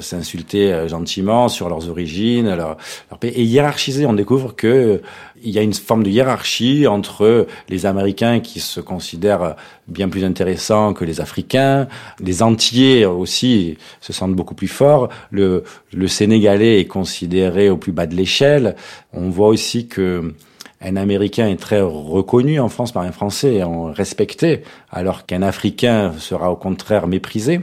[0.00, 2.76] s'insulter euh, gentiment sur leurs origines, leur,
[3.10, 3.32] leur pays.
[3.32, 5.02] Et hiérarchiser, on découvre que euh,
[5.42, 9.56] il y a une forme de hiérarchie entre les Américains qui se considèrent
[9.88, 11.88] bien plus intéressants que les Africains,
[12.20, 17.92] les Antillais aussi se sentent beaucoup plus forts, le, le Sénégalais est considéré au plus
[17.92, 18.76] bas de l'échelle.
[19.12, 20.34] On voit aussi que
[20.82, 23.62] un Américain est très reconnu en France par un Français
[23.94, 27.60] respecté, alors qu'un Africain sera au contraire méprisé.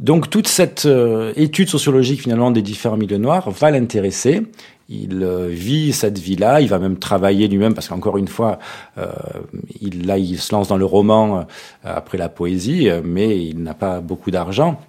[0.00, 4.42] Donc toute cette euh, étude sociologique finalement des différents milieux noirs va l'intéresser.
[4.88, 8.58] Il euh, vit cette vie-là, il va même travailler lui-même parce qu'encore une fois,
[8.96, 9.06] euh,
[9.80, 11.46] il, là il se lance dans le roman
[11.82, 14.80] après la poésie, mais il n'a pas beaucoup d'argent.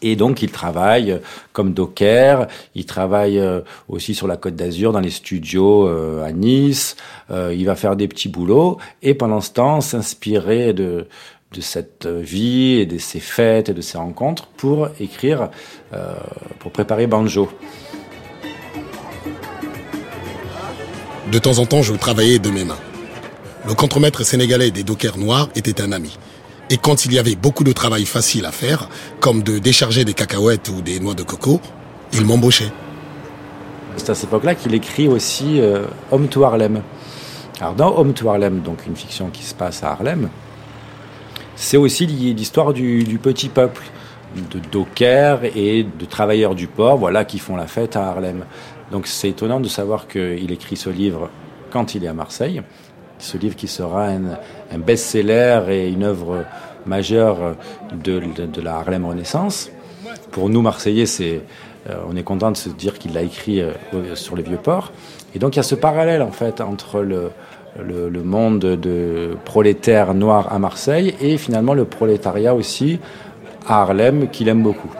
[0.00, 1.20] Et donc il travaille
[1.52, 2.46] comme docker,
[2.76, 3.42] il travaille
[3.88, 6.94] aussi sur la Côte d'Azur dans les studios à Nice,
[7.30, 11.08] il va faire des petits boulots et pendant ce temps s'inspirer de
[11.52, 15.50] de cette vie et de ces fêtes et de ces rencontres pour écrire,
[15.94, 16.14] euh,
[16.58, 17.48] pour préparer Banjo.
[21.32, 22.78] De temps en temps, je travaillais de mes mains.
[23.66, 26.18] Le contremaître sénégalais des dockers noirs était un ami.
[26.70, 28.88] Et quand il y avait beaucoup de travail facile à faire,
[29.20, 31.60] comme de décharger des cacahuètes ou des noix de coco,
[32.12, 32.70] il m'embauchait.
[33.96, 36.82] C'est à cette époque-là qu'il écrit aussi euh, Homme to Harlem.
[37.60, 40.28] Alors dans Homme to Harlem, donc une fiction qui se passe à Harlem,
[41.58, 43.82] c'est aussi l'histoire du, petit peuple,
[44.52, 48.44] de dockers et de travailleurs du port, voilà, qui font la fête à Harlem.
[48.92, 51.30] Donc c'est étonnant de savoir qu'il écrit ce livre
[51.70, 52.62] quand il est à Marseille.
[53.18, 56.44] Ce livre qui sera un, best-seller et une œuvre
[56.86, 57.56] majeure
[57.92, 58.22] de,
[58.62, 59.68] la Harlem Renaissance.
[60.30, 61.42] Pour nous, Marseillais, c'est,
[61.90, 63.72] euh, on est content de se dire qu'il l'a écrit euh,
[64.14, 64.92] sur les vieux ports.
[65.34, 67.32] Et donc il y a ce parallèle en fait entre le,
[67.76, 72.98] le, monde de prolétaires noirs à Marseille et finalement le prolétariat aussi
[73.66, 74.90] à Harlem qu'il aime beaucoup.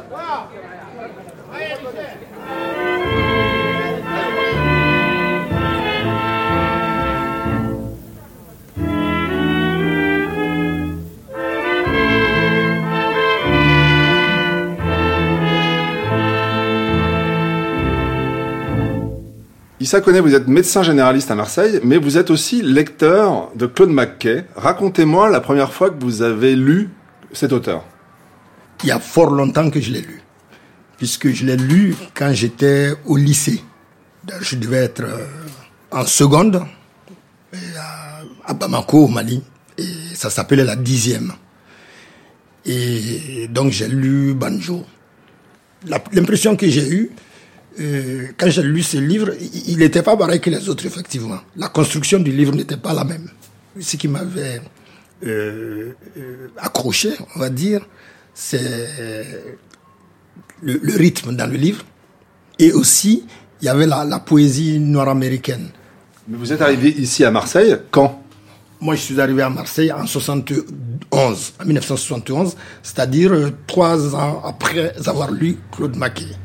[19.80, 23.90] Issa Koné, vous êtes médecin généraliste à Marseille, mais vous êtes aussi lecteur de Claude
[23.90, 24.44] McKay.
[24.56, 26.90] Racontez-moi la première fois que vous avez lu
[27.32, 27.84] cet auteur.
[28.82, 30.20] Il y a fort longtemps que je l'ai lu,
[30.96, 33.62] puisque je l'ai lu quand j'étais au lycée.
[34.40, 35.24] Je devais être euh,
[35.92, 36.60] en seconde
[38.44, 39.44] à Bamako, au Mali,
[39.78, 39.84] et
[40.14, 41.34] ça s'appelait la dixième.
[42.66, 44.84] Et donc j'ai lu Banjo.
[46.12, 47.10] L'impression que j'ai eue,
[47.80, 49.30] euh, quand j'ai lu ce livre,
[49.66, 51.38] il n'était pas pareil que les autres, effectivement.
[51.56, 53.28] La construction du livre n'était pas la même.
[53.78, 54.60] Ce qui m'avait
[55.24, 57.86] euh, euh, accroché, on va dire,
[58.34, 58.88] c'est
[60.62, 61.84] le, rythme dans le livre.
[62.58, 63.24] Et aussi,
[63.60, 65.68] il y avait la, la poésie noire-américaine.
[66.26, 68.24] Mais vous êtes arrivé ici à Marseille quand?
[68.80, 73.32] Moi, je suis arrivé à Marseille en 71, en 1971, c'est-à-dire
[73.66, 76.36] trois ans après avoir lu Claude Maquet.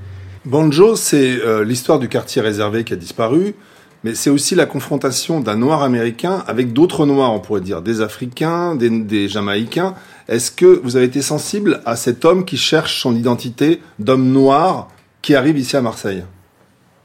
[0.46, 3.56] Banjo, c'est euh, l'histoire du quartier réservé qui a disparu,
[4.04, 8.02] mais c'est aussi la confrontation d'un noir américain avec d'autres noirs, on pourrait dire, des
[8.02, 9.96] Africains, des, Jamaïcains.
[10.28, 14.90] Est-ce que vous avez été sensible à cet homme qui cherche son identité d'homme noir
[15.22, 16.24] qui arrive ici à Marseille?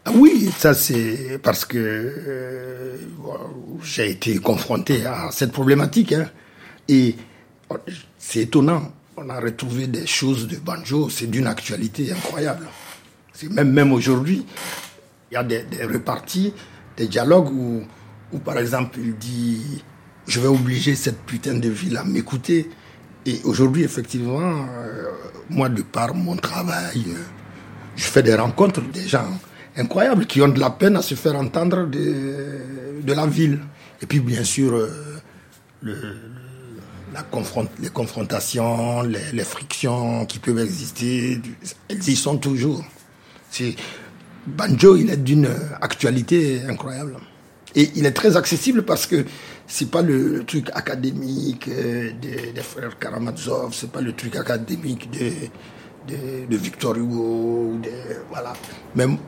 [0.04, 2.96] Ah oui, ça c'est parce que euh,
[3.84, 6.12] j'ai été confronté à cette problématique.
[6.12, 6.26] Hein.
[6.88, 7.14] et
[8.18, 12.66] c'est étonnant, on a retrouvé des choses de Banjo, c'est d'une actualité incroyable.
[13.46, 14.44] Même, même aujourd'hui,
[15.30, 16.52] il y a des, reparties,
[16.96, 17.82] des dialogues où,
[18.32, 19.82] où, par exemple, il dit
[20.26, 22.68] Je vais obliger cette putain de ville à m'écouter.
[23.26, 25.10] Et aujourd'hui, effectivement, euh,
[25.50, 27.22] moi, de par mon travail, euh,
[27.96, 29.28] je fais des rencontres des gens
[29.76, 33.60] incroyables qui ont de la peine à se faire entendre de, de la ville.
[34.00, 34.90] Et puis, bien sûr, euh,
[35.82, 36.16] le,
[37.12, 41.40] la confront les confrontations, les, les, frictions qui peuvent exister,
[41.88, 42.84] elles y sont toujours.
[44.46, 45.48] Banjo, il est d'une
[45.80, 47.16] actualité incroyable.
[47.74, 49.24] Et il est très accessible parce que
[49.66, 56.16] c'est pas le truc académique euh, des, frères Karamazov, c'est pas le truc académique de,
[56.48, 57.78] de, Victor Hugo,
[58.30, 58.54] voilà.
[58.94, 59.18] Même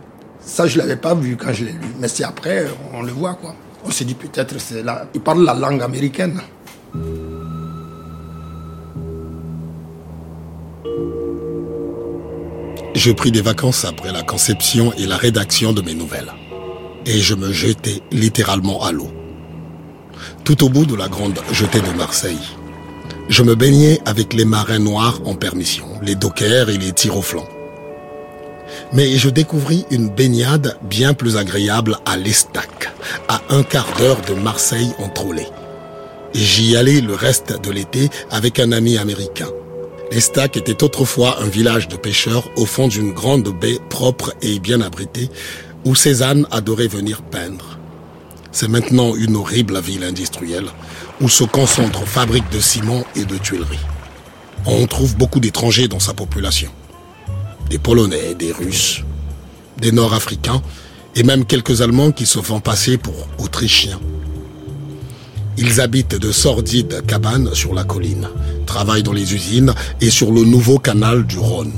[0.40, 1.78] ça, je l'avais pas vu quand je l'ai lu.
[1.98, 3.54] Mais c'est après, on le voit, quoi.
[3.84, 5.06] On s'est dit peut-être c'est là.
[5.14, 6.40] Il parle la langue américaine.
[12.94, 16.32] Je pris des vacances après la conception et la rédaction de mes nouvelles.
[17.06, 19.10] Et je me jetais littéralement à l'eau.
[20.44, 22.38] Tout au bout de la grande jetée de Marseille,
[23.28, 27.22] Je me baignais avec les marins noirs en permission, les dockers et les tirs au
[27.22, 27.46] flanc.
[28.92, 32.90] Mais je découvris une baignade bien plus agréable à l'Estac,
[33.28, 35.46] à un quart d'heure de Marseille en trolley.
[36.34, 39.48] J'y allais le reste de l'été avec un ami américain.
[40.10, 44.80] L'Estac était autrefois un village de pêcheurs au fond d'une grande baie propre et bien
[44.80, 45.30] abritée
[45.84, 47.78] où Cézanne adorait venir peindre.
[48.50, 50.66] C'est maintenant une horrible ville industrielle
[51.20, 53.78] où se concentrent fabriques de ciment et de tuileries.
[54.66, 56.70] On trouve beaucoup d'étrangers dans sa population.
[57.68, 59.04] Des Polonais, des Russes,
[59.78, 60.60] des Nord-Africains
[61.14, 64.00] et même quelques Allemands qui se font passer pour Autrichiens.
[65.56, 68.28] Ils habitent de sordides cabanes sur la colline,
[68.66, 71.72] travaillent dans les usines et sur le nouveau canal du Rhône.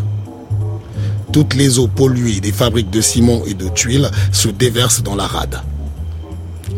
[1.32, 5.26] Toutes les eaux polluées des fabriques de ciment et de tuiles se déversent dans la
[5.26, 5.62] rade.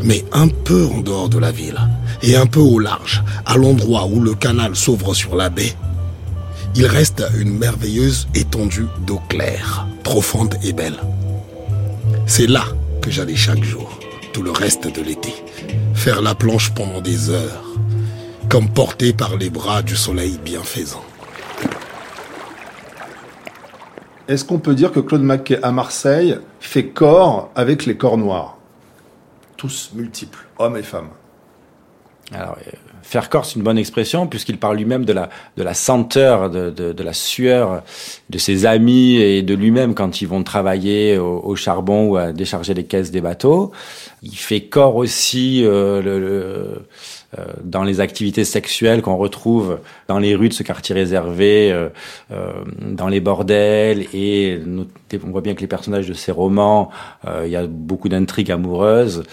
[0.03, 1.79] Mais un peu en dehors de la ville,
[2.21, 5.75] et un peu au large, à l'endroit où le canal s'ouvre sur la baie,
[6.75, 10.99] il reste une merveilleuse étendue d'eau claire, profonde et belle.
[12.25, 12.65] C'est là
[13.01, 13.94] que j'allais chaque jour,
[14.35, 15.33] tout le reste de l'été,
[15.93, 17.63] faire la planche pendant des heures,
[18.49, 21.05] comme porté par les bras du soleil bienfaisant.
[24.27, 28.57] Est-ce qu'on peut dire que Claude Maquet à Marseille fait corps avec les corps noirs?
[29.55, 31.11] Tous multiples, hommes et femmes.
[32.33, 32.71] Alors, euh,
[33.05, 36.71] faire corps, c'est une bonne expression, puisqu'il parle lui-même de la, de la senteur, de,
[36.71, 37.83] de, de, la sueur
[38.31, 42.31] de ses amis et de lui-même quand ils vont travailler au, au, charbon ou à
[42.31, 43.71] décharger les caisses des bateaux.
[44.23, 46.81] Il fait corps aussi euh, le, le,
[47.37, 51.89] euh, dans les activités sexuelles qu'on retrouve dans les rues de ce quartier réservé, euh,
[52.31, 54.59] euh dans les bordels, et
[55.23, 56.89] on voit bien que les personnages de ces romans,
[57.43, 59.23] il y a beaucoup d'intrigues amoureuses.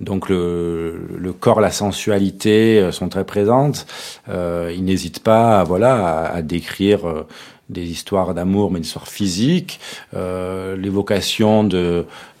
[0.00, 3.86] Donc le, le, corps, la sensualité euh, sont très présentes.
[4.28, 7.26] Euh, il n'hésite pas, voilà, à, à décrire euh,
[7.68, 9.78] des histoires d'amour, mais une histoire physique.
[10.14, 11.68] Euh, L'évocation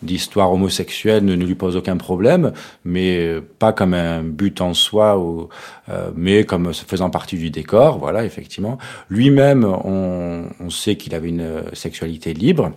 [0.02, 2.52] d'histoires homosexuelles ne, ne, lui pose aucun problème,
[2.84, 5.48] mais pas comme un but en soi, ou,
[5.88, 7.98] euh, mais comme faisant partie du décor.
[7.98, 8.78] Voilà, effectivement.
[9.08, 12.72] Lui-même, on, on sait qu'il avait une sexualité libre.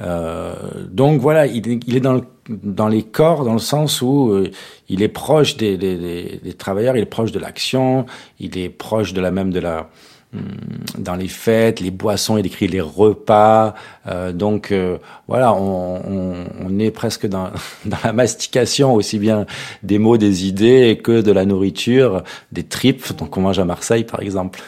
[0.00, 0.54] Euh,
[0.90, 4.50] donc voilà, il, il est dans, le, dans, les corps, dans le sens où euh,
[4.88, 8.06] il est proche des, des, des, travailleurs, il est proche de l'action,
[8.38, 9.90] il est proche de la même de la
[10.32, 10.42] hum,
[10.96, 13.74] dans les fêtes, les boissons, il décrit les repas.
[14.06, 14.96] Euh, donc euh,
[15.28, 16.34] voilà, on, on,
[16.66, 17.50] on, est presque dans,
[17.84, 19.44] dans la mastication aussi bien
[19.82, 22.22] des mots, des idées que de la nourriture,
[22.52, 24.60] des tripes, donc on mange à Marseille par exemple.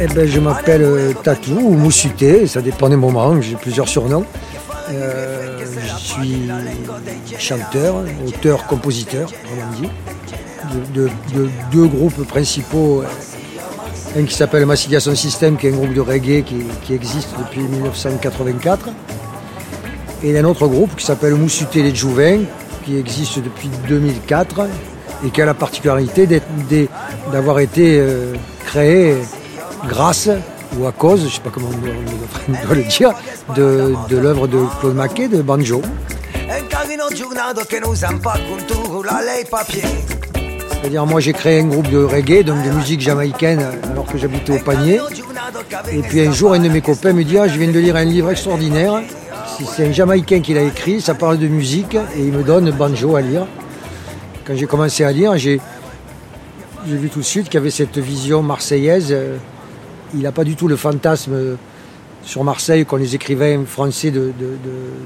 [0.00, 4.24] Eh ben, je m'appelle euh, Tatou ou Moussuté, ça dépend des moments, j'ai plusieurs surnoms.
[4.92, 6.48] Euh, je suis
[7.38, 7.96] chanteur,
[8.26, 9.90] auteur, compositeur, on dit,
[10.94, 13.02] de, de, de, deux groupes principaux.
[14.14, 18.90] Un qui s'appelle Massication System, qui est un groupe de reggae qui, existe depuis 1984
[20.22, 22.40] et un autre groupe qui s'appelle Moussuté les Jouvins,
[22.84, 24.68] qui existe depuis 2004
[25.24, 26.28] et qui a la particularité
[27.32, 28.34] d'avoir été euh,
[28.66, 29.16] créé
[29.88, 30.28] grâce
[30.78, 33.12] ou à cause, je ne sais pas comment on doit, le dire,
[33.56, 35.80] de, de l'œuvre de Claude Maquet de Banjo.
[40.82, 44.60] C'est-à-dire moi j'ai créé un groupe de reggae, donc de musique jamaïcaine alors que j'habitais
[44.60, 45.00] au panier.
[45.90, 47.96] Et puis un jour un de mes copains me dit ah, je viens de lire
[47.96, 49.00] un livre extraordinaire
[49.66, 53.16] c'est un Jamaïcain qui l'a écrit, ça parle de musique et il me donne Banjo
[53.16, 53.46] à lire.
[54.44, 55.60] Quand j'ai commencé à lire, j'ai
[56.86, 59.08] vu tout de suite qu'il y avait cette vision marseillaise.
[59.10, 59.36] Euh,
[60.14, 61.56] il n'a pas du tout le fantasme
[62.22, 64.56] sur Marseille qu'ont les écrivains français de, de,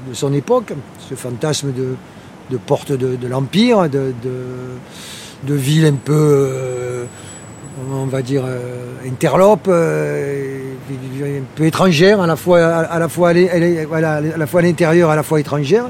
[0.09, 0.73] de, son époque,
[1.09, 4.13] ce fantasme de, porte de, l'Empire, de,
[5.45, 6.13] ville un peu...
[6.13, 7.05] Euh,
[7.91, 10.73] on va dire, euh, interlope, euh,
[11.21, 15.23] un peu étrangère, à la fois à, la fois à la fois l'intérieur, à la
[15.23, 15.85] fois étrangère.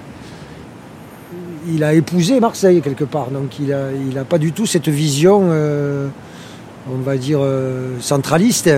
[1.69, 4.87] Il a épousé Marseille quelque part, donc il n'a il a pas du tout cette
[4.87, 5.49] vision,
[6.89, 7.39] on va dire,
[7.99, 8.69] centraliste.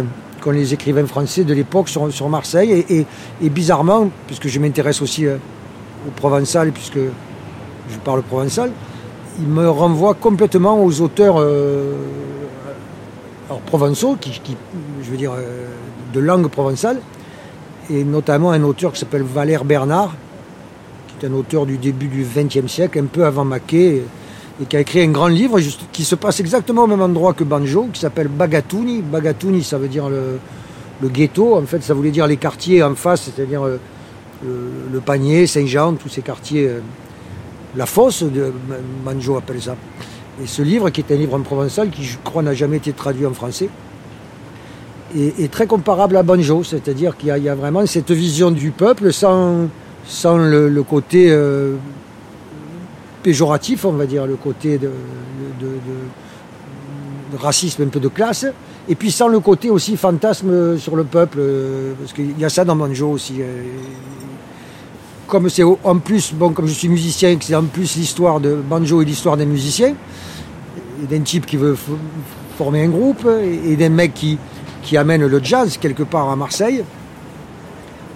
[0.41, 2.85] qu'ont les écrivains français de l'époque sur, sur Marseille.
[2.89, 8.71] Et, bizarrement, puisque je m'intéresse aussi au provençal, puisque je parle provençal,
[9.39, 11.93] il me renvoie complètement aux auteurs euh,
[13.47, 14.39] alors, provençaux, qui,
[15.01, 15.67] je veux dire, euh,
[16.13, 16.99] de langue provençale,
[17.89, 20.13] et notamment un auteur qui s'appelle Valère Bernard,
[21.07, 24.03] qui est un auteur du début du XXe siècle, un peu avant Maquet,
[24.61, 25.59] et qui a écrit un grand livre
[25.91, 29.01] qui se passe exactement au même endroit que Banjo, qui s'appelle Bagatouni.
[29.01, 30.39] Bagatouni, ça veut dire le,
[31.09, 33.79] ghetto, en fait, ça voulait dire les quartiers en face, c'est-à-dire euh,
[34.43, 36.69] le, panier, Saint-Jean, tous ces quartiers,
[37.75, 38.51] la fosse, de,
[39.05, 39.75] Banjo appelle ça.
[40.43, 42.93] Et ce livre, qui est un livre en provençal, qui je crois n'a jamais été
[42.93, 43.69] traduit en français,
[45.15, 49.67] est, très comparable à Banjo, c'est-à-dire qu'il y, a- vraiment cette vision du peuple sans,
[50.37, 51.75] le, côté euh,
[53.23, 54.89] péjoratif, on va dire, le côté de
[57.37, 58.45] racisme, un peu de classe,
[58.87, 62.49] et puis sans le côté aussi fantasme sur le peuple, euh, parce qu'il y a
[62.49, 63.35] ça dans Banjo aussi.
[63.41, 63.63] euh,
[65.29, 68.55] comme c'est en plus, bon, comme je suis musicien, que c'est en plus l'histoire de
[68.55, 69.93] Banjo et l'histoire d'un musicien,
[71.03, 71.77] et d'un type qui veut
[72.57, 73.25] former un groupe,
[73.65, 74.37] et, d'un mec qui,
[74.81, 76.83] qui amène le jazz quelque part à Marseille.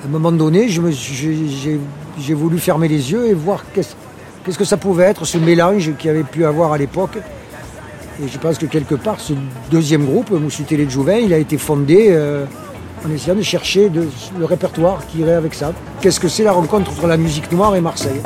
[0.03, 5.05] À un moment donné, j'ai- voulu fermer les yeux et voir qu'est-ce que ça pouvait
[5.05, 7.17] être, ce mélange qu'il avait pu avoir à l'époque.
[8.23, 9.33] Et je pense que quelque part, ce
[9.71, 12.45] deuxième groupe, Moussu Télé de Jouvin, il a été fondé euh,
[13.05, 14.07] en essayant de chercher de-
[14.37, 15.73] le répertoire qui irait avec ça.
[16.01, 18.21] Qu'est-ce que c'est la rencontre entre la musique noire et Marseille?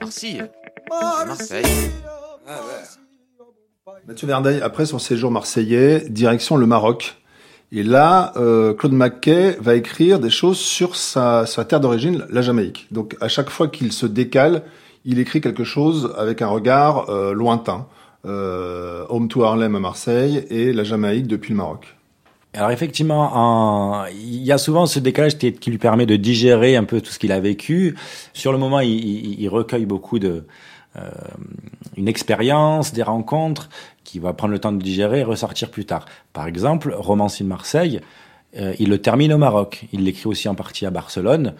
[0.00, 0.42] Marseille.
[1.26, 1.64] Marseille.
[4.06, 7.19] Mathieu Verdeil, après son séjour marseillais, direction le Maroc.
[7.72, 12.42] Et là, euh, Claude Mackay va écrire des choses sur sa, sa terre d'origine, la
[12.42, 12.88] Jamaïque.
[12.90, 14.62] Donc à chaque fois qu'il se décale,
[15.04, 17.86] il écrit quelque chose avec un regard euh, lointain.
[18.26, 21.96] Euh, Home to Harlem à Marseille et la Jamaïque depuis le Maroc.
[22.52, 26.74] Alors effectivement, en- il y a souvent ce décalage qui, qui lui permet de digérer
[26.76, 27.94] un peu tout ce qu'il a vécu.
[28.34, 30.42] Sur le moment, il, il- il recueille beaucoup de
[30.96, 31.08] euh,
[31.96, 33.68] une expérience, des rencontres,
[34.10, 36.04] qui va prendre le temps de digérer et ressortir plus tard.
[36.32, 38.00] Par exemple, Romancier de Marseille,
[38.56, 39.84] euh, il le termine au Maroc.
[39.92, 41.54] Il l'écrit aussi en partie à Barcelone.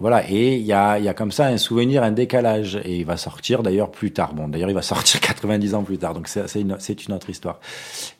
[0.00, 3.06] Voilà, et il y a, y a comme ça un souvenir, un décalage, et il
[3.06, 4.34] va sortir d'ailleurs plus tard.
[4.34, 6.76] Bon, d'ailleurs, il va sortir 90 ans plus tard, donc c'est une,
[7.08, 7.60] une autre histoire.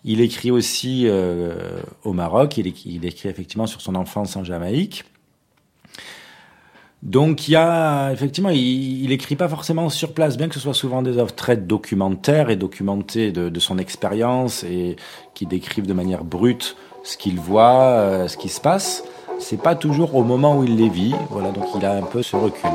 [0.05, 5.05] Il écrit aussi euh, au Maroc, il il écrit effectivement sur son enfance en Jamaïque.
[7.05, 10.61] Donc il y a effectivement, il, il écrit pas forcément sur place, bien que ce
[10.61, 14.97] soit souvent des œuvres très documentaires et documentées de, son expérience et
[15.35, 19.05] qui décrivent de manière brute ce qu'il voit, euh, ce qui se passe.
[19.39, 21.15] C'est pas toujours au moment où il les vit.
[21.29, 22.71] Voilà, donc il a un peu ce recul.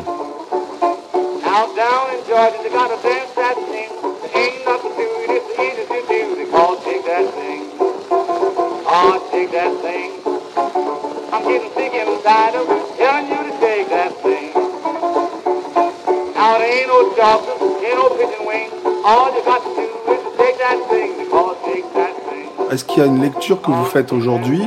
[17.19, 18.69] There ain't no choppers, ain't no pigeon wing.
[19.05, 21.17] All you got to do is to take that thing.
[21.17, 22.71] They call take that thing.
[22.71, 24.61] Est-ce qu'il y a une lecture que vous faites aujourd'hui,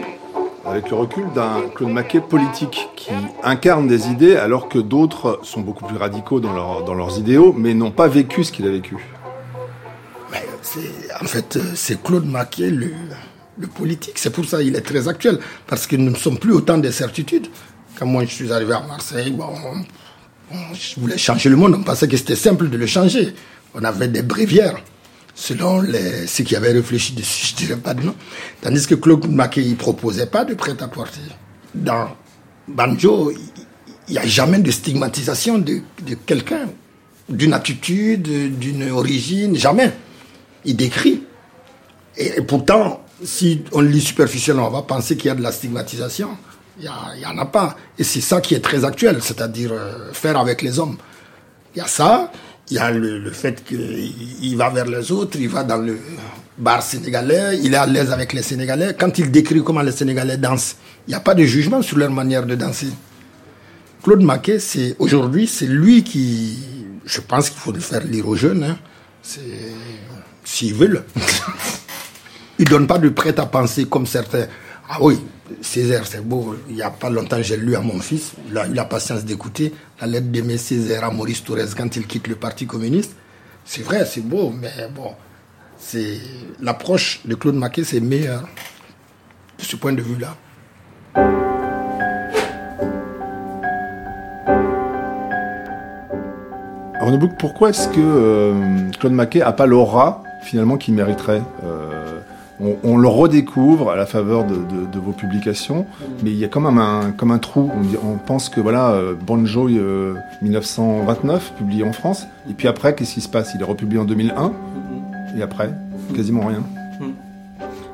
[0.66, 3.10] avec le recul, d'un Claude Mackay politique, qui
[3.42, 7.54] incarne des idées alors que d'autres sont beaucoup plus radicaux dans, leur- dans leurs idéaux,
[7.56, 8.96] mais n'ont pas vécu ce qu'il a vécu?
[11.20, 12.92] En fait, c'est Claude Maquet, le,
[13.58, 14.18] le politique.
[14.18, 15.38] C'est pour ça qu'il est très actuel.
[15.66, 17.48] Parce que nous ne sommes plus autant de certitudes.
[17.98, 19.48] Quand moi, je suis arrivé à Marseille, bon,
[20.74, 21.74] je voulais changer le monde.
[21.78, 23.34] On pensait que c'était simple de le changer.
[23.74, 24.76] On avait des bréviaires.
[25.34, 25.82] Selon
[26.26, 28.14] ceux qui avaient réfléchi dessus, je dirais pas de nom.
[28.60, 31.20] Tandis que Claude Maquet, il proposait pas de prêt-à-porter.
[31.74, 32.08] Dans
[32.68, 33.32] Banjo,
[34.08, 35.80] il n'y a jamais de stigmatisation de,
[36.26, 36.68] quelqu'un,
[37.28, 39.92] d'une attitude, d'une origine, jamais.
[40.64, 41.22] Il décrit.
[42.18, 46.28] Et, pourtant, si on lit superficiellement, on va penser qu'il y a de la stigmatisation.
[46.80, 47.76] Il n'y en a pas.
[47.98, 50.96] Et c'est ça qui est très actuel, c'est-à-dire euh, faire avec les hommes.
[51.74, 52.32] Il y a ça,
[52.70, 54.12] il y a le, le fait qu'il
[54.42, 55.98] il va vers les autres, il va dans le
[56.58, 58.94] bar sénégalais, il est à l'aise avec les Sénégalais.
[58.98, 60.76] Quand il décrit comment les Sénégalais dansent,
[61.06, 62.88] il n'y a pas de jugement sur leur manière de danser.
[64.02, 66.58] Claude Maquet, c'est aujourd'hui, c'est lui qui,
[67.04, 68.76] je pense qu'il faut le faire lire aux jeunes, hein.
[70.44, 71.04] s'ils veulent.
[72.58, 74.46] il donne pas de prêt à penser comme certains.
[74.88, 75.18] Ah oui,
[75.60, 76.56] Césaire, c'est beau.
[76.68, 79.24] Il n'y a pas longtemps, j'ai lu à mon fils, il a eu la patience
[79.24, 83.14] d'écouter la lettre d'Aimé Césaire à Maurice Thorez quand il quitte le Parti communiste.
[83.64, 85.12] C'est vrai, c'est beau, mais bon,
[85.78, 86.18] c'est
[86.60, 88.42] l'approche de Claude Maquet, c'est meilleur
[89.58, 90.36] de ce point de vue-là.
[97.18, 102.01] Bouc, pourquoi est-ce que euh, Claude Maquet a pas l'aura finalement qu'il mériterait Euh,
[102.62, 105.84] on, on le redécouvre à la faveur de, de- de vos publications,
[106.22, 107.70] mais il y a quand même un, comme un trou.
[108.04, 113.14] On, pense que voilà, euh, Banjo euh, 1929, publié en France, et puis après, qu'est-ce
[113.14, 113.52] qui se passe?
[113.54, 114.52] Il est republié en 2001,
[115.36, 115.70] et après,
[116.14, 116.62] quasiment rien.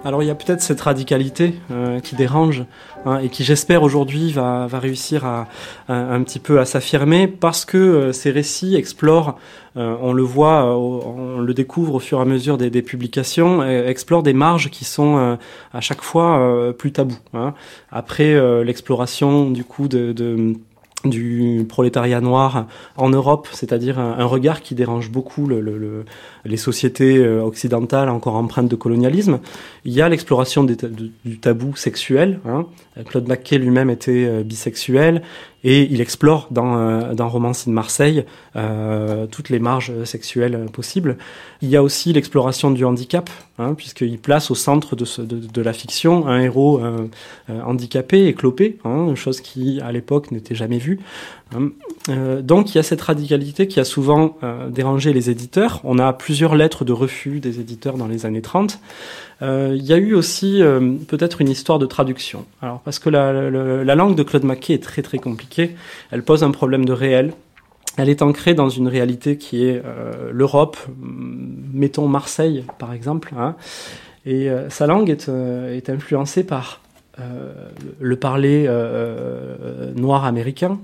[0.05, 2.65] Alors il y a peut-être cette radicalité euh, qui dérange
[3.05, 5.49] hein, et qui j'espère aujourd'hui va, va réussir à,
[5.89, 9.39] un petit peu à s'affirmer parce que euh, ces récits explorent,
[9.77, 13.63] euh, on le voit, euh, on le découvre au fur et à mesure des, publications,
[13.65, 15.37] explorent des marges qui sont
[15.73, 17.19] à chaque fois plus tabous.
[17.35, 17.55] hein.
[17.91, 20.15] Après l'exploration du coup de,
[21.05, 22.67] du prolétariat noir
[22.97, 26.05] en Europe, c'est-à-dire un, regard qui dérange beaucoup le-
[26.49, 29.39] les sociétés euh, occidentales encore empreintes de colonialisme.
[29.85, 32.41] Il y a l'exploration du tabou sexuel.
[32.47, 32.67] hein.
[33.07, 35.23] Claude Maquet lui-même était euh, bisexuel
[35.65, 38.25] et il explore dans, euh, dans Romancie de Marseille
[38.57, 41.17] euh, toutes les marges sexuelles euh, possibles.
[41.63, 45.73] Il y a aussi l'exploration du handicap, hein, puisqu'il place au centre de, de, la
[45.73, 47.09] fiction un héros euh,
[47.51, 51.01] euh, handicapé, éclopé, hein, chose qui à l'époque n'était jamais vue.
[51.55, 51.71] hein.
[52.09, 55.81] Euh, donc il y a cette radicalité qui a souvent euh, dérangé les éditeurs.
[55.83, 58.79] On a plusieurs lettres de refus des éditeurs dans les années 30.
[59.43, 62.45] Euh, il y a eu aussi euh, peut-être une histoire de traduction.
[62.63, 65.77] Alors parce que la, la- la langue de Claude Maquet est très très compliquée.
[66.11, 67.33] Elle pose un problème de réel.
[67.97, 73.33] Elle est ancrée dans une réalité qui est euh, l'Europe, hum, mettons Marseille par exemple.
[73.37, 73.57] hein.
[74.27, 76.83] Et sa langue est, influencée par
[77.99, 78.69] le parler
[79.97, 80.79] noir américain,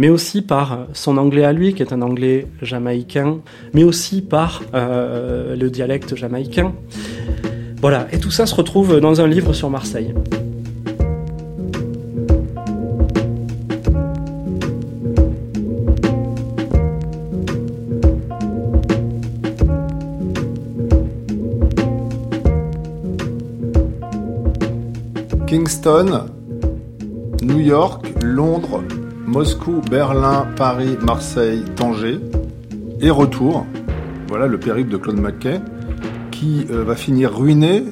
[0.00, 3.40] mais aussi par son anglais à lui, qui est un anglais jamaïcain,
[3.74, 6.72] mais aussi par euh, le dialecte jamaïcain.
[7.82, 10.14] Voilà, et tout ça se retrouve dans un livre sur Marseille.
[25.46, 26.24] Kingston,
[27.42, 28.82] New York, Londres,
[29.30, 32.18] Moscou, Berlin, Paris, Marseille, Tanger
[33.00, 33.64] et retour.
[34.26, 35.60] Voilà le périple de Claude Maquet
[36.32, 37.84] qui euh, va finir ruiné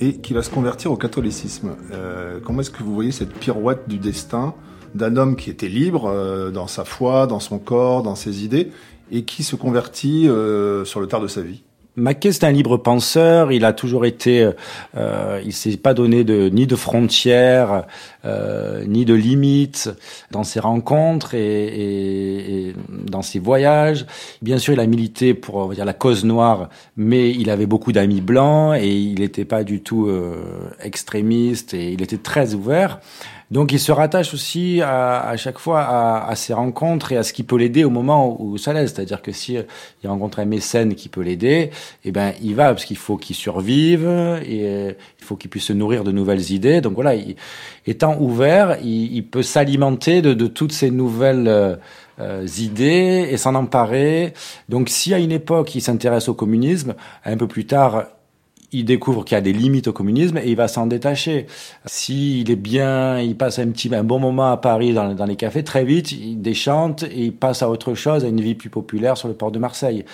[0.00, 1.76] et qui va se convertir au catholicisme.
[1.92, 4.52] Euh, comment est-ce que vous voyez cette pirouette du destin
[4.96, 8.72] d'un homme qui était libre euh, dans sa foi, dans son corps, dans ses idées
[9.12, 10.24] et qui se convertit
[10.84, 11.62] sur le tard de sa vie?
[12.00, 13.52] Maquet, c'est un libre penseur.
[13.52, 14.50] Il a toujours été,
[14.96, 17.84] euh, il s'est pas donné de ni de frontières,
[18.24, 19.90] euh, ni de limites
[20.30, 22.74] dans ses rencontres et, et- et
[23.08, 24.06] dans ses voyages.
[24.42, 27.66] Bien sûr, il a milité pour on va dire la cause noire, mais il avait
[27.66, 30.36] beaucoup d'amis blancs et il n'était pas du tout euh,
[30.82, 33.00] extrémiste et il était très ouvert.
[33.50, 37.24] Donc il se rattache aussi à, à chaque fois à, à ses rencontres et à
[37.24, 38.86] ce qui peut l'aider au moment où ça l'aide.
[38.88, 39.56] C'est-à-dire que si
[40.04, 41.70] il rencontre un mécène qui peut l'aider,
[42.04, 44.06] eh ben il va parce qu'il faut qu'il survive
[44.46, 46.80] et euh, il faut qu'il puisse se nourrir de nouvelles idées.
[46.80, 47.34] Donc voilà, il-
[47.86, 51.48] étant ouvert, il, il peut s'alimenter de, de toutes ces nouvelles
[52.20, 54.32] euh, idées et s'en emparer.
[54.68, 56.94] Donc si à une époque il s'intéresse au communisme,
[57.24, 58.04] un peu plus tard
[58.72, 61.46] il découvre qu'il y a des limites au communisme et il va s'en détacher.
[61.86, 65.64] S'il est bien, il passe un petit, un bon moment à Paris dans, les cafés,
[65.64, 69.16] très vite, il déchante et il passe à autre chose, à une vie plus populaire
[69.16, 70.04] sur le port de Marseille.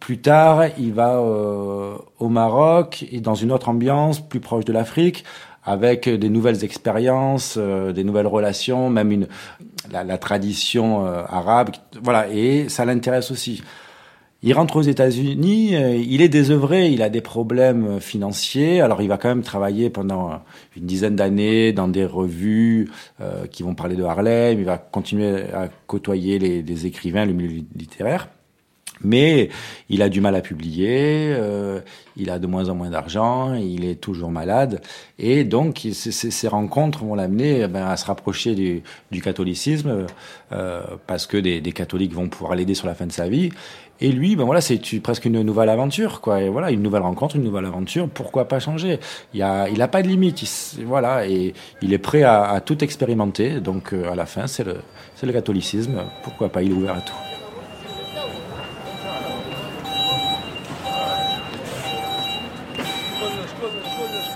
[0.00, 4.72] Plus tard, il va euh, au Maroc et dans une autre ambiance, plus proche de
[4.72, 5.24] l'Afrique,
[5.64, 9.28] avec des nouvelles expériences, euh, des nouvelles relations, même une,
[9.90, 11.70] la, la tradition euh, arabe.
[12.02, 13.62] Voilà, et ça l'intéresse aussi.
[14.46, 18.82] Il rentre aux États-Unis, euh, il est désœuvré, il a des problèmes financiers.
[18.82, 20.36] Alors il va quand même travailler pendant euh,
[20.76, 22.90] une dizaine d'années dans des revues
[23.22, 24.58] euh, qui vont parler de Harlem.
[24.58, 28.28] Il va continuer à côtoyer les, écrivains, le milieu littéraire.
[29.02, 29.48] Mais
[29.88, 31.36] il a du mal à publier,
[32.16, 34.80] il a de moins en moins d'argent, il est toujours malade,
[35.18, 40.06] et donc ces- rencontres vont l'amener eh ben, à se rapprocher du, catholicisme,
[41.08, 43.50] parce que des, des catholiques vont pouvoir l'aider sur la fin de sa vie.
[44.00, 46.40] Et lui, ben voilà, c'est presque une nouvelle aventure, quoi.
[46.42, 48.08] Et voilà, une nouvelle rencontre, une nouvelle aventure.
[48.08, 48.98] Pourquoi pas changer?
[49.32, 50.42] Il a, il a pas de limite.
[50.42, 53.60] Il voilà, et il est prêt à, à tout expérimenter.
[53.60, 54.78] Donc euh, à la fin, c'est le,
[55.14, 56.02] c'est le catholicisme.
[56.24, 57.14] Pourquoi pas Il est ouvert à tout.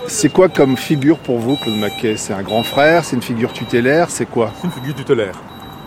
[0.07, 2.17] C'est quoi comme figure pour vous, Claude Maquet?
[2.17, 4.51] C'est un grand frère C'est une figure tutélaire C'est quoi?
[4.59, 5.35] C'est une figure tutélaire.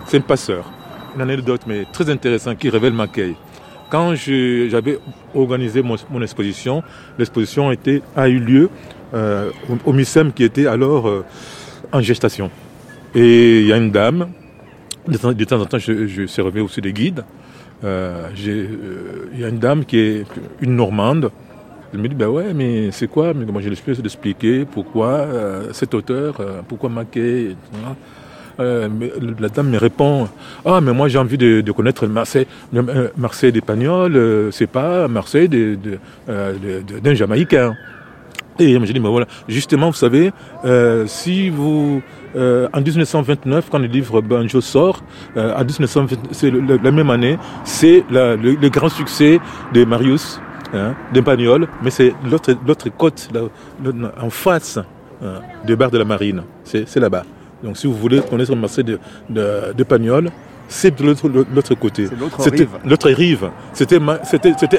[0.07, 0.71] C'est un passeur.
[1.17, 3.35] Une anecdote, mais très intéressante, qui révèle Mackay.
[3.93, 4.99] Quand j'avais
[5.35, 6.83] organisé mon, exposition,
[7.19, 7.71] l'exposition
[8.17, 8.71] a eu lieu
[9.13, 11.27] euh, au, au MICEM qui était alors euh,
[11.93, 12.51] en gestation.
[13.15, 14.31] Et il y a une dame,
[15.07, 17.23] de temps, en temps, je, je servais aussi des guides,
[17.85, 18.67] euh, j'ai,
[19.35, 20.25] il y a une dame qui est
[20.63, 21.31] une Normande.
[21.93, 23.35] Elle me dit, ben ouais, mais c'est quoi?
[23.35, 25.27] Mais moi, je l'espèce d'expliquer pourquoi
[25.73, 27.57] cet auteur, pourquoi Maquet.
[28.61, 28.89] Euh,
[29.39, 30.29] la dame me répond
[30.65, 35.49] Ah, mais moi j'ai envie de, connaître Marseille, euh, Marseille d'Espagnol, euh, c'est pas Marseille
[36.29, 36.53] euh,
[37.03, 37.75] d'un Jamaïcain.
[38.59, 40.31] Et je dis, mais voilà, justement, vous savez,
[41.07, 42.03] si vous,
[42.37, 45.03] en 1929, quand le livre Banjo sort,
[45.35, 49.41] en 1920, c'est la même année, c'est le, grand succès
[49.73, 50.39] de Marius,
[50.75, 50.95] hein,
[51.83, 53.31] mais c'est l'autre, côte,
[54.21, 54.79] en face
[55.23, 57.25] hein, de bar de la Marine, c'est là-bas.
[57.63, 58.99] Donc, si vous voulez connaître Marseille de,
[59.31, 60.29] de, d'Espagnol,
[60.69, 62.07] c'est de l'autre, côté.
[62.43, 62.69] C'était-.
[62.87, 63.51] L'autre rive.
[63.73, 63.99] C'était,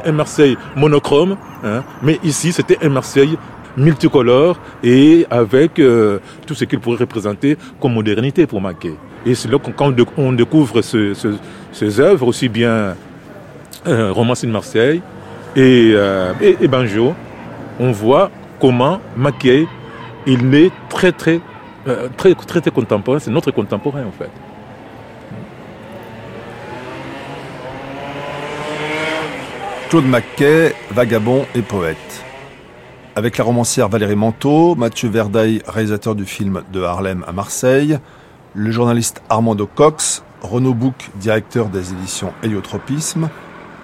[0.05, 3.37] un Marseille monochrome, hein, mais ici, c'était un Marseille
[3.77, 8.93] multicolore et avec euh, tout ce qu'il pourrait représenter comme modernité pour Maquet.
[9.25, 11.35] Et c'est là qu'on- quand on dé- on découvre ce- ce-
[11.71, 12.95] ces œuvres, aussi bien
[13.87, 15.01] euh, Romance de Marseille
[15.55, 17.13] et, euh, et, et Banjo,
[17.79, 18.29] on voit
[18.61, 19.65] comment Maquet,
[20.27, 21.39] il est très très,
[21.87, 24.29] euh, très, très, contemporain, c'est notre contemporain en fait.
[29.89, 32.23] Claude Mackay, vagabond et poète.
[33.15, 37.99] Avec la romancière Valérie Manteau, Mathieu Verdaille, réalisateur du film De Harlem à Marseille,
[38.55, 43.29] le journaliste Armando Cox, Renaud Bouc, directeur des éditions Héliotropisme,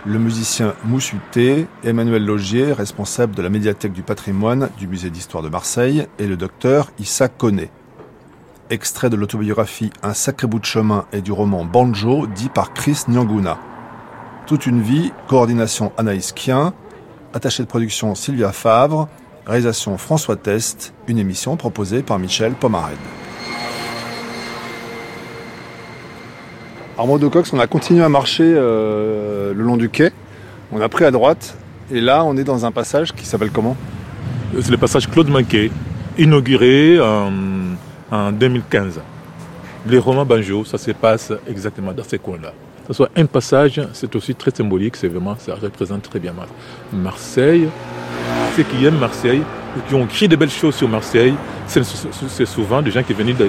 [0.06, 5.50] le musicien Moussuté, Emmanuel Logier, responsable de la médiathèque du patrimoine du musée d'histoire de
[5.50, 7.70] Marseille, et le docteur Issa Koné.
[8.72, 13.02] Extrait de l'autobiographie Un sacré bout de chemin et du roman Banjo, dit par Chris
[13.08, 13.58] Nyanguna.
[14.46, 16.74] Toute une vie, coordination Anaïs Kien,
[17.34, 19.08] attaché de production Sylvia Favre,
[19.48, 23.00] réalisation François Test, une émission proposée par Michel Pomarède.
[27.00, 30.12] Armando Cox, on a continué à marcher euh, le long du quai,
[30.72, 31.58] on a pris à droite,
[31.91, 33.76] et là on est dans un passage qui s'appelle comment?
[34.62, 35.72] C'est le passage Claude Manquet,
[36.20, 37.59] inauguré en,
[38.11, 38.99] en 2015.
[39.88, 42.53] Les romans Banjo, ça se passe exactement dans ces coins-là.
[42.88, 46.48] Ce soit un passage, c'est aussi très symbolique, c'est vraiment, ça représente très bien Mar-
[46.91, 47.69] Marseille.
[48.57, 49.41] Ceux qui aiment Marseille,
[49.88, 51.36] qui ont écrit de belles choses sur Marseille,
[51.68, 53.48] c'est souvent des gens qui viennent de,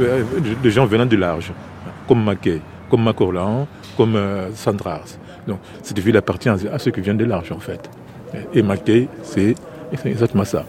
[0.00, 0.22] euh,
[0.62, 1.50] des gens venant du large,
[2.06, 2.60] comme Maquet,
[2.90, 3.66] comme Macorlan,
[3.96, 5.16] comme euh, Sandras.
[5.48, 7.88] Donc cette ville appartient à ceux qui viennent de large en fait.
[8.52, 9.54] Et Maquet, c'est
[10.04, 10.64] exactement ça.